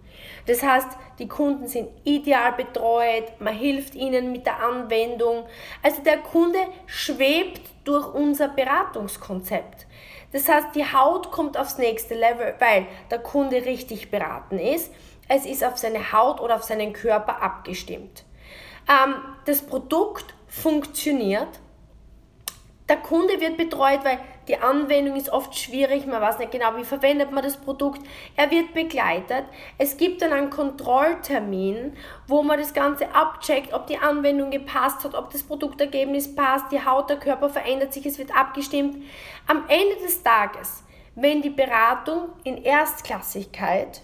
Das 0.47 0.62
heißt, 0.62 0.89
die 1.20 1.28
Kunden 1.28 1.68
sind 1.68 1.89
ideal 2.03 2.53
betreut, 2.53 3.41
man 3.41 3.55
hilft 3.55 3.95
ihnen 3.95 4.32
mit 4.32 4.45
der 4.45 4.61
Anwendung. 4.61 5.45
Also 5.82 6.03
der 6.03 6.18
Kunde 6.18 6.59
schwebt 6.86 7.61
durch 7.84 8.12
unser 8.12 8.49
Beratungskonzept. 8.49 9.86
Das 10.32 10.49
heißt, 10.49 10.74
die 10.74 10.84
Haut 10.84 11.30
kommt 11.30 11.57
aufs 11.57 11.78
nächste 11.78 12.14
Level, 12.14 12.55
weil 12.59 12.86
der 13.11 13.20
Kunde 13.20 13.64
richtig 13.64 14.11
beraten 14.11 14.59
ist. 14.59 14.93
Es 15.28 15.47
ist 15.47 15.64
auf 15.64 15.78
seine 15.78 16.12
Haut 16.12 16.41
oder 16.41 16.57
auf 16.57 16.64
seinen 16.64 16.93
Körper 16.93 17.41
abgestimmt. 17.41 18.24
Ähm, 18.89 19.14
das 19.45 19.62
Produkt 19.62 20.34
funktioniert. 20.49 21.49
Der 22.89 22.97
Kunde 22.97 23.39
wird 23.39 23.59
betreut, 23.59 24.03
weil 24.03 24.18
die 24.49 24.57
Anwendung 24.57 25.14
ist 25.16 25.28
oft 25.28 25.59
schwierig, 25.59 26.07
man 26.07 26.22
weiß 26.22 26.39
nicht 26.39 26.53
genau, 26.53 26.74
wie 26.76 26.84
verwendet 26.84 27.30
man 27.30 27.45
das 27.45 27.59
Produkt. 27.59 28.01
Er 28.34 28.51
wird 28.51 28.72
begleitet. 28.72 29.45
Es 29.76 29.99
gibt 29.99 30.22
dann 30.22 30.32
einen 30.32 30.49
Kontrolltermin, 30.49 31.95
wo 32.26 32.43
man 32.43 32.59
das 32.59 32.72
Ganze 32.72 33.14
abcheckt, 33.14 33.74
ob 33.74 33.89
die 33.89 33.99
Anwendung 33.99 34.51
gepasst 34.51 35.05
hat, 35.05 35.14
ob 35.14 35.30
das 35.30 35.43
Produktergebnis 35.43 36.34
passt, 36.34 36.72
die 36.72 36.82
Haut, 36.82 37.11
der 37.11 37.18
Körper 37.18 37.51
verändert 37.51 37.93
sich, 37.93 38.07
es 38.07 38.18
wird 38.18 38.34
abgestimmt. 38.34 39.05
Am 39.47 39.64
Ende 39.68 39.97
des 40.03 40.22
Tages, 40.22 40.82
wenn 41.14 41.43
die 41.43 41.51
Beratung 41.51 42.30
in 42.45 42.64
Erstklassigkeit 42.64 44.01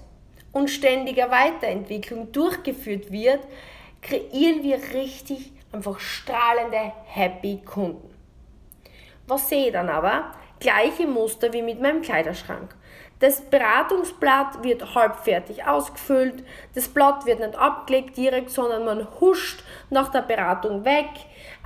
und 0.52 0.68
ständiger 0.68 1.30
Weiterentwicklung 1.30 2.32
durchgeführt 2.32 3.10
wird, 3.10 3.40
kreieren 4.02 4.62
wir 4.62 4.76
richtig 4.92 5.52
einfach 5.72 5.98
strahlende, 6.00 6.92
happy 7.06 7.62
Kunden. 7.64 8.13
Was 9.26 9.48
sehe 9.48 9.66
ich 9.66 9.72
dann 9.72 9.88
aber? 9.88 10.32
Gleiche 10.60 11.06
Muster 11.06 11.52
wie 11.52 11.62
mit 11.62 11.80
meinem 11.80 12.02
Kleiderschrank. 12.02 12.74
Das 13.20 13.40
Beratungsblatt 13.40 14.62
wird 14.62 14.94
halbfertig 14.94 15.64
ausgefüllt, 15.64 16.44
das 16.74 16.88
Blatt 16.88 17.24
wird 17.26 17.40
nicht 17.40 17.56
abgelegt 17.56 18.16
direkt, 18.16 18.50
sondern 18.50 18.84
man 18.84 19.06
huscht 19.20 19.62
nach 19.88 20.10
der 20.10 20.22
Beratung 20.22 20.84
weg, 20.84 21.08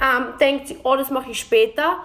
ähm, 0.01 0.35
denkt 0.41 0.69
sich, 0.69 0.79
oh, 0.85 0.95
das 0.95 1.11
mache 1.11 1.31
ich 1.31 1.41
später 1.41 1.99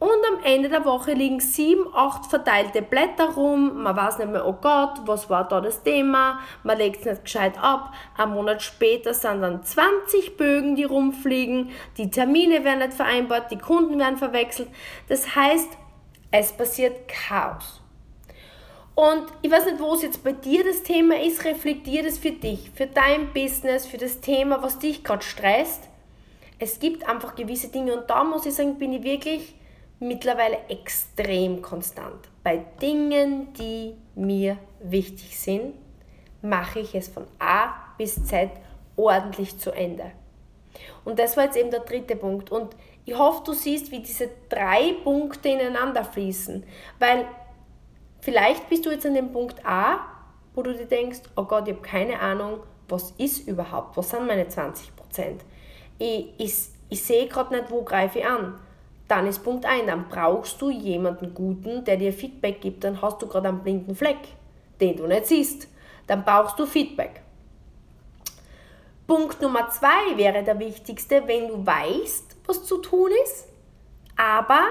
und 0.00 0.08
am 0.32 0.42
Ende 0.44 0.70
der 0.70 0.86
Woche 0.86 1.12
liegen 1.12 1.40
sieben, 1.40 1.84
acht 1.94 2.24
verteilte 2.24 2.80
Blätter 2.80 3.34
rum. 3.34 3.82
Man 3.82 3.94
weiß 3.94 4.16
nicht 4.16 4.30
mehr, 4.30 4.46
oh 4.46 4.54
Gott, 4.54 5.02
was 5.04 5.28
war 5.28 5.46
da 5.46 5.60
das 5.60 5.82
Thema? 5.82 6.40
Man 6.62 6.78
legt 6.78 7.00
es 7.00 7.04
nicht 7.04 7.24
gescheit 7.24 7.62
ab. 7.62 7.92
Ein 8.16 8.30
Monat 8.30 8.62
später 8.62 9.12
sind 9.12 9.42
dann 9.42 9.62
20 9.62 10.38
Bögen, 10.38 10.74
die 10.74 10.84
rumfliegen. 10.84 11.70
Die 11.98 12.10
Termine 12.10 12.64
werden 12.64 12.78
nicht 12.78 12.94
vereinbart, 12.94 13.50
die 13.50 13.58
Kunden 13.58 13.98
werden 13.98 14.16
verwechselt. 14.16 14.70
Das 15.10 15.36
heißt, 15.36 15.68
es 16.30 16.52
passiert 16.52 17.06
Chaos. 17.06 17.82
Und 18.94 19.26
ich 19.42 19.50
weiß 19.50 19.66
nicht, 19.66 19.80
wo 19.80 19.92
es 19.92 20.02
jetzt 20.02 20.24
bei 20.24 20.32
dir 20.32 20.64
das 20.64 20.82
Thema 20.82 21.20
ist. 21.20 21.44
Reflektier 21.44 22.02
das 22.04 22.16
für 22.16 22.32
dich, 22.32 22.70
für 22.74 22.86
dein 22.86 23.34
Business, 23.34 23.84
für 23.84 23.98
das 23.98 24.20
Thema, 24.20 24.62
was 24.62 24.78
dich 24.78 25.04
gerade 25.04 25.22
stresst. 25.22 25.90
Es 26.58 26.80
gibt 26.80 27.06
einfach 27.06 27.34
gewisse 27.34 27.68
Dinge 27.68 27.94
und 27.94 28.08
da 28.08 28.24
muss 28.24 28.46
ich 28.46 28.54
sagen, 28.54 28.78
bin 28.78 28.94
ich 28.94 29.02
wirklich 29.02 29.59
mittlerweile 30.00 30.58
extrem 30.68 31.62
konstant. 31.62 32.28
Bei 32.42 32.64
Dingen, 32.80 33.52
die 33.52 33.94
mir 34.14 34.56
wichtig 34.82 35.38
sind, 35.38 35.74
mache 36.42 36.80
ich 36.80 36.94
es 36.94 37.08
von 37.08 37.26
A 37.38 37.74
bis 37.98 38.24
Z 38.24 38.50
ordentlich 38.96 39.58
zu 39.58 39.70
Ende. 39.70 40.12
Und 41.04 41.18
das 41.18 41.36
war 41.36 41.44
jetzt 41.44 41.56
eben 41.56 41.70
der 41.70 41.80
dritte 41.80 42.16
Punkt. 42.16 42.50
Und 42.50 42.74
ich 43.04 43.16
hoffe, 43.16 43.42
du 43.44 43.52
siehst, 43.52 43.90
wie 43.90 44.00
diese 44.00 44.30
drei 44.48 44.94
Punkte 45.04 45.50
ineinander 45.50 46.04
fließen. 46.04 46.64
Weil 46.98 47.26
vielleicht 48.20 48.68
bist 48.70 48.86
du 48.86 48.90
jetzt 48.90 49.04
an 49.04 49.14
dem 49.14 49.32
Punkt 49.32 49.64
A, 49.66 50.00
wo 50.54 50.62
du 50.62 50.74
dir 50.74 50.86
denkst, 50.86 51.20
oh 51.36 51.44
Gott, 51.44 51.68
ich 51.68 51.74
habe 51.74 51.86
keine 51.86 52.20
Ahnung, 52.20 52.60
was 52.88 53.12
ist 53.12 53.46
überhaupt, 53.46 53.96
was 53.96 54.10
sind 54.10 54.26
meine 54.26 54.48
20 54.48 54.96
Prozent. 54.96 55.44
Ich, 55.98 56.32
ich, 56.38 56.54
ich 56.88 57.02
sehe 57.02 57.28
gerade 57.28 57.54
nicht, 57.54 57.70
wo 57.70 57.82
greife 57.82 58.20
ich 58.20 58.26
an 58.26 58.58
dann 59.10 59.26
ist 59.26 59.40
Punkt 59.40 59.66
1, 59.66 59.86
dann 59.86 60.08
brauchst 60.08 60.60
du 60.62 60.70
jemanden 60.70 61.34
Guten, 61.34 61.84
der 61.84 61.96
dir 61.96 62.12
Feedback 62.12 62.60
gibt, 62.60 62.84
dann 62.84 63.02
hast 63.02 63.20
du 63.20 63.26
gerade 63.26 63.48
einen 63.48 63.62
blinden 63.62 63.94
Fleck, 63.94 64.18
den 64.80 64.96
du 64.96 65.06
nicht 65.06 65.26
siehst. 65.26 65.68
Dann 66.06 66.24
brauchst 66.24 66.58
du 66.58 66.66
Feedback. 66.66 67.22
Punkt 69.06 69.42
Nummer 69.42 69.68
2 69.68 70.16
wäre 70.16 70.44
der 70.44 70.58
wichtigste, 70.60 71.22
wenn 71.26 71.48
du 71.48 71.66
weißt, 71.66 72.36
was 72.46 72.64
zu 72.64 72.78
tun 72.78 73.10
ist, 73.24 73.48
aber 74.16 74.66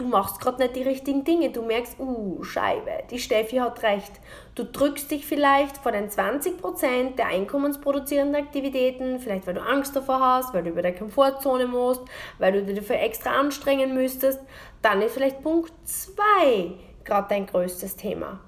du 0.00 0.06
machst 0.06 0.40
gerade 0.40 0.62
nicht 0.62 0.76
die 0.76 0.82
richtigen 0.82 1.24
Dinge. 1.24 1.50
Du 1.50 1.62
merkst, 1.62 2.00
uh, 2.00 2.42
Scheibe, 2.42 2.90
die 3.10 3.18
Steffi 3.18 3.56
hat 3.56 3.82
recht. 3.82 4.12
Du 4.54 4.64
drückst 4.64 5.10
dich 5.10 5.26
vielleicht 5.26 5.76
vor 5.76 5.92
den 5.92 6.08
20% 6.08 7.16
der 7.16 7.26
einkommensproduzierenden 7.26 8.42
Aktivitäten, 8.42 9.20
vielleicht 9.20 9.46
weil 9.46 9.54
du 9.54 9.62
Angst 9.62 9.94
davor 9.94 10.20
hast, 10.20 10.54
weil 10.54 10.64
du 10.64 10.70
über 10.70 10.82
der 10.82 10.94
Komfortzone 10.94 11.66
musst, 11.66 12.02
weil 12.38 12.52
du 12.52 12.62
dich 12.62 12.78
dafür 12.78 12.98
extra 12.98 13.38
anstrengen 13.38 13.94
müsstest. 13.94 14.40
Dann 14.80 15.02
ist 15.02 15.14
vielleicht 15.14 15.42
Punkt 15.42 15.72
2 15.84 16.72
gerade 17.04 17.28
dein 17.28 17.46
größtes 17.46 17.96
Thema. 17.96 18.40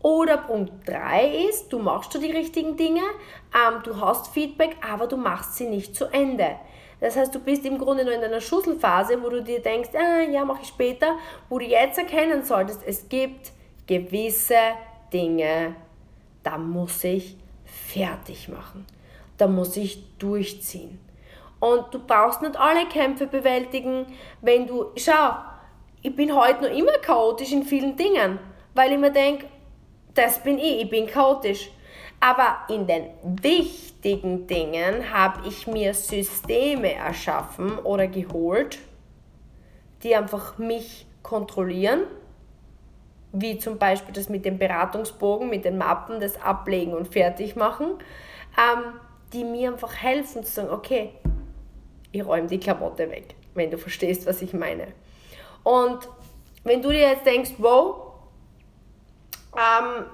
Oder 0.00 0.38
Punkt 0.38 0.88
3 0.88 1.48
ist, 1.48 1.72
du 1.72 1.80
machst 1.80 2.12
schon 2.12 2.22
die 2.22 2.30
richtigen 2.30 2.76
Dinge, 2.76 3.02
ähm, 3.52 3.82
du 3.82 4.00
hast 4.00 4.28
Feedback, 4.28 4.76
aber 4.88 5.08
du 5.08 5.16
machst 5.16 5.56
sie 5.56 5.66
nicht 5.66 5.96
zu 5.96 6.06
Ende. 6.06 6.56
Das 7.00 7.16
heißt, 7.16 7.34
du 7.34 7.38
bist 7.38 7.64
im 7.64 7.78
Grunde 7.78 8.04
nur 8.04 8.14
in 8.14 8.22
einer 8.22 8.40
Schusselphase, 8.40 9.22
wo 9.22 9.28
du 9.28 9.42
dir 9.42 9.60
denkst, 9.60 9.90
ah, 9.94 10.20
ja, 10.20 10.44
mache 10.44 10.62
ich 10.62 10.68
später, 10.68 11.16
wo 11.48 11.58
du 11.58 11.64
jetzt 11.64 11.98
erkennen 11.98 12.44
solltest, 12.44 12.80
es 12.84 13.08
gibt 13.08 13.52
gewisse 13.86 14.58
Dinge, 15.12 15.76
da 16.42 16.58
muss 16.58 17.04
ich 17.04 17.36
fertig 17.64 18.48
machen. 18.48 18.86
Da 19.36 19.46
muss 19.46 19.76
ich 19.76 20.02
durchziehen. 20.18 20.98
Und 21.60 21.92
du 21.92 21.98
brauchst 21.98 22.42
nicht 22.42 22.58
alle 22.58 22.86
Kämpfe 22.86 23.26
bewältigen, 23.26 24.06
wenn 24.40 24.66
du, 24.66 24.86
schau, 24.96 25.34
ich 26.02 26.14
bin 26.14 26.34
heute 26.34 26.64
noch 26.64 26.76
immer 26.76 26.98
chaotisch 26.98 27.52
in 27.52 27.64
vielen 27.64 27.96
Dingen, 27.96 28.38
weil 28.74 28.92
ich 28.92 28.98
mir 28.98 29.10
denke, 29.10 29.46
das 30.14 30.42
bin 30.42 30.58
ich, 30.58 30.82
ich 30.82 30.90
bin 30.90 31.06
chaotisch. 31.06 31.70
Aber 32.20 32.58
in 32.68 32.86
den 32.86 33.10
wichtigen 34.02 34.46
Dingen 34.46 35.12
habe 35.12 35.48
ich 35.48 35.66
mir 35.66 35.92
Systeme 35.92 36.94
erschaffen 36.94 37.78
oder 37.78 38.06
geholt, 38.06 38.78
die 40.02 40.14
einfach 40.14 40.56
mich 40.58 41.06
kontrollieren, 41.22 42.02
wie 43.32 43.58
zum 43.58 43.76
Beispiel 43.76 44.14
das 44.14 44.28
mit 44.28 44.44
dem 44.44 44.56
Beratungsbogen, 44.56 45.50
mit 45.50 45.64
den 45.64 45.78
Mappen, 45.78 46.20
das 46.20 46.40
Ablegen 46.40 46.94
und 46.94 47.08
Fertigmachen, 47.08 47.94
ähm, 48.56 48.84
die 49.32 49.44
mir 49.44 49.72
einfach 49.72 49.94
helfen 49.94 50.44
zu 50.44 50.52
sagen, 50.52 50.70
okay, 50.70 51.10
ich 52.12 52.24
räume 52.24 52.46
die 52.46 52.58
Klamotte 52.58 53.10
weg, 53.10 53.34
wenn 53.54 53.70
du 53.70 53.78
verstehst, 53.78 54.26
was 54.26 54.40
ich 54.42 54.54
meine. 54.54 54.86
Und 55.64 56.08
wenn 56.62 56.80
du 56.80 56.90
dir 56.90 57.00
jetzt 57.00 57.26
denkst, 57.26 57.54
wow, 57.58 58.12
ähm, 59.54 60.04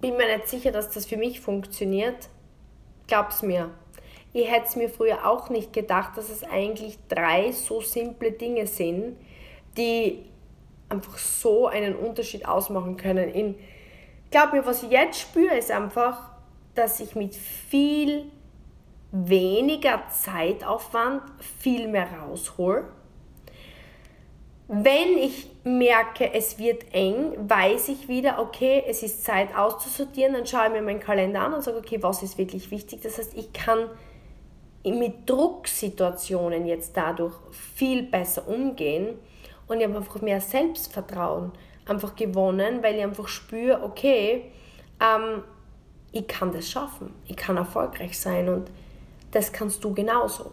bin 0.00 0.16
mir 0.16 0.36
nicht 0.36 0.48
sicher, 0.48 0.70
dass 0.70 0.90
das 0.90 1.04
für 1.04 1.16
mich 1.16 1.40
funktioniert. 1.40 2.28
Glaub's 3.06 3.42
mir. 3.42 3.70
Ich 4.32 4.50
hätte 4.50 4.66
es 4.66 4.76
mir 4.76 4.88
früher 4.88 5.26
auch 5.26 5.48
nicht 5.48 5.72
gedacht, 5.72 6.16
dass 6.16 6.28
es 6.28 6.42
eigentlich 6.42 6.98
drei 7.08 7.52
so 7.52 7.80
simple 7.80 8.32
Dinge 8.32 8.66
sind, 8.66 9.16
die 9.76 10.24
einfach 10.88 11.18
so 11.18 11.68
einen 11.68 11.94
Unterschied 11.94 12.46
ausmachen 12.46 12.96
können. 12.96 13.28
In, 13.28 13.54
glaub 14.30 14.52
mir, 14.52 14.66
was 14.66 14.82
ich 14.82 14.90
jetzt 14.90 15.20
spüre, 15.20 15.56
ist 15.56 15.70
einfach, 15.70 16.30
dass 16.74 17.00
ich 17.00 17.14
mit 17.14 17.34
viel 17.36 18.26
weniger 19.12 20.02
Zeitaufwand 20.08 21.22
viel 21.62 21.86
mehr 21.86 22.08
raushol. 22.20 22.88
Wenn 24.66 25.18
ich 25.18 25.50
merke, 25.62 26.32
es 26.32 26.58
wird 26.58 26.86
eng, 26.92 27.32
weiß 27.36 27.88
ich 27.88 28.08
wieder, 28.08 28.38
okay, 28.38 28.82
es 28.86 29.02
ist 29.02 29.24
Zeit 29.24 29.54
auszusortieren, 29.54 30.32
dann 30.32 30.46
schaue 30.46 30.66
ich 30.66 30.72
mir 30.72 30.82
meinen 30.82 31.00
Kalender 31.00 31.42
an 31.42 31.52
und 31.52 31.62
sage, 31.62 31.76
okay, 31.76 32.02
was 32.02 32.22
ist 32.22 32.38
wirklich 32.38 32.70
wichtig. 32.70 33.02
Das 33.02 33.18
heißt, 33.18 33.34
ich 33.36 33.52
kann 33.52 33.90
mit 34.84 35.28
Drucksituationen 35.28 36.66
jetzt 36.66 36.96
dadurch 36.96 37.34
viel 37.50 38.04
besser 38.04 38.48
umgehen 38.48 39.18
und 39.66 39.80
ich 39.80 39.86
habe 39.86 39.96
einfach 39.96 40.20
mehr 40.22 40.40
Selbstvertrauen 40.40 41.52
einfach 41.86 42.16
gewonnen, 42.16 42.82
weil 42.82 42.96
ich 42.96 43.02
einfach 43.02 43.28
spüre, 43.28 43.82
okay, 43.82 44.50
ähm, 45.00 45.42
ich 46.12 46.26
kann 46.26 46.52
das 46.52 46.70
schaffen, 46.70 47.12
ich 47.26 47.36
kann 47.36 47.56
erfolgreich 47.56 48.18
sein 48.18 48.48
und 48.48 48.70
das 49.30 49.52
kannst 49.52 49.82
du 49.84 49.92
genauso. 49.92 50.52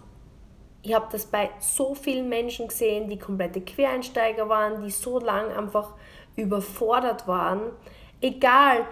Ich 0.84 0.94
habe 0.94 1.08
das 1.12 1.26
bei 1.26 1.50
so 1.60 1.94
vielen 1.94 2.28
Menschen 2.28 2.68
gesehen, 2.68 3.08
die 3.08 3.20
komplette 3.20 3.62
Quereinsteiger 3.62 4.50
waren, 4.50 4.84
die 4.84 4.90
so 4.90 5.20
lang 5.20 5.52
einfach 5.52 5.94
überfordert 6.36 7.28
waren. 7.28 7.62
Egal, 8.20 8.86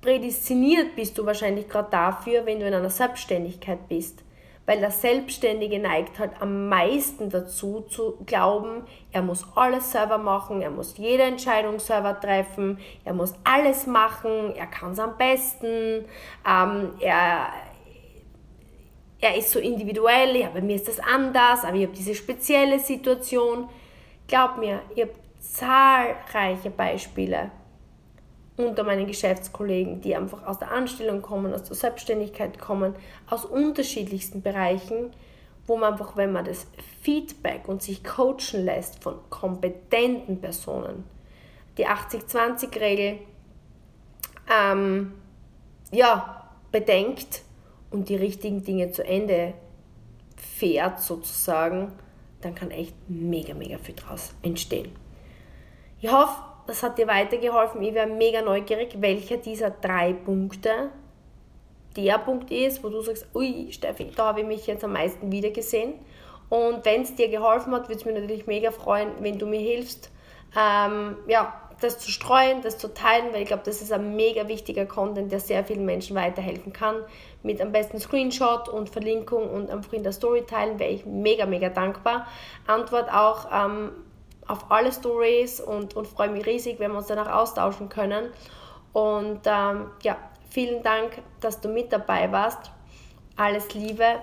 prädestiniert 0.00 0.96
bist 0.96 1.16
du 1.18 1.26
wahrscheinlich 1.26 1.68
gerade 1.68 1.90
dafür, 1.90 2.44
wenn 2.46 2.60
du 2.60 2.66
in 2.66 2.74
einer 2.74 2.90
Selbstständigkeit 2.90 3.88
bist. 3.88 4.24
Weil 4.66 4.80
der 4.80 4.90
Selbstständige 4.90 5.78
neigt 5.78 6.18
halt 6.18 6.32
am 6.40 6.68
meisten 6.68 7.30
dazu 7.30 7.86
zu 7.88 8.18
glauben, 8.26 8.82
er 9.12 9.22
muss 9.22 9.46
alles 9.54 9.92
selber 9.92 10.18
machen, 10.18 10.60
er 10.60 10.70
muss 10.70 10.98
jede 10.98 11.22
Entscheidung 11.22 11.78
selber 11.78 12.20
treffen, 12.20 12.78
er 13.02 13.14
muss 13.14 13.32
alles 13.44 13.86
machen, 13.86 14.54
er 14.54 14.66
kann 14.66 14.92
es 14.92 14.98
am 14.98 15.16
besten, 15.16 16.04
ähm, 16.46 16.90
er, 17.00 17.46
er 19.20 19.36
ist 19.36 19.50
so 19.50 19.58
individuell, 19.58 20.36
ja, 20.36 20.48
bei 20.48 20.60
mir 20.60 20.76
ist 20.76 20.88
das 20.88 21.00
anders, 21.00 21.64
aber 21.64 21.76
ich 21.76 21.86
habe 21.86 21.96
diese 21.96 22.14
spezielle 22.14 22.78
Situation. 22.78 23.68
Glaub 24.28 24.58
mir, 24.58 24.80
ich 24.94 25.02
habe 25.02 25.14
zahlreiche 25.40 26.70
Beispiele 26.70 27.50
unter 28.56 28.82
meinen 28.84 29.06
Geschäftskollegen, 29.06 30.00
die 30.00 30.14
einfach 30.16 30.44
aus 30.46 30.58
der 30.58 30.70
Anstellung 30.70 31.22
kommen, 31.22 31.54
aus 31.54 31.64
der 31.64 31.76
Selbstständigkeit 31.76 32.58
kommen, 32.58 32.94
aus 33.28 33.44
unterschiedlichsten 33.44 34.42
Bereichen, 34.42 35.12
wo 35.66 35.76
man 35.76 35.92
einfach, 35.92 36.16
wenn 36.16 36.32
man 36.32 36.44
das 36.44 36.66
Feedback 37.02 37.68
und 37.68 37.82
sich 37.82 38.02
coachen 38.02 38.64
lässt 38.64 39.02
von 39.02 39.16
kompetenten 39.30 40.40
Personen, 40.40 41.04
die 41.76 41.86
80-20-Regel 41.86 43.18
ähm, 44.50 45.12
ja, 45.92 46.50
bedenkt, 46.72 47.42
und 47.90 48.08
die 48.08 48.16
richtigen 48.16 48.62
Dinge 48.62 48.90
zu 48.92 49.04
Ende 49.04 49.54
fährt 50.36 51.00
sozusagen, 51.00 51.92
dann 52.40 52.54
kann 52.54 52.70
echt 52.70 52.94
mega, 53.08 53.54
mega 53.54 53.78
viel 53.78 53.94
draus 53.94 54.34
entstehen. 54.42 54.92
Ich 56.00 56.10
hoffe, 56.12 56.42
das 56.66 56.82
hat 56.82 56.98
dir 56.98 57.08
weitergeholfen. 57.08 57.82
Ich 57.82 57.94
wäre 57.94 58.06
mega 58.06 58.42
neugierig, 58.42 59.00
welcher 59.00 59.38
dieser 59.38 59.70
drei 59.70 60.12
Punkte 60.12 60.90
der 61.96 62.18
Punkt 62.18 62.50
ist, 62.50 62.84
wo 62.84 62.90
du 62.90 63.00
sagst, 63.00 63.26
ui, 63.34 63.72
Steffi, 63.72 64.10
da 64.14 64.26
habe 64.26 64.42
ich 64.42 64.46
mich 64.46 64.66
jetzt 64.66 64.84
am 64.84 64.92
meisten 64.92 65.32
wiedergesehen. 65.32 65.94
Und 66.48 66.84
wenn 66.84 67.02
es 67.02 67.14
dir 67.14 67.28
geholfen 67.28 67.72
hat, 67.72 67.88
würde 67.88 68.00
es 68.00 68.04
mich 68.04 68.14
natürlich 68.14 68.46
mega 68.46 68.70
freuen, 68.70 69.08
wenn 69.20 69.38
du 69.38 69.46
mir 69.46 69.60
hilfst, 69.60 70.10
ähm, 70.56 71.16
ja, 71.26 71.68
das 71.80 71.98
zu 71.98 72.10
streuen, 72.10 72.62
das 72.62 72.78
zu 72.78 72.92
teilen, 72.92 73.32
weil 73.32 73.42
ich 73.42 73.48
glaube, 73.48 73.62
das 73.64 73.82
ist 73.82 73.92
ein 73.92 74.16
mega 74.16 74.48
wichtiger 74.48 74.86
Content, 74.86 75.30
der 75.30 75.40
sehr 75.40 75.64
vielen 75.64 75.84
Menschen 75.84 76.16
weiterhelfen 76.16 76.72
kann. 76.72 76.96
Mit 77.42 77.60
am 77.60 77.72
besten 77.72 78.00
Screenshot 78.00 78.68
und 78.68 78.90
Verlinkung 78.90 79.48
und 79.48 79.70
einfach 79.70 79.92
in 79.92 80.02
der 80.02 80.12
Story 80.12 80.44
teilen, 80.44 80.78
wäre 80.78 80.90
ich 80.90 81.06
mega, 81.06 81.46
mega 81.46 81.68
dankbar. 81.68 82.26
Antwort 82.66 83.12
auch 83.12 83.46
ähm, 83.52 83.92
auf 84.48 84.70
alle 84.70 84.92
Stories 84.92 85.60
und, 85.60 85.94
und 85.94 86.06
freue 86.06 86.30
mich 86.30 86.46
riesig, 86.46 86.80
wenn 86.80 86.90
wir 86.90 86.98
uns 86.98 87.06
danach 87.06 87.30
austauschen 87.32 87.88
können. 87.88 88.30
Und 88.92 89.40
ähm, 89.44 89.90
ja, 90.02 90.16
vielen 90.50 90.82
Dank, 90.82 91.22
dass 91.40 91.60
du 91.60 91.68
mit 91.68 91.92
dabei 91.92 92.32
warst. 92.32 92.70
Alles 93.36 93.72
Liebe 93.74 94.20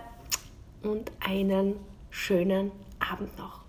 und 0.84 1.12
einen 1.26 1.80
schönen 2.10 2.72
Abend 3.00 3.38
noch. 3.38 3.65